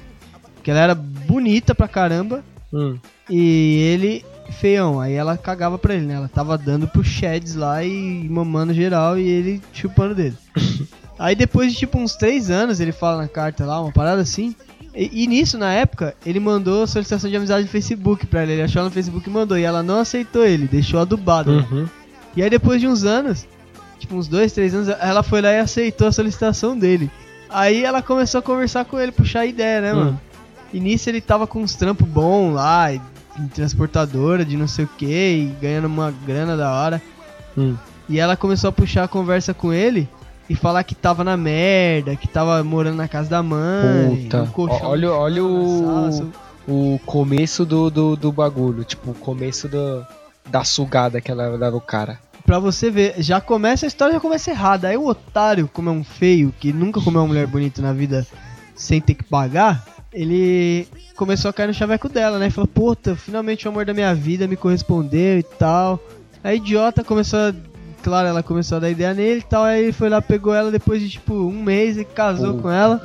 Porque 0.62 0.71
ela 0.71 0.78
era 0.81 0.95
bonita 0.95 1.75
pra 1.75 1.88
caramba 1.88 2.45
Hum. 2.73 2.97
e 3.28 3.78
ele 3.92 4.25
feião. 4.61 5.00
Aí 5.00 5.12
ela 5.12 5.37
cagava 5.37 5.76
pra 5.76 5.92
ele, 5.95 6.07
né? 6.07 6.14
Ela 6.14 6.28
tava 6.28 6.57
dando 6.57 6.87
pro 6.87 7.02
Sheds 7.02 7.57
lá 7.57 7.83
e 7.85 8.28
mamando 8.31 8.73
geral 8.73 9.19
e 9.19 9.28
ele 9.28 9.61
chupando 9.73 10.14
dele. 10.14 10.37
Aí 11.19 11.35
depois 11.35 11.73
de 11.73 11.78
tipo 11.78 11.99
uns 11.99 12.14
três 12.14 12.49
anos, 12.49 12.78
ele 12.78 12.92
fala 12.92 13.23
na 13.23 13.28
carta 13.28 13.66
lá, 13.66 13.81
uma 13.81 13.90
parada 13.92 14.23
assim. 14.23 14.54
E, 14.95 15.25
e 15.25 15.26
nisso, 15.26 15.59
na 15.59 15.73
época, 15.73 16.14
ele 16.25 16.38
mandou 16.38 16.87
solicitação 16.87 17.28
de 17.28 17.37
amizade 17.37 17.64
no 17.64 17.69
Facebook 17.69 18.25
pra 18.26 18.42
ela. 18.42 18.52
Ele 18.52 18.62
achou 18.62 18.78
ela 18.81 18.88
no 18.88 18.95
Facebook 18.95 19.28
e 19.28 19.33
mandou. 19.33 19.59
E 19.59 19.62
ela 19.64 19.83
não 19.83 19.99
aceitou 19.99 20.45
ele, 20.47 20.69
deixou 20.69 21.00
adubada. 21.00 21.50
Uhum. 21.50 21.88
E 22.37 22.42
aí 22.42 22.49
depois 22.49 22.81
de 22.81 22.87
uns 22.87 23.02
anos, 23.04 23.47
tipo 23.99 24.14
uns 24.14 24.28
dois, 24.28 24.52
três 24.52 24.73
anos, 24.75 24.88
ela 25.00 25.23
foi 25.25 25.40
lá 25.40 25.50
e 25.50 25.59
aceitou 25.59 26.07
a 26.07 26.12
solicitação 26.12 26.78
dele. 26.78 27.11
Aí 27.50 27.83
ela 27.85 28.00
começou 28.00 28.38
a 28.38 28.42
conversar 28.42 28.85
com 28.85 28.99
ele, 28.99 29.12
puxar 29.12 29.45
ideia, 29.45 29.81
né, 29.81 29.92
Hum. 29.92 29.97
mano? 29.97 30.21
E 30.73 30.81
nisso 30.81 31.09
ele 31.11 31.21
tava 31.21 31.47
com 31.47 31.61
uns 31.62 31.75
trampos 31.75 32.07
bons 32.09 32.55
lá, 32.55 32.93
em 32.95 33.00
transportadora 33.55 34.45
de 34.45 34.57
não 34.57 34.67
sei 34.69 34.85
o 34.85 34.88
que, 34.88 35.07
e 35.07 35.57
ganhando 35.61 35.87
uma 35.87 36.11
grana 36.26 36.57
da 36.57 36.73
hora. 36.73 37.02
Hum. 37.57 37.75
E 38.09 38.19
ela 38.19 38.37
começou 38.37 38.69
a 38.69 38.73
puxar 38.73 39.05
a 39.05 39.09
conversa 39.09 39.52
com 39.55 39.73
ele 39.73 40.09
e 40.49 40.55
falar 40.55 40.83
que 40.85 40.95
tava 40.95 41.23
na 41.23 41.37
merda, 41.37 42.17
que 42.17 42.26
tava 42.29 42.62
morando 42.64 42.97
na 42.97 43.09
casa 43.09 43.29
da 43.31 43.43
mãe. 43.43 44.25
Puta. 44.25 44.49
colchão 44.52 44.88
olha- 44.88 45.12
olha 45.12 45.45
o- 45.45 46.11
sala, 46.11 46.29
o 46.69 47.00
começo 47.07 47.64
do, 47.64 47.91
do, 47.91 48.17
do 48.17 48.33
bagulho, 48.33 48.85
tipo, 48.85 49.11
o 49.12 49.14
começo 49.14 49.69
do, 49.69 50.05
da 50.50 50.64
sugada 50.64 51.21
que 51.21 51.31
ela 51.31 51.57
dava 51.59 51.76
o 51.76 51.81
cara. 51.81 52.19
Pra 52.45 52.59
você 52.59 52.91
ver, 52.91 53.14
já 53.19 53.41
começa 53.41 53.87
a 53.87 53.88
história, 53.88 54.14
já 54.14 54.21
começa 54.21 54.50
errada. 54.50 54.88
Aí 54.88 54.97
o 54.97 55.07
otário, 55.07 55.71
como 55.73 55.88
é 55.88 55.93
um 55.93 56.02
feio, 56.05 56.52
que 56.59 56.73
nunca 56.73 57.00
comeu 57.00 57.21
uma 57.21 57.29
mulher 57.29 57.47
bonita 57.47 57.81
na 57.81 57.93
vida 57.93 58.26
sem 58.75 59.00
ter 59.00 59.14
que 59.14 59.23
pagar, 59.25 59.85
ele 60.12 60.87
começou 61.16 61.49
a 61.49 61.52
cair 61.52 61.66
no 61.66 61.75
chaveco 61.75 62.09
dela, 62.09 62.38
né? 62.38 62.50
Falou, 62.50 62.69
puta, 62.69 63.16
finalmente 63.16 63.66
o 63.66 63.71
amor 63.71 63.85
da 63.85 63.95
minha 63.95 64.14
vida 64.14 64.47
me 64.47 64.57
correspondeu 64.57 65.38
e 65.38 65.42
tal. 65.42 66.00
A 66.42 66.54
idiota 66.54 67.04
começou 67.04 67.38
a. 67.38 67.54
Claro, 68.02 68.26
ela 68.26 68.42
começou 68.42 68.76
a 68.76 68.81
dar 68.81 68.90
ideia 68.90 69.14
nele 69.14 69.40
e 69.40 69.45
tal. 69.45 69.64
Aí 69.64 69.85
ele 69.85 69.92
foi 69.92 70.09
lá, 70.09 70.21
pegou 70.21 70.52
ela 70.52 70.71
depois 70.71 71.00
de 71.00 71.09
tipo 71.09 71.35
um 71.35 71.62
mês 71.62 71.97
e 71.97 72.04
casou 72.04 72.54
Pô. 72.54 72.62
com 72.62 72.71
ela. 72.71 73.00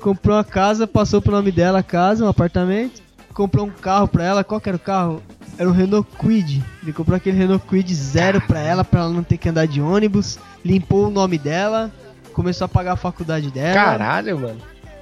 Comprou 0.00 0.36
uma 0.36 0.44
casa, 0.44 0.86
passou 0.86 1.20
pro 1.20 1.32
nome 1.32 1.52
dela 1.52 1.80
a 1.80 1.82
casa, 1.82 2.24
um 2.24 2.28
apartamento. 2.28 3.02
Comprou 3.34 3.66
um 3.66 3.70
carro 3.70 4.08
pra 4.08 4.24
ela. 4.24 4.42
Qual 4.42 4.60
que 4.60 4.68
era 4.68 4.76
o 4.76 4.80
carro? 4.80 5.22
era 5.60 5.68
um 5.68 5.72
Renault 5.72 6.08
Kwid. 6.16 6.64
Ele 6.82 6.92
comprou 6.94 7.14
aquele 7.14 7.36
Renault 7.36 7.66
Kwid 7.66 7.94
zero 7.94 8.40
pra 8.40 8.60
ela, 8.60 8.82
pra 8.82 9.00
ela 9.00 9.10
não 9.10 9.22
ter 9.22 9.36
que 9.36 9.46
andar 9.46 9.66
de 9.66 9.78
ônibus. 9.78 10.38
Limpou 10.64 11.08
o 11.08 11.10
nome 11.10 11.36
dela, 11.36 11.92
começou 12.32 12.64
a 12.64 12.68
pagar 12.68 12.92
a 12.92 12.96
faculdade 12.96 13.50
dela. 13.50 13.74
Caralho, 13.74 14.40
mano. 14.40 14.60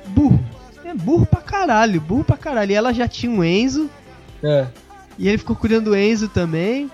Burro. 0.09 0.45
É 0.89 0.95
burro 0.95 1.27
pra 1.27 1.43
caralho, 1.43 2.01
burro 2.01 2.25
pra 2.25 2.39
caralho. 2.39 2.73
E 2.73 2.75
ela 2.75 2.95
já 2.95 3.07
tinha 3.07 3.31
um 3.31 3.45
Enzo. 3.45 3.91
É. 4.43 4.67
E 5.19 5.29
ele 5.29 5.37
ficou 5.37 5.55
cuidando 5.55 5.91
do 5.91 5.97
Enzo 5.97 6.29
também. 6.29 6.91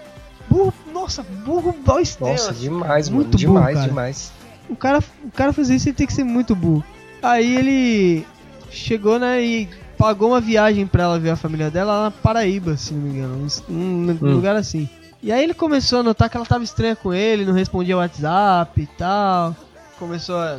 Burro, 0.50 0.74
nossa, 0.92 1.22
burro 1.22 1.72
dois 1.84 2.18
Nossa, 2.18 2.52
demais, 2.52 3.08
muito 3.08 3.28
mano. 3.28 3.38
Demais, 3.38 3.76
burro, 3.76 3.86
demais. 3.86 4.32
O 4.68 4.74
cara, 4.74 4.98
o 5.22 5.30
cara 5.30 5.52
fazer 5.52 5.76
isso 5.76 5.88
ele 5.88 5.96
tem 5.96 6.08
que 6.08 6.12
ser 6.12 6.24
muito 6.24 6.56
burro. 6.56 6.82
Aí 7.22 7.56
ele 7.56 8.26
chegou, 8.68 9.18
né, 9.18 9.40
e 9.40 9.68
pagou 9.96 10.30
uma 10.30 10.40
viagem 10.40 10.86
pra 10.88 11.04
ela 11.04 11.18
ver 11.18 11.30
a 11.30 11.36
família 11.36 11.70
dela 11.70 11.92
lá 11.92 12.02
na 12.04 12.10
Paraíba, 12.10 12.76
se 12.76 12.92
não 12.92 13.00
me 13.00 13.10
engano. 13.10 13.46
Um, 13.68 13.72
hum. 13.72 14.18
lugar 14.20 14.56
assim. 14.56 14.88
E 15.22 15.30
aí 15.30 15.44
ele 15.44 15.54
começou 15.54 16.00
a 16.00 16.02
notar 16.02 16.28
que 16.28 16.36
ela 16.36 16.44
tava 16.44 16.64
estranha 16.64 16.96
com 16.96 17.14
ele, 17.14 17.44
não 17.44 17.54
respondia 17.54 17.96
WhatsApp 17.96 18.82
e 18.82 18.86
tal. 18.86 19.54
Começou 19.98 20.36
a, 20.36 20.58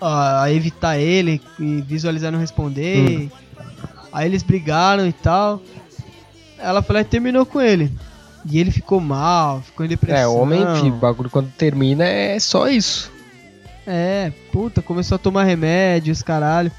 a 0.00 0.50
evitar 0.50 0.98
ele 0.98 1.40
e 1.58 1.82
visualizar 1.82 2.32
não 2.32 2.38
responder. 2.38 2.98
Hum. 2.98 3.30
Aí 4.12 4.26
eles 4.26 4.42
brigaram 4.42 5.06
e 5.06 5.12
tal. 5.12 5.60
Ela 6.58 6.82
falou 6.82 7.00
e 7.00 7.04
terminou 7.04 7.46
com 7.46 7.60
ele. 7.60 7.92
E 8.44 8.58
ele 8.58 8.70
ficou 8.70 9.00
mal, 9.00 9.60
ficou 9.60 9.84
em 9.84 9.88
depressão. 9.88 10.20
É, 10.20 10.26
homem, 10.26 10.64
filho, 10.76 10.94
o 10.94 10.98
bagulho 10.98 11.30
quando 11.30 11.50
termina 11.52 12.04
é 12.04 12.38
só 12.38 12.68
isso. 12.68 13.12
É, 13.86 14.32
puta, 14.52 14.80
começou 14.80 15.16
a 15.16 15.18
tomar 15.18 15.44
remédios, 15.44 16.22
caralho. 16.22 16.70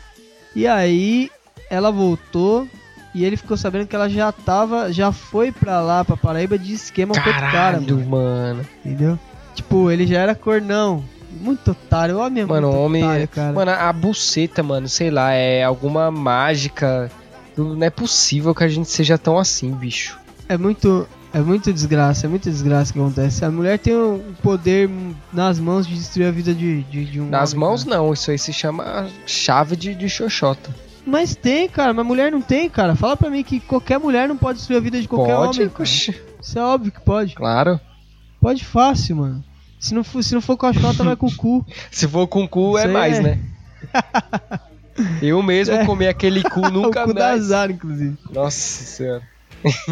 E 0.56 0.68
aí 0.68 1.30
ela 1.70 1.92
voltou 1.92 2.68
e 3.14 3.24
ele 3.24 3.38
ficou 3.38 3.58
sabendo 3.58 3.88
que 3.88 3.96
ela 3.96 4.10
já 4.10 4.32
tava, 4.32 4.92
já 4.92 5.12
foi 5.12 5.52
pra 5.52 5.82
lá, 5.82 6.04
pra 6.04 6.18
Paraíba 6.18 6.58
de 6.58 6.74
esquema 6.74 7.14
Caralho, 7.14 7.34
com 7.34 7.48
o 7.48 7.52
cara, 7.52 7.80
mano. 7.80 8.10
mano. 8.10 8.66
Entendeu? 8.84 9.20
Tipo, 9.54 9.92
ele 9.92 10.08
já 10.08 10.20
era 10.20 10.34
cornão. 10.34 11.04
Muito 11.40 11.72
otário, 11.72 12.18
ó 12.18 12.30
mesmo. 12.30 12.50
Mano, 12.50 12.72
homem. 12.72 13.04
Otário, 13.04 13.28
cara. 13.28 13.54
Mano, 13.54 13.72
a 13.72 13.94
buceta, 13.94 14.62
mano, 14.62 14.88
sei 14.90 15.10
lá, 15.10 15.32
é 15.32 15.64
alguma 15.64 16.12
mágica. 16.12 17.12
Não 17.58 17.84
é 17.84 17.90
possível 17.90 18.54
que 18.56 18.64
a 18.64 18.68
gente 18.68 18.90
seja 18.90 19.18
tão 19.18 19.38
assim, 19.38 19.72
bicho. 19.72 20.20
É 20.48 20.58
muito. 20.58 21.08
É 21.34 21.40
muito 21.40 21.72
desgraça, 21.72 22.26
é 22.26 22.30
muita 22.30 22.50
desgraça 22.50 22.92
que 22.92 23.00
acontece. 23.00 23.46
A 23.46 23.50
mulher 23.50 23.80
tem 23.80 23.96
o 23.96 24.22
poder 24.44 24.90
nas 25.32 25.58
mãos 25.60 25.88
de 25.88 25.96
destruir 25.96 26.26
a 26.26 26.32
vida 26.32 26.54
de, 26.54 26.84
de, 26.84 27.06
de 27.06 27.22
um. 27.22 27.30
Nas 27.30 27.54
homem, 27.54 27.66
mãos 27.66 27.86
cara. 27.86 27.98
não, 27.98 28.12
isso 28.12 28.32
aí 28.32 28.38
se 28.38 28.52
chama 28.52 29.08
chave 29.26 29.78
de, 29.78 29.96
de 29.96 30.10
xoxota. 30.10 30.70
Mas 31.06 31.34
tem, 31.34 31.70
cara, 31.70 31.94
mas 31.94 32.06
mulher 32.06 32.32
não 32.32 32.42
tem, 32.42 32.70
cara. 32.70 32.96
Fala 32.96 33.16
pra 33.16 33.30
mim 33.30 33.44
que 33.44 33.62
qualquer 33.62 33.98
mulher 33.98 34.28
não 34.28 34.36
pode 34.36 34.58
destruir 34.58 34.78
a 34.78 34.82
vida 34.82 35.02
de 35.02 35.08
qualquer 35.08 35.36
pode, 35.36 35.60
homem. 35.60 35.70
Cara. 35.70 35.84
Isso 35.84 36.60
é 36.60 36.62
óbvio 36.62 36.92
que 36.92 37.02
pode. 37.02 37.34
Claro. 37.34 37.80
Pode 38.42 38.66
fácil, 38.66 39.16
mano. 39.16 39.44
Se 39.82 39.96
não 39.96 40.04
for, 40.04 40.24
se 40.24 40.34
não 40.34 40.42
for 40.42 40.56
com 40.56 40.68
a 40.68 40.74
chota, 40.74 41.04
vai 41.04 41.16
com 41.16 41.26
o 41.26 41.36
cu. 41.36 41.66
se 41.92 42.08
for 42.08 42.28
com 42.28 42.44
o 42.44 42.48
cu, 42.48 42.78
é 42.78 42.88
mais, 42.88 43.18
é. 43.18 43.22
né? 43.22 43.40
Eu 45.22 45.42
mesmo 45.42 45.74
é. 45.74 45.86
comi 45.86 46.08
aquele 46.08 46.44
cu 46.44 46.62
nunca 46.70 47.04
o 47.04 47.08
cu 47.08 47.14
mais. 47.14 47.16
Da 47.16 47.30
azar, 47.32 47.72
inclusive. 47.72 48.16
Nossa 48.32 48.84
senhora. 48.84 49.24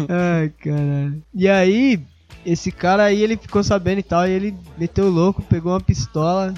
Ai, 0.08 0.52
caralho. 0.62 1.22
E 1.34 1.48
aí, 1.48 2.00
esse 2.46 2.70
cara 2.70 3.04
aí, 3.04 3.20
ele 3.20 3.36
ficou 3.36 3.64
sabendo 3.64 3.98
e 3.98 4.04
tal, 4.04 4.26
e 4.28 4.30
ele 4.30 4.54
meteu 4.78 5.06
o 5.06 5.10
louco, 5.10 5.42
pegou 5.42 5.72
uma 5.72 5.80
pistola, 5.80 6.54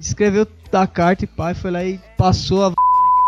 escreveu 0.00 0.46
a 0.72 0.86
carta 0.86 1.24
e 1.24 1.28
pai, 1.28 1.54
foi 1.54 1.70
lá 1.70 1.84
e 1.84 2.00
passou 2.16 2.66
a 2.66 2.72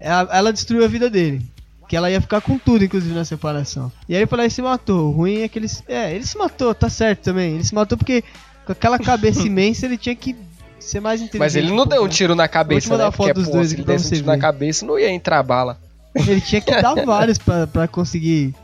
ela 0.05 0.53
destruiu 0.53 0.85
a 0.85 0.89
vida 0.89 1.09
dele. 1.09 1.41
Que 1.89 1.97
ela 1.97 2.11
ia 2.11 2.21
ficar 2.21 2.41
com 2.41 2.59
tudo, 2.59 2.85
inclusive, 2.85 3.15
na 3.15 3.25
separação. 3.25 3.91
E 4.09 4.15
aí 4.15 4.21
ele 4.21 4.27
falou, 4.27 4.45
ele 4.45 4.51
se 4.51 4.63
matou. 4.63 5.09
O 5.09 5.11
ruim 5.11 5.41
é 5.41 5.49
que 5.49 5.59
ele. 5.59 5.69
É, 5.87 6.15
ele 6.15 6.27
se 6.27 6.37
matou, 6.37 6.75
tá 6.75 6.89
certo 6.89 7.23
também. 7.23 7.55
Ele 7.55 7.65
se 7.65 7.75
matou 7.75 7.97
porque 7.97 8.25
com 8.65 8.73
aquela 8.73 8.99
cabeça 8.99 9.43
imensa 9.47 9.87
ele 9.87 9.97
tinha 9.97 10.15
que 10.15 10.37
ser 10.79 11.01
mais 11.01 11.21
inteligente. 11.21 11.41
Mas 11.41 11.57
ele 11.57 11.73
não 11.73 11.87
deu 11.87 12.05
um 12.05 12.09
tiro 12.09 12.35
na 12.35 12.49
cabeça, 12.49 12.97
né? 12.97 13.11
Porque, 13.11 13.33
dos 13.33 13.47
pô, 13.47 13.53
dois 13.53 13.69
se 13.69 13.77
ele 13.77 13.85
desse 13.85 14.07
um 14.07 14.11
tiro 14.11 14.25
ver. 14.25 14.33
na 14.33 14.39
cabeça, 14.39 14.87
não 14.87 14.99
ia 14.99 15.11
entrar 15.11 15.43
bala. 15.43 15.79
Ele 16.15 16.41
tinha 16.41 16.61
que 16.61 16.71
dar 16.71 16.95
vários 17.05 17.39
pra, 17.39 17.67
pra 17.67 17.89
conseguir 17.89 18.55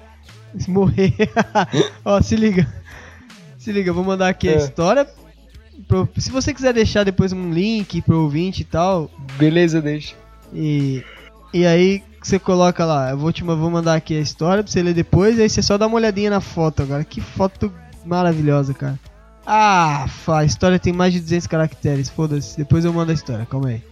morrer. 0.69 1.15
Ó, 2.05 2.21
se 2.21 2.37
liga. 2.37 2.67
Se 3.59 3.73
liga, 3.73 3.93
vou 3.93 4.05
mandar 4.05 4.29
aqui 4.29 4.49
é. 4.49 4.55
a 4.55 4.57
história. 4.57 5.07
Pro, 5.89 6.09
se 6.17 6.31
você 6.31 6.53
quiser 6.53 6.73
deixar 6.73 7.05
depois 7.05 7.33
um 7.33 7.51
link 7.51 8.03
pro 8.03 8.23
ouvinte 8.23 8.63
e 8.63 8.65
tal. 8.65 9.11
Beleza, 9.39 9.81
deixa. 9.81 10.15
E 10.53 11.03
e 11.53 11.67
aí 11.67 12.03
você 12.23 12.39
coloca 12.39 12.85
lá, 12.85 13.11
eu 13.11 13.19
vou 13.19 13.33
te 13.33 13.43
vou 13.43 13.71
mandar 13.71 13.95
aqui 13.95 14.17
a 14.17 14.21
história 14.21 14.63
pra 14.63 14.71
você 14.71 14.83
ler 14.83 14.95
depois, 14.95 15.39
aí 15.39 15.49
você 15.49 15.63
só 15.63 15.77
dá 15.77 15.87
uma 15.87 15.97
olhadinha 15.97 16.31
na 16.31 16.41
foto 16.41 16.83
agora. 16.83 17.03
Que 17.03 17.21
foto 17.21 17.73
maravilhosa, 18.05 18.73
cara. 18.73 18.99
Ah, 19.47 20.07
a 20.29 20.45
história 20.45 20.79
tem 20.79 20.93
mais 20.93 21.13
de 21.13 21.21
200 21.21 21.47
caracteres, 21.47 22.09
foda-se. 22.09 22.57
Depois 22.57 22.85
eu 22.85 22.93
mando 22.93 23.11
a 23.11 23.15
história, 23.15 23.47
calma 23.47 23.69
aí. 23.69 23.83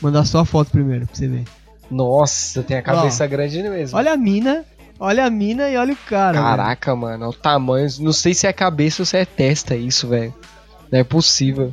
Vou 0.00 0.10
mandar 0.10 0.24
só 0.24 0.40
a 0.40 0.44
foto 0.44 0.70
primeiro 0.70 1.06
pra 1.06 1.14
você 1.14 1.28
ver. 1.28 1.44
Nossa, 1.90 2.62
tem 2.62 2.76
a 2.76 2.82
cabeça 2.82 3.24
Ó, 3.24 3.28
grande 3.28 3.62
mesmo. 3.62 3.96
Olha 3.96 4.12
a 4.12 4.16
mina, 4.16 4.64
olha 4.98 5.24
a 5.24 5.30
mina 5.30 5.68
e 5.68 5.76
olha 5.76 5.94
o 5.94 5.96
cara. 5.96 6.38
Caraca, 6.38 6.90
velho. 6.90 7.00
mano, 7.00 7.28
o 7.28 7.32
tamanho. 7.32 7.88
Não 8.00 8.12
sei 8.12 8.34
se 8.34 8.46
é 8.46 8.52
cabeça 8.52 9.02
ou 9.02 9.06
se 9.06 9.16
é 9.16 9.24
testa 9.24 9.74
isso, 9.74 10.08
velho. 10.08 10.34
Não 10.90 10.98
é 10.98 11.04
possível. 11.04 11.72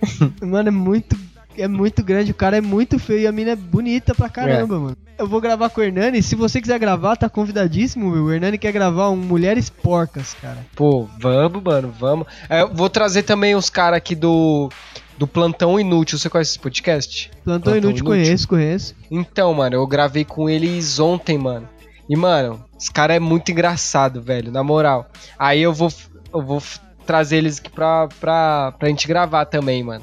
Mano, 0.40 0.68
é 0.68 0.72
muito 0.72 1.16
é 1.56 1.68
muito 1.68 2.02
grande, 2.02 2.30
o 2.30 2.34
cara 2.34 2.56
é 2.56 2.60
muito 2.60 2.98
feio 2.98 3.20
e 3.20 3.26
a 3.26 3.32
mina 3.32 3.52
é 3.52 3.56
bonita 3.56 4.14
pra 4.14 4.28
caramba, 4.28 4.76
é. 4.76 4.78
mano. 4.78 4.96
Eu 5.18 5.28
vou 5.28 5.40
gravar 5.40 5.68
com 5.68 5.80
o 5.80 5.84
Hernani, 5.84 6.22
se 6.22 6.34
você 6.34 6.60
quiser 6.60 6.78
gravar, 6.78 7.16
tá 7.16 7.28
convidadíssimo, 7.28 8.10
meu. 8.10 8.24
O 8.24 8.32
Hernani 8.32 8.56
quer 8.56 8.72
gravar 8.72 9.10
um 9.10 9.16
Mulheres 9.16 9.68
Porcas, 9.68 10.34
cara. 10.40 10.58
Pô, 10.74 11.06
vamos, 11.18 11.62
mano, 11.62 11.94
vamos. 11.98 12.26
É, 12.48 12.62
eu 12.62 12.72
vou 12.72 12.88
trazer 12.88 13.24
também 13.24 13.54
os 13.54 13.68
caras 13.68 13.98
aqui 13.98 14.14
do 14.14 14.70
do 15.18 15.26
Plantão 15.26 15.78
Inútil. 15.78 16.18
Você 16.18 16.30
conhece 16.30 16.52
esse 16.52 16.58
podcast? 16.58 17.30
Plantão, 17.44 17.44
Plantão 17.44 17.72
Inútil, 17.72 17.90
Inútil, 17.90 18.04
conheço, 18.06 18.48
conheço. 18.48 18.94
Então, 19.10 19.52
mano, 19.52 19.76
eu 19.76 19.86
gravei 19.86 20.24
com 20.24 20.48
eles 20.48 20.98
ontem, 20.98 21.36
mano. 21.36 21.68
E, 22.08 22.16
mano, 22.16 22.64
os 22.78 22.88
caras 22.88 23.16
é 23.16 23.20
muito 23.20 23.52
engraçado, 23.52 24.22
velho, 24.22 24.50
na 24.50 24.64
moral. 24.64 25.10
Aí 25.38 25.60
eu 25.60 25.74
vou, 25.74 25.92
eu 26.32 26.42
vou 26.42 26.62
trazer 27.04 27.36
eles 27.36 27.58
aqui 27.58 27.70
pra, 27.70 28.08
pra, 28.18 28.72
pra 28.78 28.88
gente 28.88 29.06
gravar 29.06 29.44
também, 29.44 29.84
mano. 29.84 30.02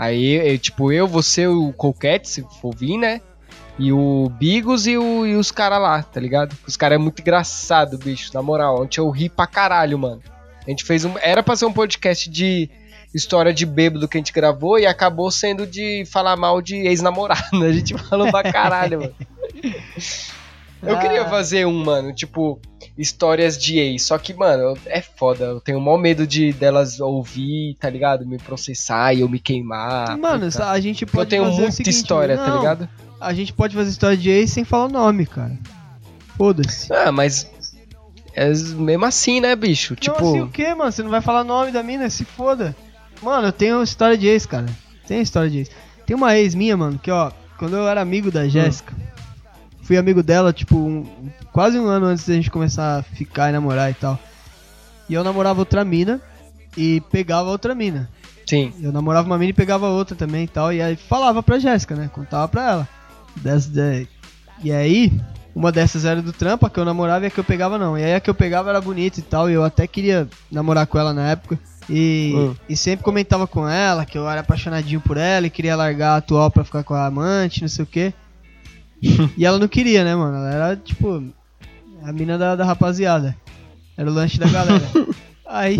Aí, 0.00 0.54
eu, 0.54 0.58
tipo, 0.58 0.90
eu, 0.90 1.06
você, 1.06 1.46
o 1.46 1.74
Colquete, 1.74 2.26
se 2.26 2.46
for 2.58 2.74
vir, 2.74 2.96
né? 2.96 3.20
E 3.78 3.92
o 3.92 4.30
Bigos 4.30 4.86
e, 4.86 4.96
o, 4.96 5.26
e 5.26 5.36
os 5.36 5.50
caras 5.50 5.78
lá, 5.78 6.02
tá 6.02 6.18
ligado? 6.18 6.56
Os 6.66 6.74
caras 6.74 6.96
é 6.96 6.98
muito 6.98 7.20
engraçado, 7.20 7.98
bicho, 7.98 8.30
na 8.32 8.40
moral. 8.40 8.80
Ontem 8.80 8.98
eu 8.98 9.10
ri 9.10 9.28
pra 9.28 9.46
caralho, 9.46 9.98
mano. 9.98 10.22
A 10.66 10.70
gente 10.70 10.84
fez 10.84 11.04
um. 11.04 11.18
Era 11.20 11.42
pra 11.42 11.54
ser 11.54 11.66
um 11.66 11.72
podcast 11.72 12.30
de 12.30 12.70
história 13.14 13.52
de 13.52 13.66
bêbado 13.66 14.08
que 14.08 14.16
a 14.16 14.20
gente 14.20 14.32
gravou 14.32 14.78
e 14.78 14.86
acabou 14.86 15.30
sendo 15.30 15.66
de 15.66 16.06
falar 16.06 16.34
mal 16.34 16.62
de 16.62 16.76
ex-namorado. 16.76 17.42
A 17.62 17.70
gente 17.70 17.92
falou 17.98 18.30
pra 18.30 18.50
caralho, 18.50 19.00
mano. 19.00 19.14
Eu 20.82 20.96
ah. 20.96 20.98
queria 20.98 21.28
fazer 21.28 21.66
um, 21.66 21.84
mano, 21.84 22.12
tipo, 22.12 22.58
histórias 22.96 23.58
de 23.58 23.78
ex. 23.78 24.04
Só 24.04 24.16
que, 24.16 24.32
mano, 24.32 24.76
é 24.86 25.02
foda. 25.02 25.44
Eu 25.44 25.60
tenho 25.60 25.78
o 25.78 25.80
maior 25.80 25.98
medo 25.98 26.26
de 26.26 26.52
delas 26.52 27.00
ouvir, 27.00 27.76
tá 27.78 27.90
ligado? 27.90 28.26
Me 28.26 28.38
processar 28.38 29.14
e 29.14 29.20
eu 29.20 29.28
me 29.28 29.38
queimar. 29.38 30.16
Mano, 30.16 30.50
puta. 30.50 30.70
a 30.70 30.80
gente 30.80 31.04
pode. 31.04 31.18
Eu 31.18 31.26
tenho 31.26 31.44
muita 31.52 31.72
seguinte, 31.72 31.94
história, 31.94 32.36
tá 32.36 32.46
não, 32.46 32.52
tá 32.52 32.58
ligado? 32.58 32.88
A 33.20 33.34
gente 33.34 33.52
pode 33.52 33.76
fazer 33.76 33.90
história 33.90 34.16
de 34.16 34.30
ex 34.30 34.50
sem 34.50 34.64
falar 34.64 34.86
o 34.86 34.88
nome, 34.88 35.26
cara. 35.26 35.56
Foda-se. 36.36 36.92
Ah, 36.92 37.12
mas. 37.12 37.50
É 38.32 38.48
mesmo 38.48 39.04
assim, 39.04 39.40
né, 39.40 39.54
bicho? 39.54 39.94
Não, 39.94 40.00
tipo. 40.00 40.28
Assim 40.28 40.40
o 40.40 40.48
quê, 40.48 40.74
mano? 40.74 40.90
Você 40.90 41.02
não 41.02 41.10
vai 41.10 41.20
falar 41.20 41.44
nome 41.44 41.72
da 41.72 41.82
mina? 41.82 42.08
Se 42.08 42.24
foda. 42.24 42.74
Mano, 43.20 43.48
eu 43.48 43.52
tenho 43.52 43.82
história 43.82 44.16
de 44.16 44.26
ex, 44.26 44.46
cara. 44.46 44.66
Tem 45.06 45.20
história 45.20 45.50
de 45.50 45.58
ex. 45.58 45.70
Tem 46.06 46.16
uma 46.16 46.38
ex 46.38 46.54
minha, 46.54 46.76
mano, 46.76 46.98
que 46.98 47.10
ó, 47.10 47.30
quando 47.58 47.76
eu 47.76 47.86
era 47.86 48.00
amigo 48.00 48.30
da 48.30 48.42
hum. 48.42 48.48
Jéssica. 48.48 48.94
Hum 48.94 48.99
fui 49.90 49.98
amigo 49.98 50.22
dela, 50.22 50.52
tipo, 50.52 50.76
um, 50.76 51.04
quase 51.52 51.76
um 51.76 51.88
ano 51.88 52.06
antes 52.06 52.24
da 52.24 52.32
gente 52.32 52.48
começar 52.48 52.98
a 52.98 53.02
ficar 53.02 53.48
e 53.48 53.52
namorar 53.52 53.90
e 53.90 53.94
tal. 53.94 54.16
E 55.08 55.14
eu 55.14 55.24
namorava 55.24 55.58
outra 55.58 55.84
mina 55.84 56.20
e 56.76 57.02
pegava 57.10 57.50
outra 57.50 57.74
mina. 57.74 58.08
Sim. 58.48 58.72
Eu 58.80 58.92
namorava 58.92 59.26
uma 59.26 59.36
mina 59.36 59.50
e 59.50 59.52
pegava 59.52 59.88
outra 59.88 60.14
também 60.14 60.44
e 60.44 60.46
tal. 60.46 60.72
E 60.72 60.80
aí 60.80 60.94
falava 60.94 61.42
pra 61.42 61.58
Jéssica, 61.58 61.96
né? 61.96 62.08
Contava 62.12 62.46
pra 62.46 62.70
ela. 62.70 62.88
Dessa, 63.34 64.06
e 64.62 64.70
aí, 64.70 65.12
uma 65.56 65.72
dessas 65.72 66.04
era 66.04 66.22
do 66.22 66.32
trampo, 66.32 66.66
a 66.66 66.70
que 66.70 66.78
eu 66.78 66.84
namorava 66.84 67.24
e 67.24 67.26
a 67.26 67.30
que 67.30 67.40
eu 67.40 67.44
pegava 67.44 67.76
não. 67.76 67.98
E 67.98 68.04
aí 68.04 68.14
a 68.14 68.20
que 68.20 68.30
eu 68.30 68.34
pegava 68.34 68.70
era 68.70 68.80
bonita 68.80 69.18
e 69.18 69.24
tal. 69.24 69.50
E 69.50 69.54
eu 69.54 69.64
até 69.64 69.88
queria 69.88 70.28
namorar 70.52 70.86
com 70.86 71.00
ela 71.00 71.12
na 71.12 71.32
época. 71.32 71.58
E, 71.88 72.30
uhum. 72.36 72.56
e 72.68 72.76
sempre 72.76 73.04
comentava 73.04 73.44
com 73.44 73.68
ela 73.68 74.06
que 74.06 74.16
eu 74.16 74.30
era 74.30 74.42
apaixonadinho 74.42 75.00
por 75.00 75.16
ela 75.16 75.48
e 75.48 75.50
queria 75.50 75.74
largar 75.74 76.12
a 76.12 76.16
atual 76.18 76.48
pra 76.48 76.62
ficar 76.62 76.84
com 76.84 76.94
a 76.94 77.06
amante, 77.06 77.62
não 77.62 77.68
sei 77.68 77.82
o 77.82 77.88
que. 77.88 78.14
e 79.36 79.44
ela 79.44 79.58
não 79.58 79.68
queria, 79.68 80.04
né, 80.04 80.14
mano? 80.14 80.36
Ela 80.36 80.50
era, 80.50 80.76
tipo, 80.76 81.22
a 82.02 82.12
mina 82.12 82.38
da, 82.38 82.56
da 82.56 82.64
rapaziada. 82.64 83.36
Era 83.96 84.10
o 84.10 84.12
lanche 84.14 84.38
da 84.38 84.48
galera. 84.48 84.82
aí. 85.46 85.78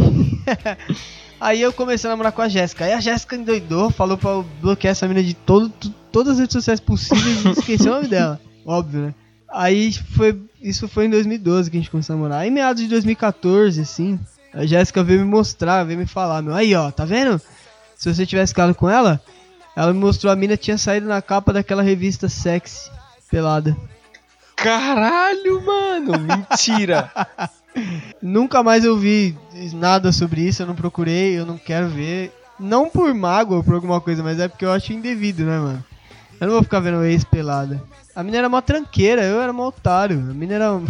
aí 1.41 1.61
eu 1.61 1.73
comecei 1.73 2.09
a 2.09 2.13
namorar 2.13 2.33
com 2.33 2.43
a 2.43 2.49
Jéssica. 2.49 2.85
Aí 2.85 2.93
a 2.93 3.01
Jéssica 3.01 3.37
endoidou, 3.37 3.91
falou 3.91 4.17
pra 4.17 4.43
bloquear 4.61 4.93
essa 4.93 5.09
mina 5.09 5.23
de 5.23 5.35
todo, 5.35 5.73
todas 6.13 6.35
as 6.35 6.39
redes 6.41 6.53
sociais 6.53 6.81
possíveis 6.81 7.45
e 7.45 7.49
esqueceu 7.51 7.93
o 7.93 7.97
nome 7.97 8.09
dela. 8.09 8.41
Óbvio, 8.65 9.01
né? 9.07 9.15
Aí 9.51 9.93
foi. 9.93 10.41
Isso 10.61 10.87
foi 10.87 11.07
em 11.07 11.11
2012 11.11 11.71
que 11.71 11.77
a 11.77 11.81
gente 11.81 11.91
começou 11.91 12.13
a 12.13 12.17
namorar. 12.17 12.41
Aí 12.41 12.51
meados 12.51 12.83
de 12.83 12.89
2014, 12.89 13.81
assim, 13.81 14.19
a 14.53 14.67
Jéssica 14.67 15.03
veio 15.03 15.21
me 15.21 15.27
mostrar, 15.27 15.85
veio 15.85 15.99
me 15.99 16.07
falar, 16.07 16.43
meu, 16.43 16.55
aí 16.55 16.75
ó, 16.75 16.91
tá 16.91 17.05
vendo? 17.05 17.41
Se 17.97 18.13
você 18.13 18.27
tivesse 18.27 18.53
ficado 18.53 18.75
com 18.75 18.89
ela, 18.89 19.21
ela 19.75 19.93
me 19.93 19.99
mostrou 19.99 20.33
a 20.33 20.37
mina 20.37 20.57
tinha 20.57 20.77
saído 20.77 21.07
na 21.07 21.23
capa 21.23 21.53
daquela 21.53 21.83
revista 21.83 22.29
sexy, 22.29 22.91
pelada. 23.31 23.77
Caralho, 24.57 25.65
mano, 25.65 26.13
mentira. 26.19 27.11
Nunca 28.21 28.63
mais 28.63 28.85
eu 28.85 28.97
vi 28.97 29.37
nada 29.73 30.13
sobre 30.13 30.43
isso, 30.43 30.63
eu 30.63 30.67
não 30.67 30.75
procurei, 30.75 31.39
eu 31.39 31.47
não 31.47 31.57
quero 31.57 31.89
ver. 31.89 32.33
Não 32.59 32.91
por 32.91 33.15
mágoa 33.15 33.59
ou 33.59 33.65
por 33.65 33.75
alguma 33.75 34.01
coisa, 34.01 34.23
mas 34.23 34.39
é 34.39 34.49
porque 34.49 34.65
eu 34.65 34.73
acho 34.73 34.93
indevido, 34.93 35.45
né, 35.45 35.59
mano? 35.59 35.85
Eu 36.39 36.47
não 36.47 36.55
vou 36.55 36.63
ficar 36.63 36.81
vendo 36.81 37.05
ex 37.05 37.25
pelada. 37.25 37.83
A 38.15 38.23
mina 38.23 38.39
era 38.39 38.49
mó 38.49 38.61
tranqueira, 38.61 39.23
eu 39.23 39.41
era 39.41 39.53
mó 39.53 39.69
otário. 39.69 40.19
A 40.19 40.35
mina 40.35 40.55
era. 40.55 40.73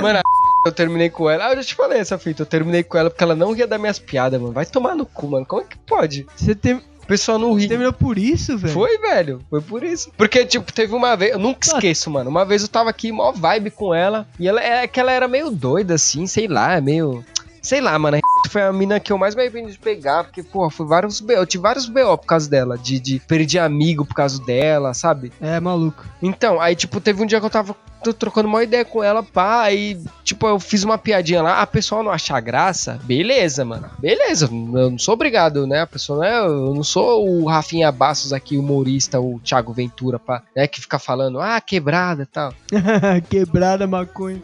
mano, 0.00 0.20
eu 0.66 0.72
terminei 0.72 1.10
com 1.10 1.28
ela. 1.28 1.46
Ah, 1.46 1.52
eu 1.52 1.56
já 1.56 1.64
te 1.64 1.74
falei 1.74 1.98
essa 1.98 2.18
fita. 2.18 2.42
Eu 2.42 2.46
terminei 2.46 2.82
com 2.82 2.98
ela 2.98 3.10
porque 3.10 3.24
ela 3.24 3.34
não 3.34 3.52
ria 3.52 3.66
dar 3.66 3.78
minhas 3.78 3.98
piadas, 3.98 4.40
mano. 4.40 4.52
Vai 4.52 4.66
tomar 4.66 4.94
no 4.94 5.06
cu, 5.06 5.28
mano. 5.28 5.46
Como 5.46 5.62
é 5.62 5.64
que 5.64 5.78
pode? 5.78 6.26
Você 6.36 6.54
tem. 6.54 6.80
O 7.08 7.14
pessoal 7.16 7.38
não 7.38 7.54
ri. 7.54 7.62
Você 7.62 7.68
terminou 7.68 7.92
por 7.94 8.18
isso, 8.18 8.58
velho? 8.58 8.74
Foi, 8.74 8.98
velho. 8.98 9.40
Foi 9.48 9.62
por 9.62 9.82
isso. 9.82 10.12
Porque, 10.14 10.44
tipo, 10.44 10.70
teve 10.70 10.94
uma 10.94 11.16
vez. 11.16 11.32
Eu 11.32 11.38
nunca 11.38 11.66
esqueço, 11.66 12.10
mano. 12.10 12.28
Uma 12.28 12.44
vez 12.44 12.60
eu 12.60 12.68
tava 12.68 12.90
aqui, 12.90 13.10
mó 13.10 13.32
vibe 13.32 13.70
com 13.70 13.94
ela. 13.94 14.28
E 14.38 14.46
ela 14.46 14.62
é 14.62 14.86
que 14.86 15.00
ela 15.00 15.10
era 15.10 15.26
meio 15.26 15.50
doida, 15.50 15.94
assim, 15.94 16.26
sei 16.26 16.46
lá, 16.46 16.78
meio. 16.82 17.24
Sei 17.62 17.80
lá, 17.80 17.98
mano. 17.98 18.18
Foi 18.48 18.62
a 18.62 18.72
mina 18.72 18.98
que 18.98 19.12
eu 19.12 19.18
mais 19.18 19.34
me 19.34 19.42
arrependi 19.42 19.72
de 19.72 19.78
pegar, 19.78 20.24
porque, 20.24 20.42
pô, 20.42 20.70
foi 20.70 20.86
vários 20.86 21.20
BO. 21.20 21.32
Eu 21.32 21.44
tive 21.44 21.60
vários 21.60 21.86
BO 21.86 22.16
por 22.16 22.24
causa 22.24 22.48
dela. 22.48 22.78
De, 22.78 22.98
de 22.98 23.18
perder 23.20 23.58
amigo 23.58 24.06
por 24.06 24.14
causa 24.14 24.42
dela, 24.42 24.94
sabe? 24.94 25.32
É, 25.38 25.60
maluco. 25.60 26.02
Então, 26.22 26.58
aí, 26.58 26.74
tipo, 26.74 26.98
teve 26.98 27.22
um 27.22 27.26
dia 27.26 27.40
que 27.40 27.44
eu 27.44 27.50
tava 27.50 27.76
trocando 28.18 28.48
uma 28.48 28.62
ideia 28.62 28.84
com 28.84 29.02
ela, 29.02 29.22
pá, 29.22 29.62
aí, 29.62 30.00
tipo, 30.22 30.46
eu 30.46 30.60
fiz 30.60 30.84
uma 30.84 30.96
piadinha 30.96 31.42
lá, 31.42 31.60
a 31.60 31.66
pessoa 31.66 32.02
não 32.02 32.12
achar 32.12 32.40
graça, 32.40 32.98
beleza, 33.02 33.64
mano. 33.64 33.90
Beleza, 33.98 34.46
eu 34.46 34.90
não 34.90 34.98
sou 34.98 35.14
obrigado, 35.14 35.66
né? 35.66 35.80
A 35.80 35.86
pessoa 35.86 36.18
não 36.18 36.24
é, 36.24 36.46
eu 36.46 36.74
não 36.74 36.84
sou 36.84 37.28
o 37.28 37.46
Rafinha 37.46 37.90
Bastos 37.90 38.32
aqui, 38.32 38.56
humorista, 38.56 39.20
o 39.20 39.40
Thiago 39.40 39.72
Ventura, 39.72 40.18
pá, 40.18 40.42
né? 40.54 40.66
Que 40.66 40.80
fica 40.80 40.98
falando, 40.98 41.40
ah, 41.40 41.60
quebrada 41.60 42.22
e 42.22 42.26
tal. 42.26 42.54
quebrada 43.28 43.86
maconha. 43.86 44.42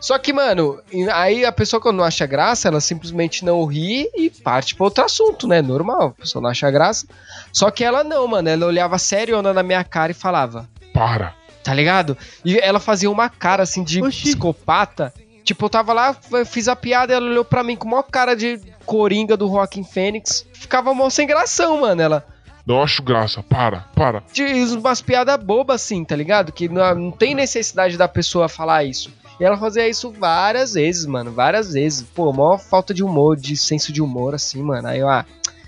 Só 0.00 0.18
que, 0.18 0.32
mano, 0.32 0.80
aí 1.12 1.44
a 1.44 1.52
pessoa 1.52 1.80
quando 1.80 1.96
não 1.96 2.04
acha 2.04 2.26
graça, 2.26 2.68
ela 2.68 2.80
simplesmente 2.80 3.44
não 3.44 3.64
ri 3.64 4.10
e 4.14 4.30
parte 4.30 4.74
para 4.74 4.84
outro 4.84 5.04
assunto, 5.04 5.48
né? 5.48 5.62
Normal, 5.62 6.08
a 6.08 6.20
pessoa 6.20 6.42
não 6.42 6.50
acha 6.50 6.70
graça. 6.70 7.06
Só 7.52 7.70
que 7.70 7.82
ela 7.82 8.04
não, 8.04 8.26
mano, 8.28 8.48
ela 8.48 8.66
olhava 8.66 8.98
sério 8.98 9.40
na 9.42 9.62
minha 9.62 9.82
cara 9.84 10.12
e 10.12 10.14
falava: 10.14 10.68
Para. 10.92 11.34
Tá 11.62 11.74
ligado? 11.74 12.16
E 12.44 12.56
ela 12.58 12.78
fazia 12.78 13.10
uma 13.10 13.28
cara 13.28 13.64
assim 13.64 13.82
de 13.82 14.00
Oxi. 14.02 14.22
psicopata. 14.22 15.12
Tipo, 15.42 15.66
eu 15.66 15.70
tava 15.70 15.92
lá, 15.92 16.16
fiz 16.44 16.68
a 16.68 16.74
piada, 16.74 17.14
ela 17.14 17.26
olhou 17.26 17.44
pra 17.44 17.62
mim 17.62 17.76
com 17.76 17.86
uma 17.86 18.02
cara 18.02 18.34
de 18.34 18.60
coringa 18.84 19.36
do 19.36 19.46
Rockin' 19.46 19.84
Fênix. 19.84 20.46
Ficava 20.52 20.92
mó 20.92 21.08
sem 21.08 21.26
gração, 21.26 21.80
mano. 21.80 22.02
Ela. 22.02 22.26
Não 22.66 22.82
acho 22.82 23.00
graça, 23.00 23.44
para, 23.44 23.82
para. 23.94 24.24
Diz 24.32 24.72
umas 24.72 25.00
piadas 25.00 25.36
bobas 25.42 25.82
assim, 25.82 26.04
tá 26.04 26.16
ligado? 26.16 26.50
Que 26.50 26.68
não, 26.68 26.94
não 26.96 27.10
tem 27.12 27.32
necessidade 27.32 27.96
da 27.96 28.08
pessoa 28.08 28.48
falar 28.48 28.82
isso. 28.82 29.12
E 29.38 29.44
ela 29.44 29.56
fazia 29.56 29.88
isso 29.88 30.10
várias 30.10 30.74
vezes, 30.74 31.06
mano. 31.06 31.30
Várias 31.30 31.72
vezes. 31.72 32.02
Pô, 32.14 32.32
maior 32.32 32.58
falta 32.58 32.94
de 32.94 33.04
humor, 33.04 33.36
de 33.36 33.56
senso 33.56 33.92
de 33.92 34.00
humor, 34.00 34.34
assim, 34.34 34.62
mano. 34.62 34.88
Aí 34.88 35.00
eu, 35.00 35.08
ah. 35.08 35.24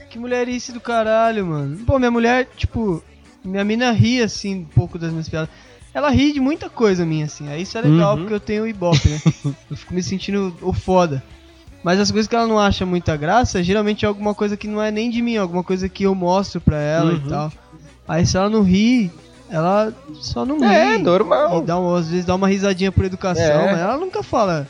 Que 0.09 0.19
mulherice 0.19 0.73
do 0.73 0.81
caralho, 0.81 1.47
mano. 1.47 1.79
Pô, 1.85 1.99
minha 1.99 2.11
mulher, 2.11 2.49
tipo. 2.57 3.03
Minha 3.45 3.65
mina 3.65 3.93
ri, 3.93 4.21
assim, 4.21 4.57
um 4.57 4.65
pouco 4.65 4.99
das 4.99 5.11
minhas 5.11 5.29
piadas. 5.29 5.49
Ela 5.95 6.11
ri 6.11 6.33
de 6.33 6.41
muita 6.41 6.69
coisa 6.69 7.05
minha, 7.07 7.27
assim. 7.27 7.49
Aí 7.49 7.63
isso 7.63 7.79
é 7.79 7.81
legal, 7.81 8.15
uhum. 8.15 8.21
porque 8.21 8.35
eu 8.35 8.41
tenho 8.41 8.65
o 8.65 8.69
Ibope, 8.69 9.09
né? 9.09 9.21
eu 9.71 9.77
fico 9.77 9.95
me 9.95 10.03
sentindo 10.03 10.55
o 10.61 10.73
foda. 10.73 11.23
Mas 11.83 12.01
as 12.01 12.11
coisas 12.11 12.29
que 12.29 12.35
ela 12.35 12.47
não 12.47 12.59
acha 12.59 12.85
muita 12.85 13.17
graça, 13.17 13.63
geralmente 13.63 14.05
é 14.05 14.09
alguma 14.09 14.35
coisa 14.35 14.57
que 14.57 14.67
não 14.67 14.83
é 14.83 14.91
nem 14.91 15.09
de 15.09 15.23
mim, 15.23 15.37
é 15.37 15.39
alguma 15.39 15.63
coisa 15.63 15.89
que 15.89 16.03
eu 16.03 16.15
mostro 16.15 16.61
pra 16.61 16.79
ela 16.79 17.13
uhum. 17.13 17.17
e 17.17 17.29
tal. 17.29 17.53
Aí 18.07 18.27
se 18.27 18.37
ela 18.37 18.51
não 18.51 18.63
ri, 18.63 19.11
ela 19.51 19.93
só 20.15 20.45
não 20.45 20.63
é, 20.65 20.69
ri. 20.69 20.95
É, 20.95 20.99
normal. 20.99 21.63
E 21.63 21.63
dá, 21.63 21.77
às 21.77 22.09
vezes 22.09 22.25
dá 22.25 22.35
uma 22.35 22.49
risadinha 22.49 22.93
por 22.93 23.05
educação, 23.05 23.45
é. 23.45 23.73
mas 23.73 23.81
ela 23.81 23.97
nunca 23.97 24.23
fala 24.23 24.67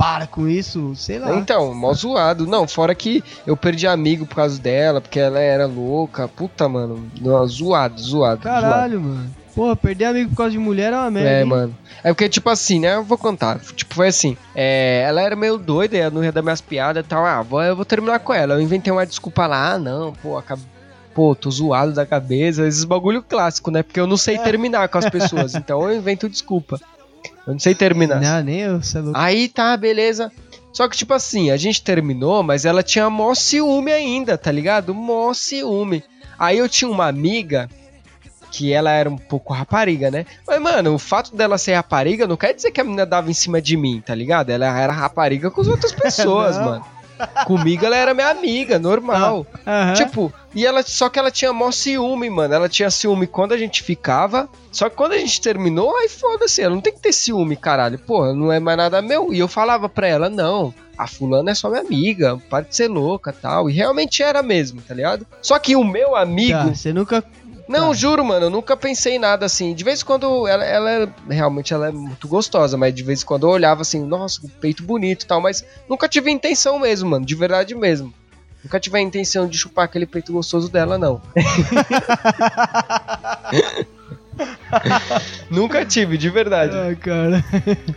para 0.00 0.26
com 0.26 0.48
isso, 0.48 0.94
sei 0.96 1.18
lá. 1.18 1.34
Então, 1.34 1.74
mó 1.74 1.92
zoado. 1.92 2.46
Não, 2.46 2.66
fora 2.66 2.94
que 2.94 3.22
eu 3.46 3.54
perdi 3.54 3.86
amigo 3.86 4.24
por 4.24 4.36
causa 4.36 4.58
dela, 4.58 4.98
porque 4.98 5.20
ela 5.20 5.38
era 5.38 5.66
louca. 5.66 6.26
Puta, 6.26 6.66
mano. 6.66 7.06
zoado, 7.46 8.00
zoado. 8.00 8.40
Caralho, 8.40 8.98
zoado. 8.98 9.14
mano. 9.14 9.30
Pô, 9.54 9.76
perder 9.76 10.06
amigo 10.06 10.30
por 10.30 10.36
causa 10.36 10.52
de 10.52 10.58
mulher 10.58 10.92
é 10.92 10.96
uma 10.96 11.10
merda. 11.10 11.30
É, 11.30 11.40
hein? 11.40 11.44
mano. 11.46 11.76
É 12.02 12.12
porque, 12.14 12.30
tipo 12.30 12.48
assim, 12.48 12.80
né? 12.80 12.94
Eu 12.94 13.04
vou 13.04 13.18
contar. 13.18 13.58
Tipo, 13.58 13.94
foi 13.94 14.08
assim. 14.08 14.38
É, 14.54 15.04
ela 15.06 15.20
era 15.20 15.36
meio 15.36 15.58
doida, 15.58 15.98
ela 15.98 16.10
não 16.10 16.24
ia 16.24 16.32
dar 16.32 16.40
minhas 16.40 16.62
piadas 16.62 17.04
e 17.04 17.06
tal. 17.06 17.26
Ah, 17.26 17.42
vou, 17.42 17.62
eu 17.62 17.76
vou 17.76 17.84
terminar 17.84 18.20
com 18.20 18.32
ela. 18.32 18.54
Eu 18.54 18.60
inventei 18.62 18.90
uma 18.90 19.04
desculpa 19.04 19.46
lá. 19.46 19.72
Ah, 19.72 19.78
não, 19.78 20.14
pô, 20.14 20.38
acabei 20.38 20.64
pô, 21.14 21.34
tô 21.34 21.50
zoado 21.50 21.92
da 21.92 22.06
cabeça, 22.06 22.66
esses 22.66 22.84
bagulho 22.84 23.22
clássico, 23.22 23.70
né? 23.70 23.82
Porque 23.82 24.00
eu 24.00 24.06
não 24.06 24.16
sei 24.16 24.36
é. 24.36 24.42
terminar 24.42 24.88
com 24.88 24.98
as 24.98 25.08
pessoas, 25.08 25.54
então 25.54 25.88
eu 25.88 25.96
invento 25.96 26.28
desculpa. 26.28 26.80
Eu 27.46 27.54
não 27.54 27.58
sei 27.58 27.74
terminar. 27.74 28.20
Não, 28.20 28.42
nem 28.42 28.60
eu, 28.60 28.82
você 28.82 28.98
é 28.98 29.00
louco. 29.00 29.18
Aí 29.18 29.48
tá, 29.48 29.76
beleza. 29.76 30.30
Só 30.72 30.88
que, 30.88 30.96
tipo 30.96 31.12
assim, 31.12 31.50
a 31.50 31.56
gente 31.56 31.82
terminou, 31.82 32.42
mas 32.42 32.64
ela 32.64 32.82
tinha 32.82 33.10
mó 33.10 33.34
ciúme 33.34 33.92
ainda, 33.92 34.38
tá 34.38 34.52
ligado? 34.52 34.94
Mó 34.94 35.34
ciúme. 35.34 36.04
Aí 36.38 36.58
eu 36.58 36.68
tinha 36.68 36.90
uma 36.90 37.06
amiga 37.06 37.68
que 38.50 38.72
ela 38.72 38.90
era 38.90 39.08
um 39.08 39.16
pouco 39.16 39.52
rapariga, 39.52 40.10
né? 40.10 40.26
Mas, 40.46 40.60
mano, 40.60 40.94
o 40.94 40.98
fato 40.98 41.34
dela 41.34 41.58
ser 41.58 41.74
rapariga 41.74 42.26
não 42.26 42.36
quer 42.36 42.52
dizer 42.52 42.70
que 42.70 42.80
a 42.80 42.84
menina 42.84 43.06
dava 43.06 43.30
em 43.30 43.34
cima 43.34 43.60
de 43.60 43.76
mim, 43.76 44.02
tá 44.04 44.14
ligado? 44.14 44.50
Ela 44.50 44.78
era 44.78 44.92
rapariga 44.92 45.50
com 45.50 45.60
as 45.60 45.68
outras 45.68 45.92
pessoas, 45.92 46.56
mano. 46.58 46.84
Comigo 47.46 47.84
ela 47.84 47.96
era 47.96 48.14
minha 48.14 48.30
amiga, 48.30 48.78
normal. 48.78 49.46
Uhum. 49.66 49.94
Tipo, 49.94 50.32
e 50.54 50.66
ela 50.66 50.82
só 50.82 51.08
que 51.08 51.18
ela 51.18 51.30
tinha 51.30 51.52
mó 51.52 51.70
ciúme, 51.70 52.28
mano. 52.30 52.54
Ela 52.54 52.68
tinha 52.68 52.90
ciúme 52.90 53.26
quando 53.26 53.52
a 53.52 53.58
gente 53.58 53.82
ficava. 53.82 54.48
Só 54.72 54.88
que 54.88 54.96
quando 54.96 55.12
a 55.12 55.18
gente 55.18 55.40
terminou, 55.40 55.96
aí 55.96 56.08
foda-se, 56.08 56.62
ela 56.62 56.74
não 56.74 56.82
tem 56.82 56.92
que 56.92 57.00
ter 57.00 57.12
ciúme, 57.12 57.56
caralho. 57.56 57.98
Pô, 57.98 58.32
não 58.32 58.52
é 58.52 58.60
mais 58.60 58.76
nada 58.76 59.02
meu. 59.02 59.32
E 59.32 59.38
eu 59.38 59.48
falava 59.48 59.88
pra 59.88 60.06
ela, 60.06 60.28
não, 60.28 60.72
a 61.00 61.06
fulana 61.06 61.50
é 61.50 61.54
só 61.54 61.70
minha 61.70 61.80
amiga, 61.80 62.38
para 62.50 62.64
de 62.64 62.76
ser 62.76 62.88
louca 62.88 63.32
tal. 63.32 63.70
E 63.70 63.72
realmente 63.72 64.22
era 64.22 64.42
mesmo, 64.42 64.82
tá 64.82 64.94
ligado? 64.94 65.26
Só 65.40 65.58
que 65.58 65.74
o 65.74 65.82
meu 65.82 66.14
amigo. 66.14 66.58
Tá, 66.58 66.74
você 66.74 66.92
nunca 66.92 67.24
não, 67.70 67.88
tá. 67.88 67.94
juro, 67.94 68.24
mano, 68.24 68.46
eu 68.46 68.50
nunca 68.50 68.76
pensei 68.76 69.14
em 69.14 69.18
nada 69.18 69.46
assim. 69.46 69.74
De 69.74 69.84
vez 69.84 70.02
em 70.02 70.04
quando 70.04 70.46
ela, 70.46 70.64
ela 70.64 71.14
realmente 71.28 71.72
ela 71.72 71.88
é 71.88 71.92
muito 71.92 72.26
gostosa, 72.26 72.76
mas 72.76 72.94
de 72.94 73.02
vez 73.02 73.22
em 73.22 73.26
quando 73.26 73.46
eu 73.46 73.50
olhava 73.50 73.82
assim, 73.82 74.04
nossa, 74.04 74.40
peito 74.60 74.82
bonito 74.82 75.22
e 75.22 75.26
tal, 75.26 75.40
mas 75.40 75.64
nunca 75.88 76.08
tive 76.08 76.30
intenção 76.30 76.78
mesmo, 76.78 77.10
mano, 77.10 77.24
de 77.24 77.34
verdade 77.34 77.74
mesmo. 77.74 78.12
Nunca 78.62 78.78
tive 78.78 78.98
a 78.98 79.00
intenção 79.00 79.48
de 79.48 79.56
chupar 79.56 79.86
aquele 79.86 80.04
peito 80.04 80.32
gostoso 80.32 80.70
dela, 80.70 80.98
não. 80.98 81.22
Nunca 85.50 85.84
tive, 85.84 86.16
de 86.16 86.30
verdade. 86.30 86.76
Ai, 86.76 86.96
cara. 86.96 87.44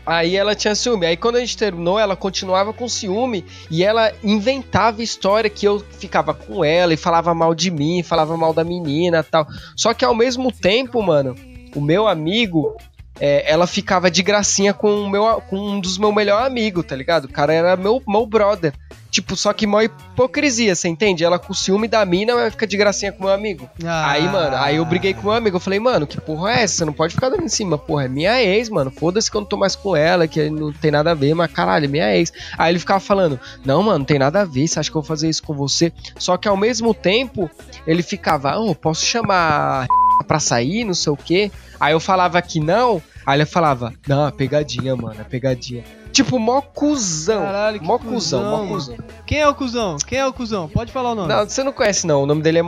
Aí 0.06 0.36
ela 0.36 0.56
tinha 0.56 0.76
ciúme. 0.76 1.06
Aí 1.06 1.18
quando 1.18 1.38
a 1.38 1.40
gente 1.40 1.58
terminou, 1.58 2.00
ela 2.00 2.16
continuava 2.16 2.74
com 2.74 2.88
ciúme 2.88 3.46
e 3.70 3.84
ela 3.84 4.12
inventava 4.24 5.04
história 5.04 5.50
que 5.50 5.68
eu 5.68 5.80
ficava 6.00 6.34
com 6.34 6.64
ela 6.64 6.94
e 6.94 6.98
falava 6.98 7.34
mal 7.34 7.54
de 7.54 7.72
mim, 7.72 8.04
falava 8.04 8.36
mal 8.38 8.54
da 8.54 8.64
menina 8.64 9.24
tal. 9.24 9.48
Só 9.76 9.94
que 9.94 10.06
ao 10.06 10.16
mesmo 10.16 10.52
tempo, 10.52 11.02
mano, 11.02 11.36
o 11.76 11.82
meu 11.82 12.08
amigo, 12.08 12.76
é, 13.20 13.52
ela 13.52 13.68
ficava 13.68 14.10
de 14.10 14.24
gracinha 14.24 14.74
com, 14.74 15.02
o 15.02 15.10
meu, 15.10 15.42
com 15.50 15.58
um 15.58 15.80
dos 15.80 15.98
meus 15.98 16.14
melhores 16.14 16.48
amigos, 16.48 16.86
tá 16.86 16.96
ligado? 16.96 17.26
O 17.26 17.30
cara 17.30 17.54
era 17.54 17.76
meu, 17.76 18.02
meu 18.08 18.26
brother. 18.26 18.74
Tipo, 19.14 19.36
só 19.36 19.54
que 19.54 19.68
mó 19.68 19.80
hipocrisia, 19.80 20.74
você 20.74 20.88
entende? 20.88 21.24
Ela 21.24 21.38
com 21.38 21.54
ciúme 21.54 21.88
da 21.88 22.04
mina 22.04 22.34
vai 22.34 22.50
ficar 22.50 22.66
de 22.66 22.76
gracinha 22.76 23.12
com 23.12 23.26
meu 23.26 23.32
amigo. 23.32 23.70
Ah. 23.86 24.10
Aí, 24.10 24.24
mano, 24.24 24.56
aí 24.58 24.78
eu 24.78 24.86
briguei 24.86 25.14
com 25.14 25.22
meu 25.22 25.34
amigo. 25.34 25.56
Eu 25.56 25.60
falei, 25.60 25.80
mano, 25.80 26.08
que 26.08 26.20
porra 26.20 26.54
é 26.54 26.64
essa? 26.64 26.78
Você 26.78 26.86
não 26.86 26.94
pode 26.94 27.14
ficar 27.14 27.30
dando 27.30 27.44
em 27.44 27.48
cima. 27.48 27.78
Porra, 27.78 28.06
é 28.06 28.08
minha 28.08 28.42
ex, 28.42 28.70
mano. 28.70 28.90
Foda-se 28.90 29.30
que 29.30 29.38
eu 29.38 29.42
não 29.42 29.48
tô 29.48 29.56
mais 29.56 29.76
com 29.76 29.96
ela, 29.96 30.28
que 30.28 30.50
não 30.50 30.74
tem 30.74 30.90
nada 30.90 31.12
a 31.12 31.14
ver, 31.14 31.36
mas 31.36 31.52
caralho, 31.52 31.86
é 31.86 31.88
minha 31.88 32.16
ex. 32.16 32.34
Aí 32.58 32.72
ele 32.72 32.80
ficava 32.80 33.00
falando, 33.00 33.40
não, 33.64 33.84
mano, 33.84 34.00
não 34.00 34.06
tem 34.06 34.18
nada 34.18 34.42
a 34.42 34.46
ver. 34.46 34.68
Você 34.68 34.80
acha 34.80 34.90
que 34.90 34.98
eu 34.98 35.02
vou 35.04 35.08
fazer 35.08 35.30
isso 35.30 35.44
com 35.44 35.54
você? 35.54 35.94
Só 36.18 36.36
que 36.36 36.48
ao 36.48 36.58
mesmo 36.58 36.92
tempo, 36.92 37.48
ele 37.86 38.02
ficava, 38.02 38.58
oh, 38.58 38.74
posso 38.74 39.06
chamar 39.06 39.86
pra 40.24 40.40
sair, 40.40 40.84
não 40.84 40.94
sei 40.94 41.12
o 41.12 41.18
quê. 41.18 41.52
Aí 41.80 41.94
eu 41.94 42.00
falava 42.00 42.42
que 42.42 42.60
não. 42.60 43.02
Aí 43.26 43.38
ele 43.38 43.46
falava, 43.46 43.94
não, 44.08 44.28
é 44.28 44.32
pegadinha, 44.32 44.96
mano, 44.96 45.20
é 45.20 45.24
pegadinha. 45.24 45.84
Tipo, 46.12 46.38
mó 46.38 46.62
cuzão. 46.62 47.42
Caralho, 47.42 47.80
que 47.80 47.86
mó 47.86 47.98
cuzão, 47.98 48.44
mó 48.44 48.68
cuzão. 48.68 48.98
Quem 49.26 49.40
é 49.40 49.48
o 49.48 49.56
cuzão? 49.56 49.98
Quem 50.06 50.20
é 50.20 50.28
o 50.28 50.34
cuzão? 50.34 50.70
Pode 50.70 50.92
falar 50.92 51.12
o 51.12 51.16
nome. 51.16 51.28
Não, 51.28 51.48
você 51.48 51.64
não 51.64 51.74
conhece 51.74 52.06
não, 52.06 52.24
o 52.24 52.26
nome 52.26 52.42
dele 52.42 52.60
é 52.60 52.64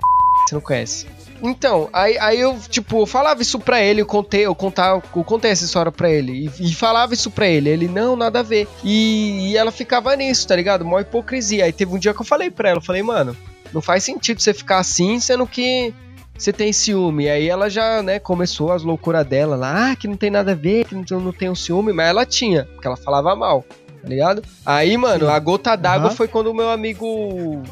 você 0.47 0.55
não 0.55 0.61
conhece. 0.61 1.07
Então, 1.41 1.89
aí, 1.91 2.17
aí 2.17 2.39
eu, 2.39 2.57
tipo, 2.69 3.01
eu 3.01 3.05
falava 3.05 3.41
isso 3.41 3.59
pra 3.59 3.81
ele, 3.81 4.01
eu 4.01 4.05
contei, 4.05 4.45
eu 4.45 4.55
contava, 4.55 5.03
eu 5.15 5.23
contei 5.23 5.51
essa 5.51 5.65
história 5.65 5.91
pra 5.91 6.09
ele. 6.09 6.49
E, 6.59 6.69
e 6.69 6.73
falava 6.73 7.13
isso 7.13 7.29
pra 7.29 7.47
ele. 7.47 7.69
Ele, 7.69 7.87
não, 7.87 8.15
nada 8.15 8.39
a 8.39 8.43
ver. 8.43 8.67
E, 8.83 9.49
e, 9.49 9.57
ela 9.57 9.71
ficava 9.71 10.15
nisso, 10.15 10.47
tá 10.47 10.55
ligado? 10.55 10.85
Mó 10.85 10.99
hipocrisia. 10.99 11.65
Aí 11.65 11.73
teve 11.73 11.93
um 11.93 11.99
dia 11.99 12.13
que 12.13 12.21
eu 12.21 12.25
falei 12.25 12.49
pra 12.49 12.69
ela, 12.69 12.77
eu 12.79 12.83
falei, 12.83 13.03
mano, 13.03 13.35
não 13.73 13.81
faz 13.81 14.03
sentido 14.03 14.41
você 14.41 14.53
ficar 14.53 14.79
assim, 14.79 15.19
sendo 15.19 15.45
que 15.45 15.93
você 16.37 16.51
tem 16.51 16.73
ciúme? 16.73 17.25
E 17.25 17.29
aí 17.29 17.49
ela 17.49 17.69
já, 17.69 18.01
né, 18.03 18.19
começou 18.19 18.71
as 18.71 18.83
loucuras 18.83 19.25
dela 19.25 19.55
lá, 19.55 19.91
ah, 19.91 19.95
que 19.95 20.07
não 20.07 20.17
tem 20.17 20.29
nada 20.29 20.51
a 20.51 20.55
ver, 20.55 20.85
que 20.85 20.95
não, 20.95 21.19
não 21.19 21.31
tem 21.31 21.49
um 21.49 21.55
ciúme, 21.55 21.93
mas 21.93 22.07
ela 22.07 22.25
tinha, 22.25 22.65
porque 22.65 22.87
ela 22.87 22.97
falava 22.97 23.35
mal, 23.35 23.63
tá 24.01 24.07
ligado? 24.07 24.43
Aí, 24.65 24.97
mano, 24.97 25.29
a 25.29 25.39
gota 25.39 25.75
d'água 25.75 26.09
uhum. 26.09 26.15
foi 26.15 26.27
quando 26.27 26.47
o 26.47 26.53
meu 26.53 26.69
amigo. 26.69 27.63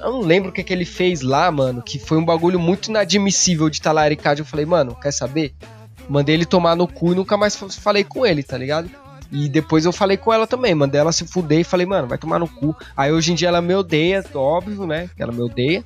Eu 0.00 0.12
não 0.12 0.20
lembro 0.20 0.50
o 0.50 0.52
que, 0.52 0.62
que 0.62 0.72
ele 0.72 0.84
fez 0.84 1.20
lá, 1.20 1.50
mano, 1.50 1.82
que 1.82 1.98
foi 1.98 2.16
um 2.16 2.24
bagulho 2.24 2.58
muito 2.58 2.88
inadmissível 2.88 3.68
de 3.68 3.82
talaricagem. 3.82 4.40
Eu 4.40 4.46
falei, 4.46 4.64
mano, 4.64 4.94
quer 4.94 5.12
saber? 5.12 5.52
Mandei 6.08 6.34
ele 6.34 6.46
tomar 6.46 6.76
no 6.76 6.86
cu 6.86 7.12
e 7.12 7.16
nunca 7.16 7.36
mais 7.36 7.56
falei 7.56 8.04
com 8.04 8.24
ele, 8.24 8.42
tá 8.42 8.56
ligado? 8.56 8.88
E 9.32 9.48
depois 9.48 9.84
eu 9.84 9.92
falei 9.92 10.16
com 10.16 10.32
ela 10.32 10.46
também, 10.46 10.74
mandei 10.74 11.00
ela 11.00 11.12
se 11.12 11.24
fuder 11.24 11.60
e 11.60 11.64
falei, 11.64 11.86
mano, 11.86 12.08
vai 12.08 12.18
tomar 12.18 12.38
no 12.38 12.48
cu. 12.48 12.74
Aí 12.96 13.12
hoje 13.12 13.32
em 13.32 13.34
dia 13.34 13.48
ela 13.48 13.62
me 13.62 13.74
odeia, 13.74 14.24
óbvio, 14.34 14.86
né? 14.86 15.08
Ela 15.16 15.32
me 15.32 15.40
odeia. 15.40 15.84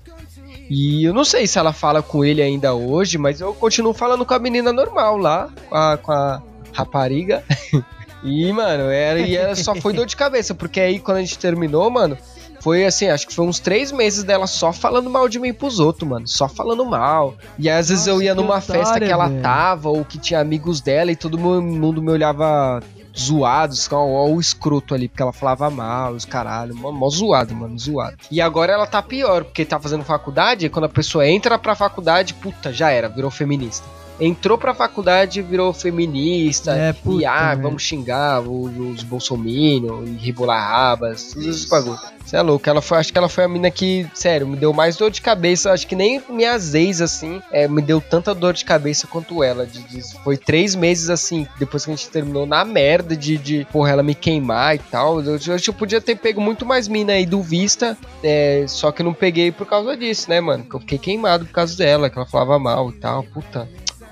E 0.69 1.05
eu 1.05 1.13
não 1.13 1.25
sei 1.25 1.47
se 1.47 1.59
ela 1.59 1.73
fala 1.73 2.03
com 2.03 2.25
ele 2.25 2.43
ainda 2.43 2.75
hoje, 2.75 3.19
mas 3.19 3.41
eu 3.41 3.53
continuo 3.55 3.93
falando 3.93 4.25
com 4.25 4.35
a 4.35 4.39
menina 4.39 4.73
normal 4.73 5.17
lá, 5.17 5.51
com 5.69 5.77
a, 5.77 5.97
com 5.99 6.13
a 6.13 6.43
rapariga. 6.73 7.45
e, 8.23 8.53
mano, 8.53 8.85
era, 8.85 9.21
e 9.21 9.37
era, 9.37 9.55
só 9.55 9.75
foi 9.75 9.93
dor 9.93 10.07
de 10.07 10.17
cabeça, 10.17 10.55
porque 10.55 10.81
aí 10.81 10.99
quando 10.99 11.19
a 11.19 11.21
gente 11.21 11.39
terminou, 11.39 11.91
mano, 11.91 12.17
foi 12.65 12.87
assim, 12.87 13.09
acho 13.09 13.27
que 13.27 13.35
foi 13.35 13.45
uns 13.45 13.59
três 13.59 13.93
meses 13.93 14.25
dela 14.25 14.47
só 14.47 14.73
falando 14.73 15.11
mal 15.11 15.29
de 15.29 15.39
mim 15.39 15.53
pros 15.53 15.79
outros, 15.79 16.09
mano. 16.09 16.27
Só 16.27 16.49
falando 16.49 16.83
mal. 16.87 17.35
E 17.59 17.69
às 17.69 17.91
vezes 17.91 18.07
Nossa, 18.07 18.19
eu 18.19 18.23
ia 18.23 18.35
numa 18.35 18.57
otária, 18.57 18.83
festa 18.83 19.01
que 19.01 19.13
ela 19.13 19.29
véio. 19.29 19.43
tava, 19.43 19.91
ou 19.91 20.03
que 20.03 20.19
tinha 20.19 20.41
amigos 20.41 20.81
dela, 20.81 21.13
e 21.13 21.17
todo 21.17 21.37
mundo 21.39 22.01
me 22.01 22.11
olhava 22.11 22.83
zoados, 23.17 23.89
ó, 23.93 24.27
o 24.29 24.41
escroto 24.41 24.95
ali, 24.95 25.09
porque 25.09 25.23
ela 25.23 25.33
falava 25.33 25.71
mal, 25.71 26.13
os 26.13 26.25
caralho, 26.25 26.75
mó, 26.75 26.91
mó 26.91 27.09
zoado, 27.09 27.55
mano, 27.55 27.79
zoado. 27.79 28.17
E 28.31 28.41
agora 28.41 28.73
ela 28.73 28.87
tá 28.87 29.01
pior, 29.01 29.45
porque 29.45 29.65
tá 29.65 29.79
fazendo 29.79 30.05
faculdade, 30.05 30.67
e 30.67 30.69
quando 30.69 30.87
a 30.87 30.89
pessoa 30.89 31.27
entra 31.27 31.59
pra 31.59 31.75
faculdade, 31.75 32.35
puta, 32.35 32.73
já 32.73 32.91
era, 32.91 33.09
virou 33.09 33.31
feminista 33.31 33.87
entrou 34.21 34.57
pra 34.57 34.75
faculdade 34.75 35.43
virou 35.43 35.73
feminista. 35.73 36.73
É, 36.73 36.93
puta, 36.93 37.23
e 37.23 37.27
ah, 37.27 37.55
vamos 37.55 37.83
xingar 37.83 38.41
os, 38.41 38.77
os 38.77 39.03
bolsominions 39.03 40.09
e 40.09 40.13
rebolar 40.13 40.71
rabas, 40.71 41.33
todos 41.33 41.49
esses 41.49 41.65
bagulho. 41.67 41.99
Você 42.25 42.37
é 42.37 42.43
louco, 42.43 42.69
ela 42.69 42.81
foi, 42.81 42.99
acho 42.99 43.13
que 43.13 43.19
ela 43.19 43.29
foi 43.29 43.45
a 43.45 43.49
mina 43.49 43.71
que, 43.71 44.09
sério, 44.15 44.47
me 44.47 44.57
deu 44.57 44.73
mais 44.73 44.97
dor 44.97 45.11
de 45.11 45.21
cabeça. 45.21 45.71
Acho 45.73 45.87
que 45.87 45.95
nem 45.95 46.23
minhas 46.29 46.75
ex, 46.75 47.03
assim, 47.03 47.43
é, 47.53 47.69
me 47.69 47.83
deu 47.83 48.01
tanta 48.01 48.35
dor 48.35 48.55
de 48.55 48.65
cabeça 48.65 49.07
quanto 49.07 49.43
ela. 49.43 49.67
De, 49.67 49.83
de, 49.83 50.03
foi 50.23 50.39
três 50.39 50.75
meses, 50.75 51.11
assim, 51.11 51.47
depois 51.59 51.85
que 51.85 51.93
a 51.93 51.95
gente 51.95 52.09
terminou 52.09 52.47
na 52.47 52.65
merda 52.65 53.15
de, 53.15 53.37
de 53.37 53.67
porra, 53.71 53.91
ela 53.91 54.03
me 54.03 54.15
queimar 54.15 54.75
e 54.75 54.79
tal. 54.79 55.21
Eu, 55.21 55.35
eu, 55.35 55.57
eu 55.67 55.75
podia 55.75 56.01
ter 56.01 56.17
pego 56.17 56.41
muito 56.41 56.65
mais 56.65 56.89
mina 56.89 57.13
aí 57.13 57.27
do 57.27 57.43
Vista, 57.43 57.97
é, 58.23 58.65
só 58.67 58.91
que 58.91 59.03
não 59.03 59.13
peguei 59.13 59.53
por 59.53 59.67
causa 59.67 59.95
disso, 59.95 60.31
né, 60.31 60.41
mano? 60.41 60.65
Que 60.65 60.77
eu 60.77 60.81
fiquei 60.81 60.99
queimado 60.99 61.45
por 61.45 61.53
causa 61.53 61.77
dela, 61.77 62.09
que 62.09 62.19
ela 62.19 62.27
falava 62.27 62.59
mal 62.59 62.89
e 62.89 62.95
tal, 62.95 63.23
puta. 63.23 63.69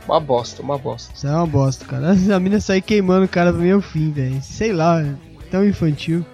Uma 0.06 0.18
bosta, 0.18 0.62
uma 0.62 0.76
bosta. 0.76 1.12
Isso 1.14 1.26
é 1.26 1.30
uma 1.30 1.46
bosta, 1.46 1.84
cara. 1.84 2.10
A 2.10 2.40
mina 2.40 2.60
sair 2.60 2.82
queimando 2.82 3.24
o 3.24 3.28
cara 3.28 3.52
pro 3.52 3.62
meu 3.62 3.80
fim, 3.80 4.10
velho. 4.10 4.42
Sei 4.42 4.72
lá, 4.72 5.00
é 5.00 5.14
tão 5.50 5.64
infantil. 5.64 6.24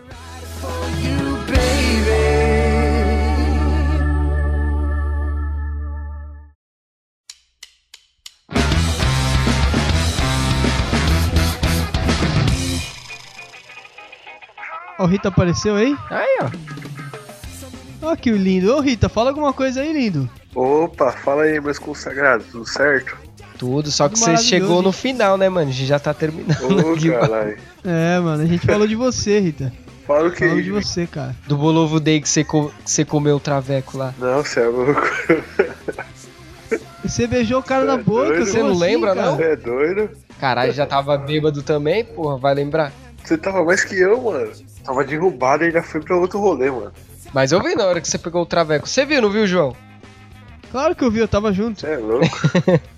Ó, 14.98 15.04
o 15.04 15.06
Rita 15.06 15.28
apareceu 15.28 15.76
aí? 15.76 15.96
Aí, 16.10 16.38
ó. 16.42 16.50
Ó 18.10 18.16
que 18.16 18.30
lindo. 18.30 18.74
Ô 18.74 18.80
Rita, 18.80 19.08
fala 19.08 19.30
alguma 19.30 19.52
coisa 19.52 19.82
aí, 19.82 19.92
lindo. 19.92 20.28
Opa, 20.54 21.12
fala 21.12 21.42
aí, 21.42 21.60
meus 21.60 21.78
consagrados, 21.78 22.46
tudo 22.50 22.66
certo? 22.66 23.27
Tudo, 23.58 23.90
só 23.90 24.08
que 24.08 24.16
você 24.16 24.36
chegou 24.36 24.80
no 24.80 24.92
final, 24.92 25.36
né, 25.36 25.48
mano? 25.48 25.68
A 25.68 25.72
gente 25.72 25.86
já 25.86 25.98
tá 25.98 26.14
terminando. 26.14 26.62
Ô, 26.62 26.94
aqui, 26.94 27.10
é, 27.84 28.20
mano, 28.20 28.42
a 28.42 28.46
gente 28.46 28.64
falou 28.64 28.86
de 28.86 28.94
você, 28.94 29.40
Rita. 29.40 29.72
Fala 30.06 30.28
o 30.28 30.30
que? 30.30 30.46
Falou 30.46 30.62
de 30.62 30.70
você, 30.70 31.06
cara. 31.06 31.34
Do 31.46 31.56
Bolovo 31.56 31.98
Day 31.98 32.20
que 32.20 32.28
você, 32.28 32.44
co 32.44 32.70
que 32.84 32.90
você 32.90 33.04
comeu 33.04 33.36
o 33.36 33.40
traveco 33.40 33.98
lá. 33.98 34.14
Não, 34.18 34.42
você 34.42 34.60
é 34.60 34.66
louco. 34.66 35.02
Você 37.04 37.26
beijou 37.26 37.60
o 37.60 37.62
cara 37.62 37.82
cê 37.82 37.86
na 37.86 37.94
é 37.94 37.98
boca, 37.98 38.26
doido? 38.26 38.46
Você 38.46 38.62
não 38.62 38.70
assim, 38.70 38.80
lembra, 38.80 39.14
cara? 39.14 39.26
não? 39.26 39.36
Você 39.36 39.42
é 39.42 39.56
doido? 39.56 40.10
Caralho, 40.38 40.72
já 40.72 40.86
tava 40.86 41.16
bêbado 41.16 41.62
também, 41.62 42.04
porra, 42.04 42.36
vai 42.36 42.54
lembrar? 42.54 42.92
Você 43.24 43.36
tava 43.36 43.64
mais 43.64 43.84
que 43.84 43.98
eu, 43.98 44.20
mano. 44.20 44.50
Tava 44.84 45.04
derrubado 45.04 45.64
e 45.64 45.66
ainda 45.66 45.82
foi 45.82 46.00
pra 46.00 46.16
outro 46.16 46.38
rolê, 46.38 46.70
mano. 46.70 46.92
Mas 47.32 47.52
eu 47.52 47.62
vi 47.62 47.74
na 47.74 47.84
hora 47.86 48.00
que 48.00 48.08
você 48.08 48.18
pegou 48.18 48.42
o 48.42 48.46
traveco. 48.46 48.88
Você 48.88 49.04
viu, 49.04 49.20
não 49.20 49.30
viu, 49.30 49.46
João? 49.46 49.76
Claro 50.70 50.94
que 50.94 51.02
eu 51.02 51.10
vi, 51.10 51.20
eu 51.20 51.28
tava 51.28 51.52
junto. 51.52 51.80
Você 51.80 51.88
é 51.88 51.96
louco. 51.96 52.26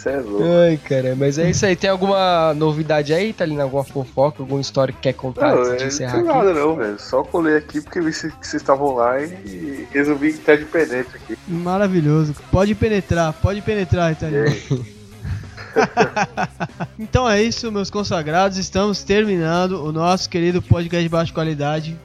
Você 0.00 0.08
é 0.08 0.20
louco. 0.20 0.44
Ai, 0.44 0.78
cara, 0.78 1.14
mas 1.14 1.38
é 1.38 1.50
isso 1.50 1.66
aí. 1.66 1.76
Tem 1.76 1.90
alguma 1.90 2.54
novidade 2.54 3.12
aí, 3.12 3.34
tá 3.34 3.44
ali 3.44 3.60
Alguma 3.60 3.84
fofoca, 3.84 4.42
alguma 4.42 4.60
história 4.60 4.94
que 4.94 5.00
quer 5.00 5.12
contar 5.12 5.54
não, 5.54 5.62
antes 5.62 5.76
de 5.76 5.84
é, 5.84 5.86
encerrar 5.88 6.16
não 6.16 6.24
tem 6.24 6.34
nada 6.34 6.54
não, 6.54 6.76
velho. 6.76 6.98
Só 6.98 7.22
colei 7.22 7.56
aqui 7.56 7.82
porque 7.82 8.00
vi 8.00 8.10
que 8.10 8.18
vocês 8.18 8.54
estavam 8.54 8.94
lá 8.94 9.22
e 9.22 9.86
resolvi 9.90 10.32
que 10.32 10.38
tá 10.38 10.56
de 10.56 10.64
penetra 10.64 11.18
aqui. 11.18 11.36
Maravilhoso. 11.46 12.34
Pode 12.50 12.74
penetrar, 12.74 13.34
pode 13.34 13.60
penetrar, 13.60 14.12
Italiano. 14.12 14.56
então 16.98 17.28
é 17.28 17.42
isso, 17.42 17.70
meus 17.70 17.90
consagrados. 17.90 18.56
Estamos 18.56 19.02
terminando 19.02 19.84
o 19.84 19.92
nosso 19.92 20.30
querido 20.30 20.62
podcast 20.62 21.02
de 21.02 21.08
baixa 21.10 21.32
qualidade. 21.32 21.98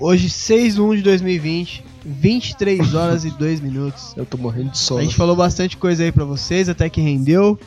Hoje, 0.00 0.30
6 0.30 0.76
de 0.76 0.80
1 0.80 0.96
de 0.96 1.02
2020. 1.02 1.91
23 2.04 2.94
horas 2.94 3.24
e 3.24 3.30
2 3.30 3.60
minutos. 3.60 4.14
Eu 4.16 4.26
tô 4.26 4.36
morrendo 4.36 4.70
de 4.70 4.78
sono. 4.78 5.00
A 5.00 5.02
gente 5.02 5.16
falou 5.16 5.36
bastante 5.36 5.76
coisa 5.76 6.02
aí 6.02 6.12
pra 6.12 6.24
vocês, 6.24 6.68
até 6.68 6.88
que 6.88 7.00
rendeu. 7.00 7.58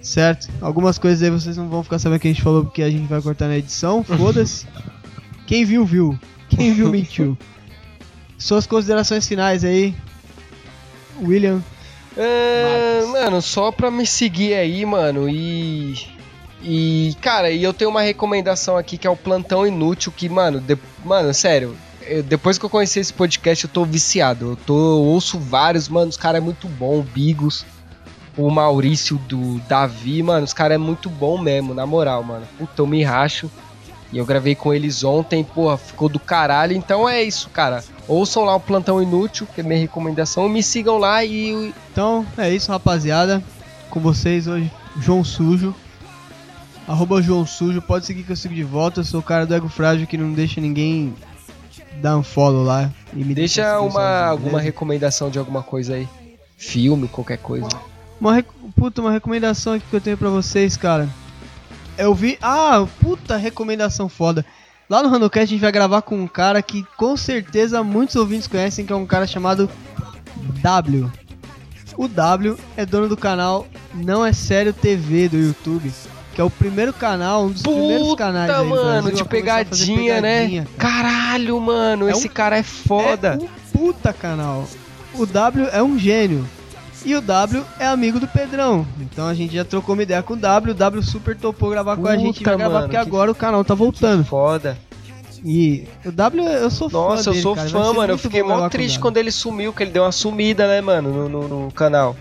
Certo? 0.00 0.48
Algumas 0.60 0.96
coisas 0.96 1.22
aí 1.22 1.30
vocês 1.30 1.56
não 1.56 1.68
vão 1.68 1.82
ficar 1.82 1.98
sabendo 1.98 2.20
que 2.20 2.28
a 2.28 2.30
gente 2.30 2.42
falou 2.42 2.64
porque 2.64 2.82
a 2.82 2.90
gente 2.90 3.06
vai 3.06 3.20
cortar 3.20 3.48
na 3.48 3.58
edição. 3.58 4.02
Foda-se. 4.04 4.66
Quem 5.46 5.64
viu, 5.64 5.84
viu. 5.84 6.18
Quem 6.48 6.72
viu, 6.72 6.88
mentiu. 6.90 7.36
Suas 8.38 8.66
considerações 8.66 9.26
finais 9.26 9.64
aí, 9.64 9.94
William. 11.20 11.62
É, 12.16 13.04
mano, 13.06 13.42
só 13.42 13.72
pra 13.72 13.90
me 13.90 14.06
seguir 14.06 14.54
aí, 14.54 14.84
mano, 14.86 15.28
e. 15.28 15.94
E, 16.60 17.16
cara, 17.20 17.50
e 17.50 17.62
eu 17.62 17.72
tenho 17.72 17.90
uma 17.90 18.02
recomendação 18.02 18.76
aqui 18.76 18.98
que 18.98 19.06
é 19.06 19.10
o 19.10 19.16
Plantão 19.16 19.64
Inútil, 19.64 20.12
que, 20.14 20.28
mano, 20.28 20.60
de, 20.60 20.76
mano, 21.04 21.32
sério, 21.32 21.76
depois 22.24 22.58
que 22.58 22.64
eu 22.64 22.70
conheci 22.70 22.98
esse 23.00 23.12
podcast, 23.12 23.64
eu 23.64 23.70
tô 23.70 23.84
viciado. 23.84 24.50
Eu, 24.50 24.56
tô, 24.56 24.74
ouço 24.74 25.38
vários, 25.38 25.88
mano, 25.88 26.08
os 26.08 26.16
caras 26.16 26.40
é 26.40 26.44
muito 26.44 26.68
bom, 26.68 27.00
o 27.00 27.02
Bigos, 27.02 27.64
o 28.36 28.50
Maurício, 28.50 29.16
do 29.28 29.58
Davi, 29.68 30.22
mano, 30.22 30.44
os 30.44 30.52
caras 30.52 30.76
é 30.76 30.78
muito 30.78 31.10
bom 31.10 31.38
mesmo, 31.38 31.74
na 31.74 31.84
moral, 31.86 32.22
mano. 32.22 32.46
Puta, 32.56 32.82
eu 32.82 32.86
me 32.86 33.02
racho. 33.02 33.50
E 34.10 34.16
eu 34.16 34.24
gravei 34.24 34.54
com 34.54 34.72
eles 34.72 35.04
ontem, 35.04 35.44
porra, 35.44 35.76
ficou 35.76 36.08
do 36.08 36.18
caralho. 36.18 36.72
Então 36.72 37.06
é 37.08 37.22
isso, 37.22 37.50
cara. 37.50 37.84
Ouçam 38.06 38.44
lá 38.44 38.54
o 38.54 38.60
Plantão 38.60 39.02
Inútil, 39.02 39.46
que 39.54 39.60
é 39.60 39.64
minha 39.64 39.78
recomendação. 39.78 40.48
Me 40.48 40.62
sigam 40.62 40.96
lá 40.96 41.22
e. 41.24 41.74
Então 41.92 42.26
é 42.38 42.48
isso, 42.48 42.72
rapaziada. 42.72 43.42
Com 43.90 44.00
vocês 44.00 44.46
hoje, 44.46 44.70
João 44.98 45.22
Sujo. 45.22 45.74
Arroba 46.86 47.20
João 47.20 47.44
Sujo, 47.44 47.82
pode 47.82 48.06
seguir 48.06 48.22
que 48.22 48.32
eu 48.32 48.36
sigo 48.36 48.54
de 48.54 48.62
volta. 48.62 49.00
Eu 49.00 49.04
sou 49.04 49.20
o 49.20 49.22
cara 49.22 49.44
do 49.44 49.54
Ego 49.54 49.68
Frágil 49.68 50.06
que 50.06 50.16
não 50.16 50.32
deixa 50.32 50.58
ninguém 50.58 51.14
dá 52.00 52.16
um 52.16 52.22
follow 52.22 52.64
lá 52.64 52.90
e 53.12 53.24
me 53.24 53.34
deixa, 53.34 53.62
deixa 53.62 53.80
uma 53.80 54.26
alguma 54.26 54.60
recomendação 54.60 55.30
de 55.30 55.38
alguma 55.38 55.62
coisa 55.62 55.94
aí. 55.94 56.08
Filme, 56.56 57.06
qualquer 57.08 57.38
coisa. 57.38 57.68
Uma 58.20 58.34
rec... 58.34 58.46
puta, 58.74 59.00
uma 59.00 59.12
recomendação 59.12 59.74
aqui 59.74 59.84
que 59.88 59.96
eu 59.96 60.00
tenho 60.00 60.16
para 60.16 60.28
vocês, 60.28 60.76
cara. 60.76 61.08
Eu 61.96 62.14
vi, 62.14 62.38
ah, 62.40 62.86
puta 63.00 63.36
recomendação 63.36 64.08
foda. 64.08 64.44
Lá 64.88 65.02
no 65.02 65.08
Ranocast 65.08 65.44
a 65.44 65.46
gente 65.46 65.60
vai 65.60 65.72
gravar 65.72 66.02
com 66.02 66.16
um 66.16 66.26
cara 66.26 66.62
que 66.62 66.84
com 66.96 67.16
certeza 67.16 67.82
muitos 67.82 68.16
ouvintes 68.16 68.48
conhecem, 68.48 68.86
que 68.86 68.92
é 68.92 68.96
um 68.96 69.06
cara 69.06 69.26
chamado 69.26 69.70
W. 70.62 71.10
O 71.96 72.08
W 72.08 72.56
é 72.76 72.86
dono 72.86 73.08
do 73.08 73.16
canal 73.16 73.66
Não 73.92 74.24
é 74.24 74.32
Sério 74.32 74.72
TV 74.72 75.28
do 75.28 75.36
YouTube 75.36 75.92
que 76.38 76.42
é 76.42 76.44
o 76.44 76.50
primeiro 76.50 76.92
canal, 76.92 77.46
um 77.46 77.50
dos 77.50 77.62
Puta, 77.62 77.76
primeiros 77.76 78.14
canais 78.14 78.48
aí 78.48 78.64
mano, 78.64 79.10
de 79.10 79.24
pegadinha, 79.24 80.20
né? 80.20 80.64
Caralho, 80.78 81.60
mano, 81.60 82.06
é 82.06 82.12
esse 82.12 82.28
um, 82.28 82.30
cara 82.30 82.56
é 82.56 82.62
foda. 82.62 83.40
É 83.42 83.44
um 83.44 83.48
puta 83.76 84.12
canal. 84.12 84.64
O 85.14 85.26
W 85.26 85.68
é 85.72 85.82
um 85.82 85.98
gênio. 85.98 86.46
E 87.04 87.16
o 87.16 87.20
W 87.20 87.64
é 87.80 87.88
amigo 87.88 88.20
do 88.20 88.28
Pedrão. 88.28 88.86
Então 89.00 89.26
a 89.26 89.34
gente 89.34 89.52
já 89.52 89.64
trocou 89.64 89.96
uma 89.96 90.02
ideia 90.04 90.22
com 90.22 90.34
o 90.34 90.36
W. 90.36 90.70
O 90.70 90.76
W 90.76 91.02
super 91.02 91.36
topou 91.36 91.70
gravar 91.70 91.96
Puta, 91.96 92.06
com 92.08 92.14
a 92.14 92.16
gente 92.16 92.44
vai 92.44 92.56
gravar 92.56 92.72
mano, 92.72 92.84
porque 92.84 92.96
agora 92.96 93.32
o 93.32 93.34
canal 93.34 93.64
tá 93.64 93.74
voltando. 93.74 94.24
Foda. 94.24 94.78
E 95.44 95.88
o 96.04 96.12
W, 96.12 96.44
eu 96.44 96.70
sou 96.70 96.88
fã. 96.88 96.98
Nossa, 96.98 97.30
dele, 97.30 97.38
eu 97.38 97.42
sou 97.42 97.56
cara. 97.56 97.68
fã, 97.68 97.92
mano. 97.92 98.12
Eu 98.12 98.18
fiquei 98.18 98.44
mó 98.44 98.68
triste 98.68 99.00
quando 99.00 99.16
ele 99.16 99.32
sumiu, 99.32 99.72
que 99.72 99.82
ele 99.82 99.90
deu 99.90 100.04
uma 100.04 100.12
sumida, 100.12 100.68
né, 100.68 100.80
mano, 100.80 101.12
no, 101.12 101.28
no, 101.28 101.48
no 101.64 101.72
canal. 101.72 102.14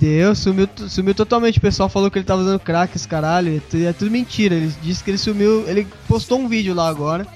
Deu, 0.00 0.34
sumiu, 0.34 0.68
sumiu 0.88 1.14
totalmente. 1.14 1.58
O 1.58 1.60
pessoal 1.60 1.88
falou 1.88 2.10
que 2.10 2.18
ele 2.18 2.24
tava 2.24 2.42
usando 2.42 2.60
crack, 2.60 2.94
esse 2.96 3.08
caralho. 3.08 3.56
É 3.56 3.92
tudo, 3.92 4.06
é 4.06 4.10
mentira. 4.10 4.54
Ele 4.54 4.72
disse 4.82 5.02
que 5.02 5.10
ele 5.10 5.18
sumiu. 5.18 5.64
Ele 5.68 5.86
postou 6.06 6.38
um 6.38 6.46
vídeo 6.48 6.72
lá 6.74 6.88
agora. 6.88 7.26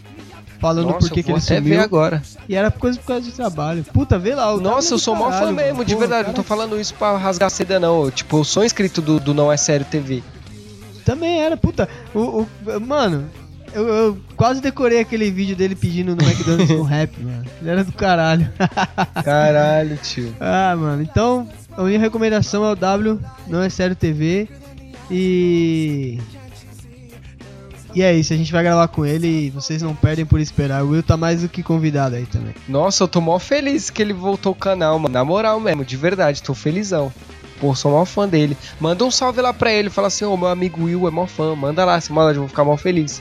falando 0.61 0.87
Nossa, 0.91 1.09
por 1.09 1.11
que 1.15 1.29
ele 1.33 1.41
sumiu. 1.41 1.81
agora. 1.83 2.23
E 2.49 2.55
era 2.55 2.71
coisa 2.71 2.99
por 3.01 3.07
causa 3.07 3.23
de 3.23 3.33
trabalho. 3.33 3.85
Puta, 3.93 4.17
vê 4.17 4.35
lá. 4.35 4.55
O 4.55 4.61
Nossa, 4.61 4.91
W 4.91 4.95
eu 4.95 4.99
sou 4.99 5.17
mó 5.17 5.33
fã 5.33 5.51
mesmo, 5.51 5.79
mano. 5.79 5.85
de 5.85 5.95
verdade. 5.97 6.23
cara 6.23 6.29
Não 6.29 6.35
tô 6.35 6.43
falando 6.45 6.79
isso 6.81 6.95
pra 6.95 7.17
rasgar 7.17 7.51
seda, 7.51 7.81
não. 7.81 8.09
Tipo, 8.13 8.39
eu 8.39 8.45
sou 8.45 8.65
inscrito 8.65 9.03
do, 9.03 9.19
do 9.19 9.35
Não 9.35 9.51
É 9.51 9.57
Sério 9.57 9.85
TV. 9.85 10.23
Também 11.05 11.41
era, 11.41 11.57
puta. 11.57 11.89
O, 12.15 12.21
o- 12.43 12.49
mano, 12.81 13.29
eu, 13.75 13.89
eu 13.89 14.19
quase 14.37 14.61
decorei 14.61 15.01
aquele 15.01 15.33
vídeo 15.33 15.57
dele 15.57 15.75
pedindo 15.75 16.15
no 16.15 16.23
McDonald's 16.23 16.77
com 16.77 16.83
rap, 16.85 17.19
mano. 17.21 17.45
Ele 17.61 17.71
era 17.71 17.83
do 17.83 17.93
caralho. 17.93 18.49
Caralho, 19.25 19.97
tio. 19.97 20.33
ah, 20.41 20.77
mano. 20.77 21.03
Então, 21.03 21.49
a 21.77 21.83
minha 21.83 21.99
recomendação 21.99 22.65
é 22.65 22.73
o 22.73 22.77
W, 22.77 23.19
não 23.47 23.63
é 23.63 23.69
sério 23.69 23.97
TV. 23.97 24.49
E. 25.11 26.19
E 27.95 28.03
é 28.03 28.15
isso, 28.15 28.33
a 28.33 28.37
gente 28.37 28.51
vai 28.51 28.63
gravar 28.63 28.89
com 28.89 29.05
ele 29.05 29.27
e 29.27 29.51
vocês 29.51 29.83
não 29.83 29.95
perdem 29.95 30.25
por 30.25 30.41
esperar. 30.41 30.83
O 30.83 30.91
Will 30.91 31.03
tá 31.03 31.15
mais 31.15 31.43
do 31.43 31.49
que 31.49 31.63
convidado 31.63 32.17
aí 32.17 32.25
também. 32.25 32.55
Nossa, 32.67 33.05
eu 33.05 33.09
tô 33.09 33.21
mó 33.21 33.39
feliz 33.39 33.91
que 33.91 34.01
ele 34.01 34.15
voltou 34.15 34.51
ao 34.51 34.55
canal, 34.55 34.99
mano. 34.99 35.13
Na 35.13 35.23
moral 35.23 35.61
mesmo, 35.61 35.85
de 35.85 35.97
verdade, 35.97 36.43
tô 36.43 36.55
felizão. 36.55 37.13
Pô, 37.61 37.75
sou 37.75 37.93
mó 37.93 38.05
fã 38.07 38.27
dele. 38.27 38.57
Manda 38.81 39.05
um 39.05 39.11
salve 39.11 39.43
lá 39.43 39.53
pra 39.53 39.71
ele. 39.71 39.91
Fala 39.91 40.09
assim, 40.09 40.25
ô, 40.25 40.37
meu 40.39 40.49
amigo 40.49 40.85
Will 40.85 41.07
é 41.07 41.11
mó 41.11 41.27
fã. 41.27 41.55
Manda 41.55 41.85
lá, 41.85 42.01
se 42.01 42.11
manda, 42.11 42.33
eu 42.33 42.41
vou 42.41 42.49
ficar 42.49 42.65
mó 42.65 42.77
feliz. 42.79 43.21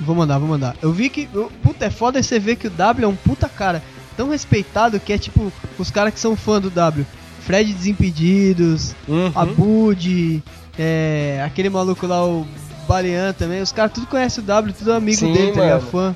Vou 0.00 0.14
mandar, 0.14 0.38
vou 0.38 0.48
mandar. 0.48 0.76
Eu 0.80 0.92
vi 0.92 1.08
que. 1.08 1.28
puta, 1.60 1.86
é 1.86 1.90
foda 1.90 2.22
você 2.22 2.38
ver 2.38 2.54
que 2.54 2.68
o 2.68 2.70
W 2.70 3.04
é 3.04 3.08
um 3.08 3.16
puta 3.16 3.48
cara 3.48 3.82
tão 4.16 4.28
respeitado 4.28 5.00
que 5.00 5.12
é 5.12 5.18
tipo 5.18 5.52
os 5.78 5.90
caras 5.90 6.14
que 6.14 6.20
são 6.20 6.36
fã 6.36 6.60
do 6.60 6.70
W. 6.70 7.04
Fred 7.46 7.72
Desimpedidos, 7.72 8.94
Uhum. 9.08 9.32
Abud, 9.34 10.42
é, 10.78 11.42
aquele 11.44 11.68
maluco 11.70 12.06
lá, 12.06 12.24
o 12.24 12.46
Balean 12.88 13.32
também. 13.32 13.60
Os 13.60 13.72
caras 13.72 13.92
tudo 13.92 14.06
conhecem 14.06 14.42
o 14.42 14.46
W, 14.46 14.72
tudo 14.76 14.92
amigo 14.92 15.18
Sim, 15.18 15.32
dele, 15.32 15.52
tá 15.52 15.60
ligado? 15.62 15.80
mano. 15.80 15.90
Fã. 15.90 16.14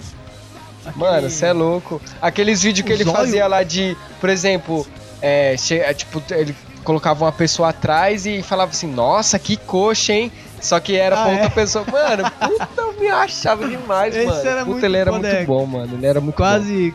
Aquele- 0.87 1.05
Mano, 1.05 1.31
você 1.31 1.47
é 1.47 1.53
louco. 1.53 2.01
Aqueles 2.23 2.62
vídeos 2.62 2.87
que 2.87 2.93
O 2.93 2.95
ele 2.95 3.05
zóio- 3.05 3.17
fazia 3.17 3.47
lá 3.47 3.62
de, 3.62 3.97
por 4.21 4.31
exemplo, 4.31 4.87
é, 5.21 5.55
che- 5.59 5.79
é, 5.81 5.93
tipo, 5.93 6.23
ele 6.31 6.55
colocava 6.83 7.25
uma 7.27 7.33
pessoa 7.33 7.69
atrás 7.69 8.25
e 8.25 8.43
falava 8.43 8.71
assim, 8.71 8.87
nossa, 8.87 9.38
que 9.38 9.57
coxa, 9.59 10.12
hein? 10.14 10.33
Só 10.61 10.81
que 10.81 10.97
era 10.97 11.14
Ah, 11.21 11.23
pra 11.25 11.33
outra 11.33 11.47
é? 11.47 11.51
pessoa. 11.51 11.85
Mano, 11.91 12.25
puta, 12.41 12.69
eu 12.79 12.99
me 12.99 13.09
achava 13.09 13.69
demais, 13.69 14.17
Esse 14.17 14.27
mano. 14.27 14.49
era 14.49 14.64
puta, 14.64 14.87
ele 14.87 14.97
era 14.97 15.12
muito 15.12 15.27
é. 15.27 15.45
bom, 15.45 15.67
mano. 15.67 15.95
Ele 15.95 16.07
era 16.07 16.21
muito 16.21 16.37
bom. 16.37 16.43
Quase, 16.43 16.95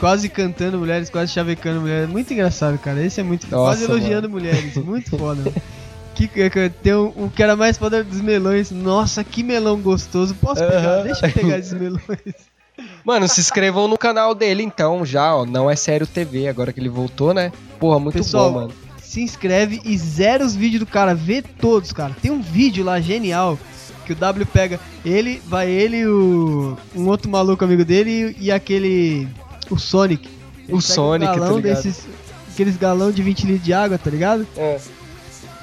quase. 0.00 0.20
Quase 0.20 0.28
cantando 0.28 0.78
mulheres, 0.78 1.10
quase 1.10 1.32
chavecando 1.32 1.82
mulheres. 1.82 2.08
Muito 2.08 2.32
engraçado, 2.32 2.78
cara. 2.78 3.04
Esse 3.04 3.20
é 3.20 3.22
muito. 3.22 3.46
quase 3.46 3.82
Nossa, 3.82 3.84
elogiando 3.84 4.28
mulheres. 4.28 4.74
Muito 4.76 5.16
foda, 5.16 5.42
mano. 5.50 5.62
Que, 6.14 6.26
que, 6.26 6.70
tem 6.82 6.94
um, 6.94 7.06
o 7.16 7.32
que 7.34 7.42
era 7.42 7.54
mais 7.54 7.78
foda 7.78 8.02
dos 8.02 8.20
melões. 8.20 8.70
Nossa, 8.70 9.22
que 9.22 9.42
melão 9.42 9.80
gostoso. 9.80 10.34
Posso 10.34 10.62
pegar? 10.64 10.78
Aham. 10.78 11.02
Deixa 11.04 11.26
eu 11.26 11.32
pegar 11.32 11.58
esses 11.58 11.72
melões. 11.78 12.50
Mano, 13.04 13.28
se 13.28 13.40
inscrevam 13.40 13.86
no 13.86 13.96
canal 13.96 14.34
dele 14.34 14.62
então, 14.62 15.04
já, 15.04 15.36
ó. 15.36 15.46
Não 15.46 15.70
é 15.70 15.76
sério 15.76 16.06
TV, 16.06 16.48
agora 16.48 16.72
que 16.72 16.80
ele 16.80 16.88
voltou, 16.88 17.32
né? 17.32 17.52
Porra, 17.78 17.98
muito 17.98 18.14
Pessoal, 18.14 18.50
bom, 18.50 18.60
mano. 18.60 18.72
se 19.02 19.20
inscreve 19.20 19.80
e 19.84 19.96
zera 19.96 20.44
os 20.44 20.54
vídeos 20.54 20.80
do 20.80 20.86
cara, 20.86 21.14
vê 21.14 21.42
todos, 21.42 21.92
cara. 21.92 22.16
Tem 22.20 22.30
um 22.30 22.40
vídeo 22.40 22.84
lá 22.84 23.00
genial 23.00 23.58
que 24.06 24.12
o 24.12 24.16
W 24.16 24.46
pega 24.46 24.80
ele, 25.04 25.40
vai 25.46 25.70
ele 25.70 26.06
o 26.06 26.76
um 26.96 27.06
outro 27.06 27.30
maluco 27.30 27.64
amigo 27.64 27.84
dele 27.84 28.34
e, 28.38 28.46
e 28.46 28.52
aquele 28.52 29.28
o 29.70 29.78
Sonic. 29.78 30.28
Ele 30.68 30.76
O 30.76 30.80
Sonic, 30.80 31.30
um 31.30 31.34
tá 31.34 31.38
galão 31.40 31.56
ligado? 31.58 31.74
desses 31.82 32.06
aqueles 32.52 32.76
galão 32.76 33.10
de 33.10 33.22
20 33.22 33.44
litros 33.46 33.64
de 33.64 33.72
água, 33.72 33.96
tá 33.98 34.10
ligado? 34.10 34.46
É. 34.56 34.78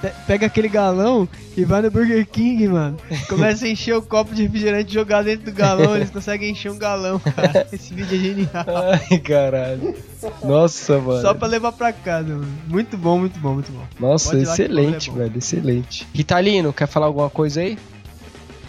Pe- 0.01 0.13
Pega 0.27 0.45
aquele 0.45 0.67
galão 0.67 1.27
e 1.55 1.63
vai 1.65 1.81
no 1.81 1.89
Burger 1.89 2.25
King, 2.27 2.67
mano. 2.67 2.97
Começa 3.27 3.65
a 3.65 3.69
encher 3.69 3.95
o 3.95 4.01
copo 4.01 4.33
de 4.35 4.43
refrigerante 4.43 4.91
e 4.91 4.93
jogar 4.93 5.23
dentro 5.23 5.45
do 5.45 5.51
galão. 5.51 5.95
Eles 5.95 6.09
conseguem 6.11 6.51
encher 6.51 6.71
um 6.71 6.77
galão, 6.77 7.19
cara. 7.19 7.67
Esse 7.73 7.93
vídeo 7.95 8.15
é 8.15 8.19
genial. 8.19 8.65
Ai, 9.09 9.17
caralho. 9.19 9.95
Nossa, 10.43 10.99
mano. 10.99 11.21
Só 11.21 11.33
pra 11.33 11.47
levar 11.47 11.71
pra 11.71 11.91
casa, 11.91 12.29
mano. 12.29 12.47
Muito 12.67 12.95
bom, 12.95 13.17
muito 13.19 13.39
bom, 13.39 13.55
muito 13.55 13.71
bom. 13.71 13.83
Nossa, 13.99 14.35
o 14.35 14.39
excelente, 14.41 15.09
é 15.09 15.13
bom. 15.13 15.17
velho, 15.19 15.37
excelente. 15.37 16.07
Ritalino, 16.13 16.71
quer 16.71 16.87
falar 16.87 17.07
alguma 17.07 17.29
coisa 17.29 17.61
aí? 17.61 17.75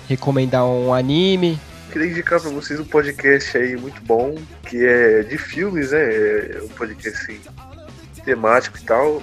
Recomendar 0.08 0.64
um 0.64 0.94
anime? 0.94 1.58
Queria 1.90 2.08
indicar 2.08 2.40
pra 2.40 2.50
vocês 2.50 2.78
um 2.78 2.84
podcast 2.84 3.56
aí 3.56 3.76
muito 3.76 4.00
bom, 4.02 4.34
que 4.66 4.84
é 4.84 5.22
de 5.22 5.38
filmes, 5.38 5.92
né? 5.92 6.56
É 6.56 6.60
um 6.62 6.68
podcast 6.68 7.18
assim, 7.22 7.40
temático 8.24 8.78
e 8.78 8.82
tal. 8.82 9.22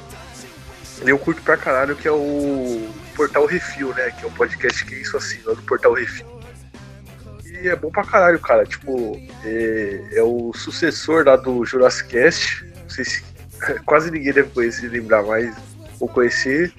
Eu 1.01 1.19
curto 1.19 1.41
pra 1.41 1.57
caralho, 1.57 1.95
que 1.95 2.07
é 2.07 2.11
o 2.11 2.89
Portal 3.15 3.45
Refil, 3.45 3.93
né? 3.93 4.09
Que 4.11 4.25
é 4.25 4.27
um 4.27 4.31
podcast 4.31 4.83
que 4.85 4.95
é 4.95 4.97
isso 4.99 5.15
assim, 5.15 5.39
lá 5.45 5.53
do 5.53 5.61
Portal 5.61 5.93
Refil. 5.93 6.25
E 7.45 7.67
é 7.67 7.75
bom 7.75 7.91
pra 7.91 8.03
caralho, 8.03 8.39
cara. 8.39 8.65
Tipo, 8.65 9.15
é, 9.43 10.09
é 10.13 10.23
o 10.23 10.51
sucessor 10.53 11.25
lá 11.25 11.35
do 11.35 11.63
Jurassic 11.65 12.09
Cast. 12.09 12.65
Não 12.81 12.89
sei 12.89 13.05
se 13.05 13.23
quase 13.85 14.09
ninguém 14.09 14.33
deve 14.33 14.49
conhecer, 14.49 14.87
lembrar 14.87 15.23
mais 15.23 15.55
ou 15.99 16.07
conhecer. 16.07 16.73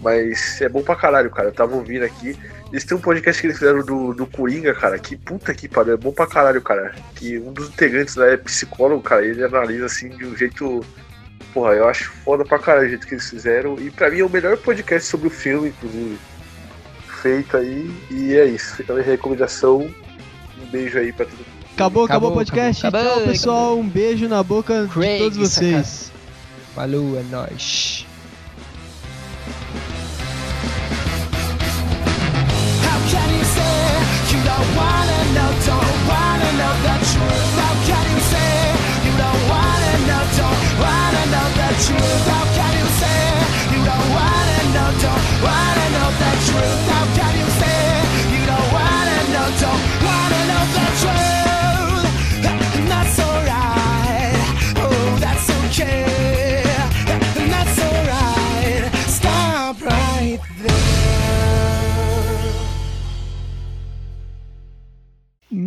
Mas 0.00 0.60
é 0.60 0.68
bom 0.68 0.82
pra 0.82 0.96
caralho, 0.96 1.30
cara. 1.30 1.48
Eu 1.48 1.52
tava 1.52 1.74
ouvindo 1.74 2.04
aqui. 2.04 2.36
Eles 2.70 2.84
têm 2.84 2.96
um 2.96 3.00
podcast 3.00 3.40
que 3.40 3.46
eles 3.46 3.58
fizeram 3.58 3.84
do, 3.84 4.12
do 4.12 4.26
Coringa, 4.26 4.74
cara. 4.74 4.98
Que 4.98 5.16
puta 5.16 5.54
que 5.54 5.68
pariu. 5.68 5.94
É 5.94 5.96
bom 5.96 6.12
pra 6.12 6.26
caralho, 6.26 6.60
cara. 6.60 6.94
Que 7.14 7.38
um 7.38 7.52
dos 7.52 7.68
integrantes 7.68 8.14
lá 8.16 8.26
é 8.26 8.36
psicólogo, 8.36 9.02
cara. 9.02 9.24
Ele 9.24 9.42
analisa 9.42 9.86
assim 9.86 10.10
de 10.10 10.26
um 10.26 10.36
jeito. 10.36 10.84
Porra, 11.54 11.72
eu 11.72 11.88
acho 11.88 12.10
foda 12.24 12.44
pra 12.44 12.58
caralho 12.58 12.86
o 12.86 12.90
jeito 12.90 13.06
que 13.06 13.14
eles 13.14 13.28
fizeram. 13.30 13.78
E 13.78 13.90
pra 13.90 14.10
mim 14.10 14.20
é 14.20 14.24
o 14.24 14.28
melhor 14.28 14.56
podcast 14.58 15.08
sobre 15.08 15.28
o 15.28 15.30
filme, 15.30 15.68
inclusive. 15.68 16.18
Feito 17.22 17.56
aí. 17.56 17.90
E 18.10 18.34
é 18.36 18.44
isso. 18.44 18.76
Fica 18.76 18.92
a 18.92 18.96
minha 18.96 19.06
recomendação. 19.06 19.80
Um 20.60 20.66
beijo 20.70 20.98
aí 20.98 21.12
pra 21.12 21.24
todo 21.24 21.38
mundo. 21.38 21.58
Acabou, 21.74 22.04
acabou, 22.04 22.04
Acabou, 22.04 22.30
o 22.30 22.34
podcast. 22.34 22.86
acabou, 22.86 23.00
então, 23.00 23.12
acabou, 23.12 23.32
pessoal, 23.32 23.78
um 23.78 23.88
beijo 23.88 24.28
na 24.28 24.42
boca 24.42 24.88
Craig, 24.92 25.12
de 25.12 25.18
todos 25.18 25.38
vocês. 25.38 26.12
Falou, 26.74 27.18
é 27.18 27.22
nóis. 27.22 27.97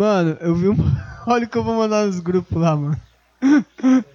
Mano, 0.02 0.36
eu 0.42 0.56
vi 0.56 0.68
um. 0.68 0.76
Olha 1.28 1.46
o 1.46 1.48
que 1.48 1.58
eu 1.58 1.64
vou 1.64 1.76
mandar 1.76 2.08
nos 2.08 2.20
grupos 2.20 2.60
lá, 2.60 2.76
mano. 2.76 3.00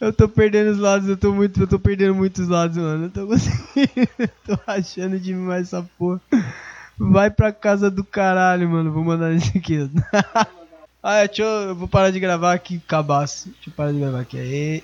Eu 0.00 0.12
tô 0.12 0.28
perdendo 0.28 0.70
os 0.70 0.78
lados, 0.78 1.08
eu 1.08 1.16
tô 1.16 1.32
muito, 1.32 1.60
eu 1.60 1.66
tô 1.66 1.78
perdendo 1.78 2.14
muitos 2.14 2.48
lados, 2.48 2.76
mano. 2.76 3.06
Eu 3.06 3.10
tô 3.10 3.26
conseguindo, 3.26 4.08
eu 4.18 4.28
tô 4.46 4.58
achando 4.66 5.18
demais 5.18 5.68
essa 5.68 5.88
porra. 5.98 6.20
Vai 6.98 7.30
pra 7.30 7.52
casa 7.52 7.90
do 7.90 8.02
caralho, 8.04 8.68
mano. 8.68 8.92
Vou 8.92 9.04
mandar 9.04 9.32
isso 9.32 9.56
aqui. 9.56 9.88
ah, 11.02 11.26
deixa 11.26 11.42
eu, 11.42 11.68
eu 11.68 11.74
vou 11.76 11.86
parar 11.86 12.10
de 12.10 12.18
gravar 12.18 12.52
aqui, 12.52 12.80
cabaço. 12.80 13.48
Deixa 13.50 13.70
eu 13.70 13.72
parar 13.74 13.92
de 13.92 13.98
gravar 14.00 14.20
aqui. 14.20 14.38
Aí. 14.38 14.82